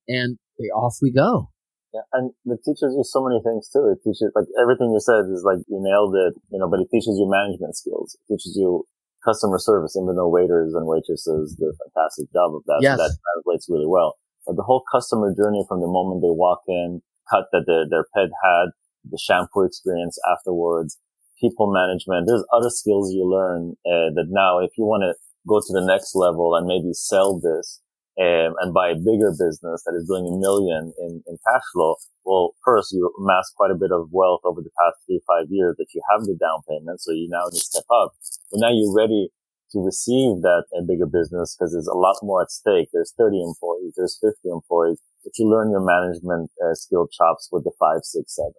Yeah. 0.09 0.17
And 0.17 0.39
off 0.75 0.97
we 1.03 1.13
go. 1.13 1.51
Yeah, 1.95 2.05
and 2.13 2.33
it 2.45 2.61
teaches 2.65 2.93
you 2.93 3.05
so 3.05 3.25
many 3.25 3.41
things 3.41 3.69
too. 3.73 3.89
It 3.89 4.05
teaches 4.05 4.29
like 4.37 4.45
everything 4.61 4.93
you 4.93 5.01
said 5.01 5.25
is 5.33 5.41
like 5.41 5.65
you 5.69 5.81
nailed 5.81 6.13
it, 6.17 6.37
you 6.53 6.59
know. 6.61 6.69
But 6.69 6.81
it 6.81 6.89
teaches 6.93 7.17
you 7.17 7.25
management 7.25 7.77
skills. 7.77 8.13
It 8.13 8.33
teaches 8.33 8.57
you 8.61 8.85
customer 9.25 9.59
service, 9.59 9.97
even 9.97 10.17
though 10.17 10.29
waiters 10.29 10.75
and 10.77 10.85
waitresses 10.85 11.57
do 11.57 11.73
a 11.73 11.77
fantastic 11.89 12.29
job 12.33 12.55
of 12.55 12.63
that. 12.69 12.81
Yes. 12.85 12.99
So 12.99 13.09
that 13.09 13.17
translates 13.17 13.67
really 13.73 13.89
well. 13.89 14.21
But 14.47 14.57
the 14.57 14.65
whole 14.69 14.85
customer 14.93 15.33
journey 15.33 15.65
from 15.69 15.81
the 15.81 15.89
moment 15.89 16.21
they 16.21 16.33
walk 16.33 16.61
in, 16.69 17.01
cut 17.31 17.47
that 17.53 17.65
their 17.67 17.89
their 17.89 18.07
pet 18.15 18.31
had, 18.43 18.67
the 19.05 19.19
shampoo 19.19 19.65
experience 19.65 20.19
afterwards, 20.31 20.99
people 21.41 21.73
management. 21.73 22.27
There's 22.27 22.45
other 22.53 22.71
skills 22.71 23.13
you 23.13 23.25
learn 23.29 23.75
uh, 23.87 24.11
that 24.15 24.29
now, 24.29 24.59
if 24.59 24.71
you 24.77 24.85
want 24.85 25.03
to 25.03 25.15
go 25.47 25.61
to 25.61 25.73
the 25.73 25.85
next 25.85 26.15
level 26.15 26.55
and 26.55 26.67
maybe 26.67 26.93
sell 26.93 27.39
this 27.39 27.81
um, 28.21 28.55
and 28.61 28.75
buy 28.75 28.91
a 28.91 28.99
bigger 28.99 29.31
business 29.31 29.83
that 29.87 29.95
is 29.97 30.07
doing 30.09 30.27
a 30.27 30.37
million 30.37 30.93
in, 30.99 31.23
in 31.27 31.39
cash 31.47 31.63
flow, 31.73 31.97
well, 32.25 32.55
first 32.65 32.93
you 32.93 33.11
amass 33.19 33.51
quite 33.57 33.71
a 33.71 33.79
bit 33.79 33.93
of 33.93 34.09
wealth 34.13 34.41
over 34.45 34.61
the 34.61 34.75
past 34.77 35.01
three, 35.07 35.21
five 35.27 35.47
years 35.49 35.77
that 35.79 35.89
you 35.95 36.03
have 36.11 36.27
the 36.27 36.37
down 36.37 36.61
payment. 36.69 37.01
So 37.01 37.13
you 37.13 37.29
now 37.31 37.49
to 37.49 37.57
step 37.57 37.89
up. 37.91 38.13
But 38.51 38.61
now 38.61 38.71
you're 38.71 38.95
ready 38.95 39.31
to 39.73 39.81
receive 39.81 40.43
that 40.43 40.65
a 40.77 40.83
bigger 40.83 41.07
business 41.07 41.57
because 41.57 41.73
there's 41.73 41.87
a 41.87 41.97
lot 41.97 42.17
more 42.23 42.43
at 42.43 42.51
stake. 42.51 42.89
There's 42.93 43.13
30 43.19 43.43
employees, 43.43 43.95
there's 43.97 44.19
50 44.21 44.49
employees, 44.49 44.99
but 45.25 45.33
you 45.39 45.49
learn 45.49 45.71
your 45.71 45.85
management 45.85 46.51
uh, 46.65 46.75
skill 46.75 47.09
chops 47.09 47.49
with 47.53 47.65
the 47.65 47.73
five, 47.79 48.01
six, 48.03 48.37
seven. 48.37 48.53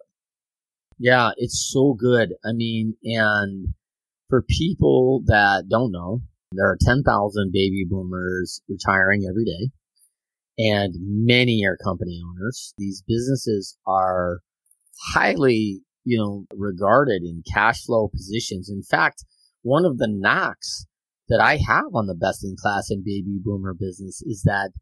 Yeah, 0.98 1.30
it's 1.36 1.70
so 1.72 1.94
good. 1.94 2.34
I 2.44 2.52
mean, 2.52 2.94
and 3.04 3.74
for 4.28 4.42
people 4.42 5.22
that 5.26 5.64
don't 5.68 5.92
know, 5.92 6.20
there 6.52 6.68
are 6.68 6.78
10,000 6.80 7.52
baby 7.52 7.86
boomers 7.88 8.60
retiring 8.68 9.24
every 9.28 9.44
day, 9.44 9.70
and 10.58 10.94
many 11.00 11.64
are 11.64 11.76
company 11.76 12.20
owners. 12.28 12.74
These 12.76 13.02
businesses 13.06 13.78
are 13.86 14.40
highly, 15.14 15.80
you 16.04 16.18
know, 16.18 16.46
regarded 16.54 17.22
in 17.22 17.42
cash 17.52 17.84
flow 17.84 18.08
positions. 18.08 18.68
In 18.68 18.82
fact, 18.82 19.24
one 19.62 19.84
of 19.84 19.98
the 19.98 20.08
knocks 20.08 20.86
that 21.30 21.40
I 21.40 21.56
have 21.56 21.94
on 21.94 22.06
the 22.06 22.14
best 22.14 22.44
in 22.44 22.56
class 22.60 22.90
and 22.90 23.04
baby 23.04 23.40
boomer 23.42 23.72
business 23.72 24.22
is 24.22 24.42
that 24.44 24.72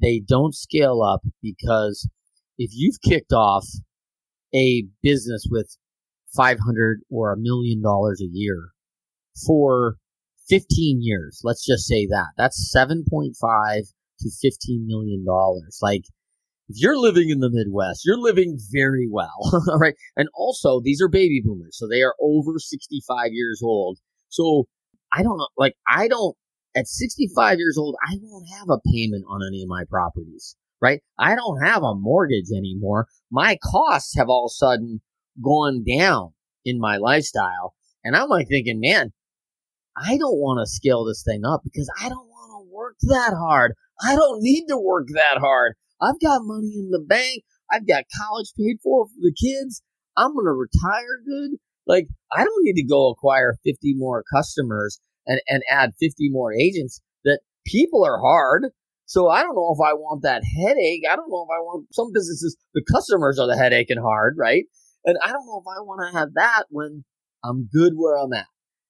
they 0.00 0.20
don't 0.26 0.54
scale 0.54 1.02
up 1.02 1.22
because 1.42 2.08
if 2.58 2.70
you've 2.72 3.00
kicked 3.00 3.32
off 3.32 3.66
a 4.54 4.84
business 5.02 5.46
with 5.50 5.76
500 6.36 7.00
or 7.10 7.32
a 7.32 7.38
million 7.38 7.82
dollars 7.82 8.20
a 8.20 8.28
year 8.30 8.70
for 9.46 9.96
15 10.48 11.00
years. 11.02 11.40
Let's 11.42 11.66
just 11.66 11.86
say 11.86 12.06
that. 12.06 12.28
That's 12.36 12.74
7.5 12.76 13.32
to 14.20 14.30
15 14.42 14.86
million 14.86 15.24
dollars. 15.24 15.78
Like 15.82 16.02
if 16.68 16.76
you're 16.80 16.98
living 16.98 17.30
in 17.30 17.40
the 17.40 17.50
Midwest, 17.50 18.02
you're 18.04 18.18
living 18.18 18.58
very 18.72 19.08
well, 19.10 19.38
all 19.68 19.78
right? 19.78 19.94
And 20.16 20.28
also, 20.34 20.80
these 20.82 21.02
are 21.02 21.08
baby 21.08 21.42
boomers, 21.44 21.76
so 21.76 21.86
they 21.86 22.02
are 22.02 22.14
over 22.20 22.58
65 22.58 23.32
years 23.32 23.60
old. 23.62 23.98
So 24.28 24.64
I 25.14 25.22
don't 25.22 25.38
know, 25.38 25.48
like 25.56 25.74
I 25.88 26.08
don't 26.08 26.36
at 26.76 26.88
65 26.88 27.58
years 27.58 27.76
old, 27.78 27.96
I 28.04 28.16
won't 28.20 28.48
have 28.58 28.68
a 28.68 28.80
payment 28.92 29.24
on 29.28 29.40
any 29.46 29.62
of 29.62 29.68
my 29.68 29.84
properties, 29.88 30.56
right? 30.80 31.00
I 31.18 31.36
don't 31.36 31.64
have 31.64 31.82
a 31.82 31.94
mortgage 31.94 32.50
anymore. 32.54 33.06
My 33.30 33.56
costs 33.62 34.16
have 34.16 34.28
all 34.28 34.46
of 34.46 34.50
a 34.50 34.54
sudden 34.54 35.00
gone 35.42 35.84
down 35.84 36.32
in 36.64 36.80
my 36.80 36.96
lifestyle. 36.96 37.74
And 38.02 38.16
I'm 38.16 38.28
like 38.28 38.48
thinking, 38.48 38.80
man, 38.80 39.12
I 39.96 40.16
don't 40.18 40.38
want 40.38 40.58
to 40.60 40.70
scale 40.70 41.04
this 41.04 41.22
thing 41.22 41.42
up 41.44 41.62
because 41.62 41.88
I 42.00 42.08
don't 42.08 42.28
want 42.28 42.64
to 42.66 42.74
work 42.74 42.96
that 43.02 43.34
hard. 43.38 43.74
I 44.02 44.16
don't 44.16 44.42
need 44.42 44.66
to 44.68 44.76
work 44.76 45.06
that 45.14 45.38
hard. 45.38 45.74
I've 46.02 46.20
got 46.20 46.42
money 46.42 46.74
in 46.76 46.90
the 46.90 47.00
bank. 47.00 47.44
I've 47.70 47.86
got 47.86 48.04
college 48.20 48.52
paid 48.58 48.78
for 48.82 49.06
for 49.06 49.20
the 49.20 49.32
kids. 49.32 49.82
I'm 50.16 50.34
going 50.34 50.46
to 50.46 50.52
retire 50.52 51.20
good. 51.24 51.58
Like, 51.86 52.06
I 52.32 52.44
don't 52.44 52.64
need 52.64 52.74
to 52.74 52.86
go 52.86 53.10
acquire 53.10 53.56
50 53.64 53.94
more 53.96 54.24
customers 54.34 55.00
and, 55.26 55.40
and 55.48 55.62
add 55.70 55.92
50 56.00 56.30
more 56.30 56.52
agents 56.52 57.00
that 57.24 57.40
people 57.66 58.04
are 58.04 58.20
hard. 58.20 58.66
So 59.06 59.28
I 59.28 59.42
don't 59.42 59.54
know 59.54 59.74
if 59.74 59.80
I 59.84 59.92
want 59.92 60.22
that 60.22 60.42
headache. 60.44 61.02
I 61.10 61.16
don't 61.16 61.30
know 61.30 61.46
if 61.48 61.54
I 61.54 61.60
want 61.60 61.86
some 61.92 62.10
businesses, 62.12 62.56
the 62.72 62.84
customers 62.90 63.38
are 63.38 63.46
the 63.46 63.56
headache 63.56 63.90
and 63.90 64.00
hard, 64.00 64.36
right? 64.38 64.64
And 65.04 65.18
I 65.22 65.28
don't 65.32 65.46
know 65.46 65.60
if 65.60 65.68
I 65.68 65.80
want 65.82 66.10
to 66.10 66.18
have 66.18 66.34
that 66.34 66.64
when 66.70 67.04
I'm 67.44 67.68
good 67.72 67.92
where 67.96 68.16
I'm 68.16 68.32
at. 68.32 68.46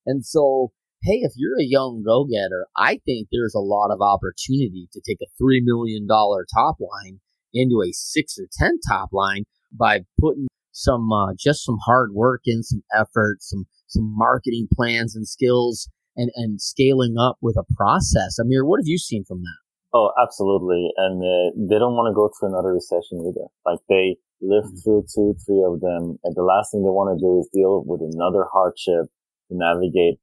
And 0.07 0.25
so 0.25 0.73
hey, 1.05 1.21
if 1.23 1.33
you're 1.37 1.61
a 1.61 1.65
young 1.65 2.03
go 2.03 2.25
getter, 2.25 2.67
I 2.77 2.99
think 3.05 3.29
there's 3.31 3.55
a 3.55 3.61
lot 3.61 3.91
of 3.91 4.01
opportunity 4.01 4.89
to 4.93 5.03
take 5.07 5.19
a 5.21 5.43
$3 5.43 5.61
million 5.63 6.07
top 6.09 6.77
line 6.81 7.21
into 7.53 7.83
a 7.83 7.93
six 7.93 8.39
or 8.39 8.47
10 8.59 8.79
top 8.89 9.11
line 9.13 9.45
by 9.71 10.01
putting 10.19 10.47
some, 10.75 11.11
uh, 11.13 11.33
just 11.39 11.65
some 11.65 11.79
hard 11.87 12.13
work 12.13 12.43
and 12.47 12.65
some 12.65 12.83
effort, 12.95 13.39
some, 13.41 13.65
some 13.87 14.13
marketing 14.15 14.69
plans 14.75 15.17
and 15.17 15.27
skills 15.27 15.89
and, 16.17 16.31
and 16.35 16.61
scaling 16.61 17.17
up 17.19 17.39
with 17.41 17.57
a 17.57 17.65
process. 17.75 18.39
Amir, 18.39 18.65
what 18.65 18.79
have 18.81 18.87
you 18.87 18.99
seen 18.99 19.25
from 19.25 19.41
that? 19.43 19.59
Oh, 19.95 20.11
absolutely. 20.21 20.91
And 20.97 21.23
uh, 21.23 21.55
they 21.71 21.79
don't 21.79 21.95
want 21.95 22.11
to 22.11 22.15
go 22.15 22.29
through 22.35 22.51
another 22.51 22.75
recession 22.75 23.23
either. 23.23 23.47
Like 23.65 23.79
they 23.89 24.19
lived 24.43 24.75
mm-hmm. 24.75 24.83
through 24.83 25.07
two, 25.15 25.39
three 25.47 25.63
of 25.63 25.79
them. 25.81 26.19
And 26.25 26.35
the 26.35 26.43
last 26.43 26.73
thing 26.73 26.83
they 26.83 26.91
want 26.91 27.15
to 27.15 27.23
do 27.23 27.39
is 27.39 27.49
deal 27.55 27.87
with 27.87 28.03
another 28.03 28.45
hardship 28.51 29.07
to 29.49 29.53
navigate 29.55 30.19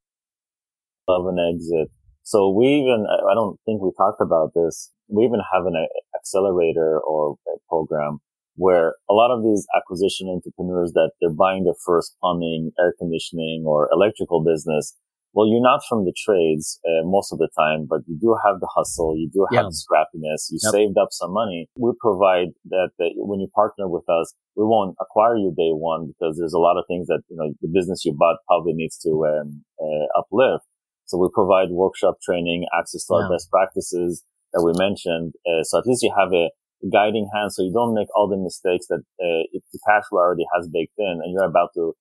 of 1.08 1.26
an 1.26 1.40
exit. 1.40 1.88
So 2.22 2.50
we 2.50 2.84
even, 2.84 3.08
I 3.08 3.34
don't 3.34 3.58
think 3.64 3.80
we 3.80 3.90
talked 3.96 4.20
about 4.20 4.52
this. 4.54 4.92
We 5.08 5.24
even 5.24 5.40
have 5.52 5.64
an 5.64 5.88
accelerator 6.14 7.00
or 7.00 7.36
a 7.48 7.58
program 7.68 8.20
where 8.56 8.94
a 9.08 9.14
lot 9.14 9.30
of 9.30 9.42
these 9.42 9.66
acquisition 9.76 10.28
entrepreneurs 10.28 10.92
that 10.92 11.12
they're 11.20 11.32
buying 11.32 11.64
their 11.64 11.78
first 11.84 12.16
plumbing, 12.20 12.72
air 12.78 12.94
conditioning 12.98 13.64
or 13.66 13.88
electrical 13.92 14.42
business. 14.44 14.96
Well, 15.34 15.48
you're 15.48 15.62
not 15.62 15.80
from 15.88 16.04
the 16.04 16.12
trades 16.12 16.78
uh, 16.84 17.08
most 17.08 17.32
of 17.32 17.38
the 17.38 17.48
time, 17.56 17.86
but 17.88 18.00
you 18.06 18.18
do 18.20 18.36
have 18.44 18.60
the 18.60 18.68
hustle. 18.68 19.16
You 19.16 19.30
do 19.32 19.46
have 19.50 19.64
yeah. 19.64 19.70
the 19.70 19.72
scrappiness. 19.72 20.52
You 20.52 20.58
yep. 20.62 20.72
saved 20.72 20.98
up 21.00 21.08
some 21.10 21.32
money. 21.32 21.70
We 21.74 21.92
provide 21.98 22.48
that, 22.68 22.90
that 22.98 23.12
when 23.16 23.40
you 23.40 23.48
partner 23.54 23.88
with 23.88 24.04
us, 24.10 24.34
we 24.56 24.64
won't 24.66 24.94
acquire 25.00 25.36
you 25.36 25.54
day 25.56 25.72
one 25.72 26.12
because 26.12 26.36
there's 26.36 26.52
a 26.52 26.58
lot 26.58 26.76
of 26.76 26.84
things 26.86 27.06
that, 27.06 27.22
you 27.30 27.36
know, 27.36 27.54
the 27.62 27.68
business 27.72 28.04
you 28.04 28.12
bought 28.12 28.44
probably 28.46 28.74
needs 28.74 28.98
to 28.98 29.24
um, 29.24 29.64
uh, 29.80 30.20
uplift. 30.20 30.66
So 31.06 31.16
we 31.16 31.28
provide 31.32 31.70
workshop 31.70 32.20
training, 32.22 32.66
access 32.78 33.06
to 33.06 33.14
yeah. 33.14 33.24
our 33.24 33.30
best 33.32 33.50
practices 33.50 34.22
that 34.52 34.62
we 34.62 34.72
mentioned. 34.76 35.32
Uh, 35.48 35.62
so 35.62 35.78
at 35.78 35.86
least 35.86 36.02
you 36.02 36.12
have 36.14 36.32
a 36.34 36.50
guiding 36.90 37.28
hand 37.34 37.52
so 37.52 37.62
you 37.62 37.72
don't 37.72 37.94
make 37.94 38.08
all 38.16 38.28
the 38.28 38.36
mistakes 38.36 38.86
that 38.88 39.02
uh, 39.20 39.44
if 39.52 39.62
the 39.72 39.78
cash 39.86 40.04
flow 40.08 40.20
already 40.20 40.46
has 40.54 40.68
baked 40.68 40.98
in 40.98 41.20
and 41.22 41.32
you're 41.32 41.48
about 41.48 41.70
to 41.74 41.94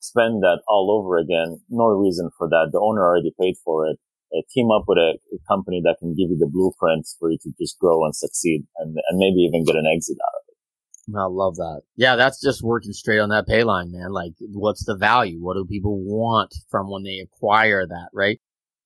spend 0.00 0.42
that 0.42 0.62
all 0.68 0.90
over 0.90 1.18
again. 1.18 1.60
No 1.68 1.86
reason 1.86 2.30
for 2.36 2.48
that. 2.48 2.70
The 2.72 2.80
owner 2.80 3.02
already 3.02 3.32
paid 3.40 3.56
for 3.64 3.86
it. 3.86 3.98
Uh, 4.30 4.42
team 4.52 4.70
up 4.70 4.84
with 4.86 4.98
a, 4.98 5.16
a, 5.32 5.38
company 5.48 5.80
that 5.82 5.96
can 6.00 6.10
give 6.10 6.28
you 6.28 6.36
the 6.38 6.46
blueprints 6.46 7.16
for 7.18 7.30
you 7.30 7.38
to 7.42 7.50
just 7.58 7.78
grow 7.78 8.04
and 8.04 8.14
succeed 8.14 8.62
and, 8.76 8.94
and 9.08 9.18
maybe 9.18 9.40
even 9.40 9.64
get 9.64 9.74
an 9.74 9.86
exit 9.90 10.18
out 10.20 10.36
of 10.36 10.44
it. 10.48 11.18
I 11.18 11.24
love 11.24 11.56
that. 11.56 11.80
Yeah, 11.96 12.16
that's 12.16 12.38
just 12.38 12.62
working 12.62 12.92
straight 12.92 13.20
on 13.20 13.30
that 13.30 13.46
pay 13.46 13.64
line, 13.64 13.90
man. 13.90 14.12
Like, 14.12 14.32
what's 14.40 14.84
the 14.84 14.96
value? 14.96 15.38
What 15.42 15.54
do 15.54 15.64
people 15.64 15.98
want 15.98 16.54
from 16.70 16.90
when 16.90 17.04
they 17.04 17.20
acquire 17.20 17.86
that, 17.86 18.08
right? 18.12 18.38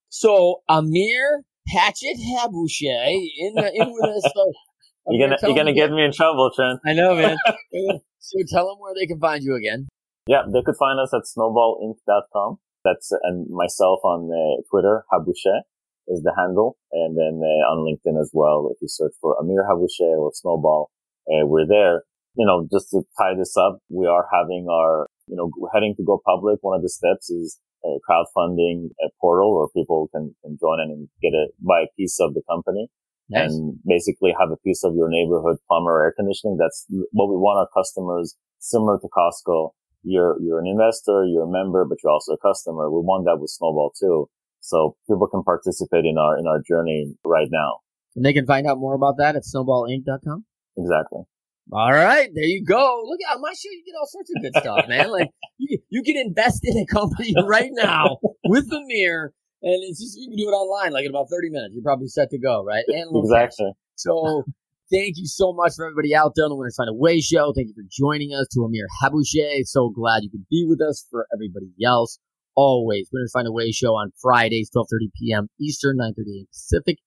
So 0.09 0.63
Amir 0.69 1.43
Hatchet 1.69 2.19
Haboosheh 2.19 3.29
in 3.39 3.55
the, 3.55 3.73
in 3.75 3.93
with 3.93 4.11
us. 4.17 4.31
So, 4.33 4.53
you're 5.09 5.29
gonna 5.29 5.39
you're 5.43 5.57
gonna 5.57 5.75
get 5.75 5.91
me 5.91 6.05
in 6.05 6.13
trouble, 6.13 6.51
Trent. 6.55 6.81
I 6.87 6.95
know, 6.95 7.15
man. 7.15 7.37
so 8.19 8.39
tell 8.49 8.69
them 8.69 8.79
where 8.79 8.95
they 8.95 9.07
can 9.07 9.19
find 9.19 9.43
you 9.43 9.55
again. 9.57 9.89
Yeah, 10.27 10.43
they 10.47 10.63
could 10.63 10.77
find 10.79 11.01
us 11.01 11.13
at 11.13 11.23
snowballinc.com. 11.23 12.59
That's 12.85 13.13
and 13.23 13.47
myself 13.51 14.01
on 14.05 14.31
uh, 14.31 14.63
Twitter, 14.71 15.05
Haboosheh 15.13 15.63
is 16.09 16.23
the 16.23 16.33
handle, 16.37 16.77
and 16.93 17.17
then 17.17 17.41
uh, 17.43 17.71
on 17.71 17.87
LinkedIn 17.87 18.21
as 18.21 18.31
well. 18.33 18.71
If 18.73 18.79
you 18.83 18.89
search 18.89 19.13
for 19.21 19.37
Amir 19.41 19.65
Haboosheh 19.69 20.19
or 20.19 20.31
Snowball, 20.35 20.91
uh, 21.29 21.47
we're 21.47 21.67
there. 21.67 22.03
You 22.35 22.47
know, 22.47 22.67
just 22.73 22.91
to 22.91 23.03
tie 23.19 23.35
this 23.39 23.57
up, 23.57 23.79
we 23.91 24.07
are 24.07 24.27
having 24.33 24.67
our, 24.71 25.07
you 25.27 25.37
know, 25.37 25.51
heading 25.73 25.95
to 25.97 26.03
go 26.03 26.21
public. 26.25 26.59
One 26.63 26.77
of 26.77 26.83
the 26.83 26.89
steps 26.89 27.29
is 27.29 27.59
a 27.85 27.99
crowdfunding 28.09 28.91
a 29.05 29.09
portal 29.21 29.59
where 29.59 29.69
people 29.69 30.09
can, 30.15 30.35
can 30.43 30.57
join 30.59 30.81
in 30.81 30.91
and 30.91 31.09
get 31.21 31.37
a 31.37 31.49
buy 31.61 31.83
a 31.83 31.93
piece 31.97 32.19
of 32.21 32.35
the 32.35 32.43
company. 32.49 32.89
Nice. 33.29 33.51
and 33.51 33.79
basically 33.85 34.35
have 34.39 34.51
a 34.51 34.57
piece 34.59 34.85
of 34.85 34.95
your 34.95 35.09
neighborhood 35.09 35.57
plumber 35.69 36.03
air 36.03 36.13
conditioning. 36.17 36.57
That's 36.59 36.87
what 37.13 37.29
we 37.29 37.37
want 37.37 37.59
our 37.59 37.69
customers 37.75 38.37
similar 38.59 38.99
to 38.99 39.09
Costco. 39.09 39.71
You're, 40.03 40.37
you're 40.41 40.59
an 40.59 40.67
investor, 40.67 41.25
you're 41.25 41.45
a 41.45 41.51
member, 41.51 41.85
but 41.85 41.99
you're 42.03 42.13
also 42.13 42.33
a 42.33 42.39
customer. 42.39 42.91
We 42.91 43.01
want 43.01 43.25
that 43.27 43.39
with 43.41 43.51
Snowball 43.51 43.93
too. 43.99 44.29
So 44.61 44.97
people 45.09 45.29
can 45.29 45.43
participate 45.43 46.05
in 46.05 46.19
our, 46.19 46.39
in 46.39 46.47
our 46.47 46.61
journey 46.67 47.15
right 47.25 47.49
now. 47.51 47.79
And 48.15 48.25
they 48.25 48.33
can 48.33 48.47
find 48.47 48.67
out 48.67 48.79
more 48.79 48.95
about 48.95 49.17
that 49.19 49.37
at 49.37 49.43
snowballinc.com. 49.43 50.45
Exactly. 50.77 51.23
All 51.71 51.93
right, 51.93 52.29
there 52.35 52.45
you 52.45 52.65
go. 52.65 53.03
Look 53.07 53.21
at 53.29 53.37
on 53.37 53.41
my 53.41 53.53
show, 53.53 53.71
you 53.71 53.83
get 53.87 53.95
all 53.99 54.07
sorts 54.07 54.31
of 54.35 54.43
good 54.43 54.57
stuff, 54.57 54.89
man. 54.89 55.11
Like 55.11 55.31
you, 55.59 55.79
you 55.91 56.03
can 56.03 56.17
invest 56.17 56.61
in 56.65 56.77
a 56.77 56.87
company 56.87 57.35
right 57.47 57.71
now 57.73 58.19
with 58.45 58.71
Amir, 58.73 59.33
and 59.63 59.83
it's 59.83 60.01
just 60.01 60.19
you 60.19 60.29
can 60.29 60.37
do 60.37 60.49
it 60.49 60.53
online, 60.53 60.93
like 60.93 61.05
in 61.05 61.11
about 61.11 61.29
thirty 61.31 61.51
minutes. 61.51 61.75
You're 61.75 61.83
probably 61.83 62.09
set 62.09 62.31
to 62.31 62.39
go, 62.39 62.65
right? 62.65 62.85
And 62.89 63.17
exactly. 63.17 63.67
Cash. 63.67 63.75
So. 63.97 64.45
Thank 64.91 65.17
you 65.17 65.25
so 65.25 65.55
much 65.55 65.73
for 65.75 65.87
everybody 65.87 66.15
out 66.15 66.33
there 66.37 66.45
on 66.45 66.51
the 66.51 66.55
Winners 66.55 66.77
Find 66.77 66.91
a 66.91 66.93
Way 66.93 67.23
show. 67.23 67.55
Thank 67.57 67.69
you 67.69 67.75
for 67.75 67.89
joining 67.91 68.35
us 68.35 68.47
to 68.53 68.61
Amir 68.61 68.87
Haboosheh. 69.03 69.65
So 69.65 69.89
glad 69.89 70.23
you 70.23 70.29
could 70.29 70.45
be 70.51 70.67
with 70.69 70.83
us 70.83 71.07
for 71.11 71.27
everybody 71.33 71.73
else. 71.83 72.19
Always 72.57 73.09
Winners 73.11 73.33
Find 73.33 73.49
a 73.49 73.53
Way 73.53 73.73
show 73.73 73.95
on 73.95 74.13
Fridays, 74.21 74.71
12:30 74.71 74.87
p.m. 75.19 75.49
Eastern, 75.59 75.97
9:30 75.97 76.11
a.m. 76.11 76.47
Pacific. 76.53 76.99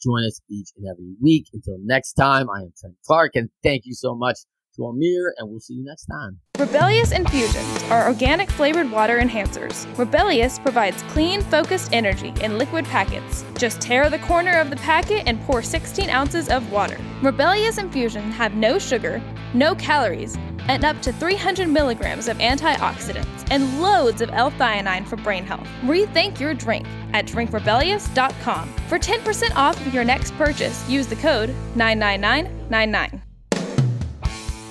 Join 0.00 0.24
us 0.24 0.40
each 0.48 0.68
and 0.76 0.86
every 0.88 1.16
week. 1.20 1.46
Until 1.52 1.78
next 1.82 2.12
time, 2.12 2.48
I 2.48 2.60
am 2.60 2.72
Trent 2.78 2.94
Clark, 3.04 3.32
and 3.34 3.50
thank 3.64 3.86
you 3.86 3.94
so 3.94 4.14
much 4.14 4.38
to 4.76 4.84
Amir, 4.84 5.34
and 5.36 5.50
we'll 5.50 5.58
see 5.58 5.74
you 5.74 5.84
next 5.84 6.06
time. 6.06 6.40
Rebellious 6.62 7.10
Infusions 7.10 7.82
are 7.90 8.06
organic 8.06 8.48
flavored 8.48 8.88
water 8.88 9.18
enhancers. 9.18 9.84
Rebellious 9.98 10.60
provides 10.60 11.02
clean, 11.08 11.40
focused 11.40 11.92
energy 11.92 12.32
in 12.40 12.56
liquid 12.56 12.84
packets. 12.84 13.44
Just 13.58 13.80
tear 13.80 14.08
the 14.08 14.20
corner 14.20 14.60
of 14.60 14.70
the 14.70 14.76
packet 14.76 15.24
and 15.26 15.40
pour 15.42 15.60
16 15.60 16.08
ounces 16.08 16.48
of 16.48 16.70
water. 16.70 16.96
Rebellious 17.20 17.78
Infusions 17.78 18.32
have 18.36 18.54
no 18.54 18.78
sugar, 18.78 19.20
no 19.54 19.74
calories, 19.74 20.36
and 20.68 20.84
up 20.84 21.02
to 21.02 21.12
300 21.12 21.68
milligrams 21.68 22.28
of 22.28 22.36
antioxidants 22.38 23.44
and 23.50 23.82
loads 23.82 24.20
of 24.20 24.30
L-theanine 24.32 25.04
for 25.04 25.16
brain 25.16 25.44
health. 25.44 25.66
Rethink 25.82 26.38
your 26.38 26.54
drink 26.54 26.86
at 27.12 27.26
drinkrebellious.com. 27.26 28.68
For 28.86 29.00
10% 29.00 29.56
off 29.56 29.84
of 29.84 29.92
your 29.92 30.04
next 30.04 30.32
purchase, 30.34 30.88
use 30.88 31.08
the 31.08 31.16
code 31.16 31.52
99999. 31.74 33.20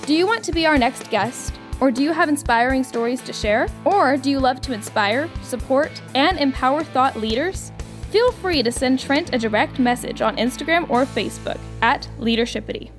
Do 0.06 0.14
you 0.14 0.26
want 0.26 0.42
to 0.44 0.52
be 0.52 0.64
our 0.64 0.78
next 0.78 1.10
guest? 1.10 1.58
Or 1.80 1.90
do 1.90 2.02
you 2.02 2.12
have 2.12 2.28
inspiring 2.28 2.84
stories 2.84 3.20
to 3.22 3.32
share? 3.32 3.68
Or 3.84 4.16
do 4.16 4.30
you 4.30 4.38
love 4.38 4.60
to 4.62 4.72
inspire, 4.72 5.28
support, 5.42 5.90
and 6.14 6.38
empower 6.38 6.84
thought 6.84 7.16
leaders? 7.16 7.72
Feel 8.10 8.30
free 8.32 8.62
to 8.62 8.70
send 8.70 8.98
Trent 9.00 9.34
a 9.34 9.38
direct 9.38 9.78
message 9.78 10.20
on 10.20 10.36
Instagram 10.36 10.88
or 10.90 11.04
Facebook 11.04 11.58
at 11.80 12.08
Leadershipity. 12.20 12.90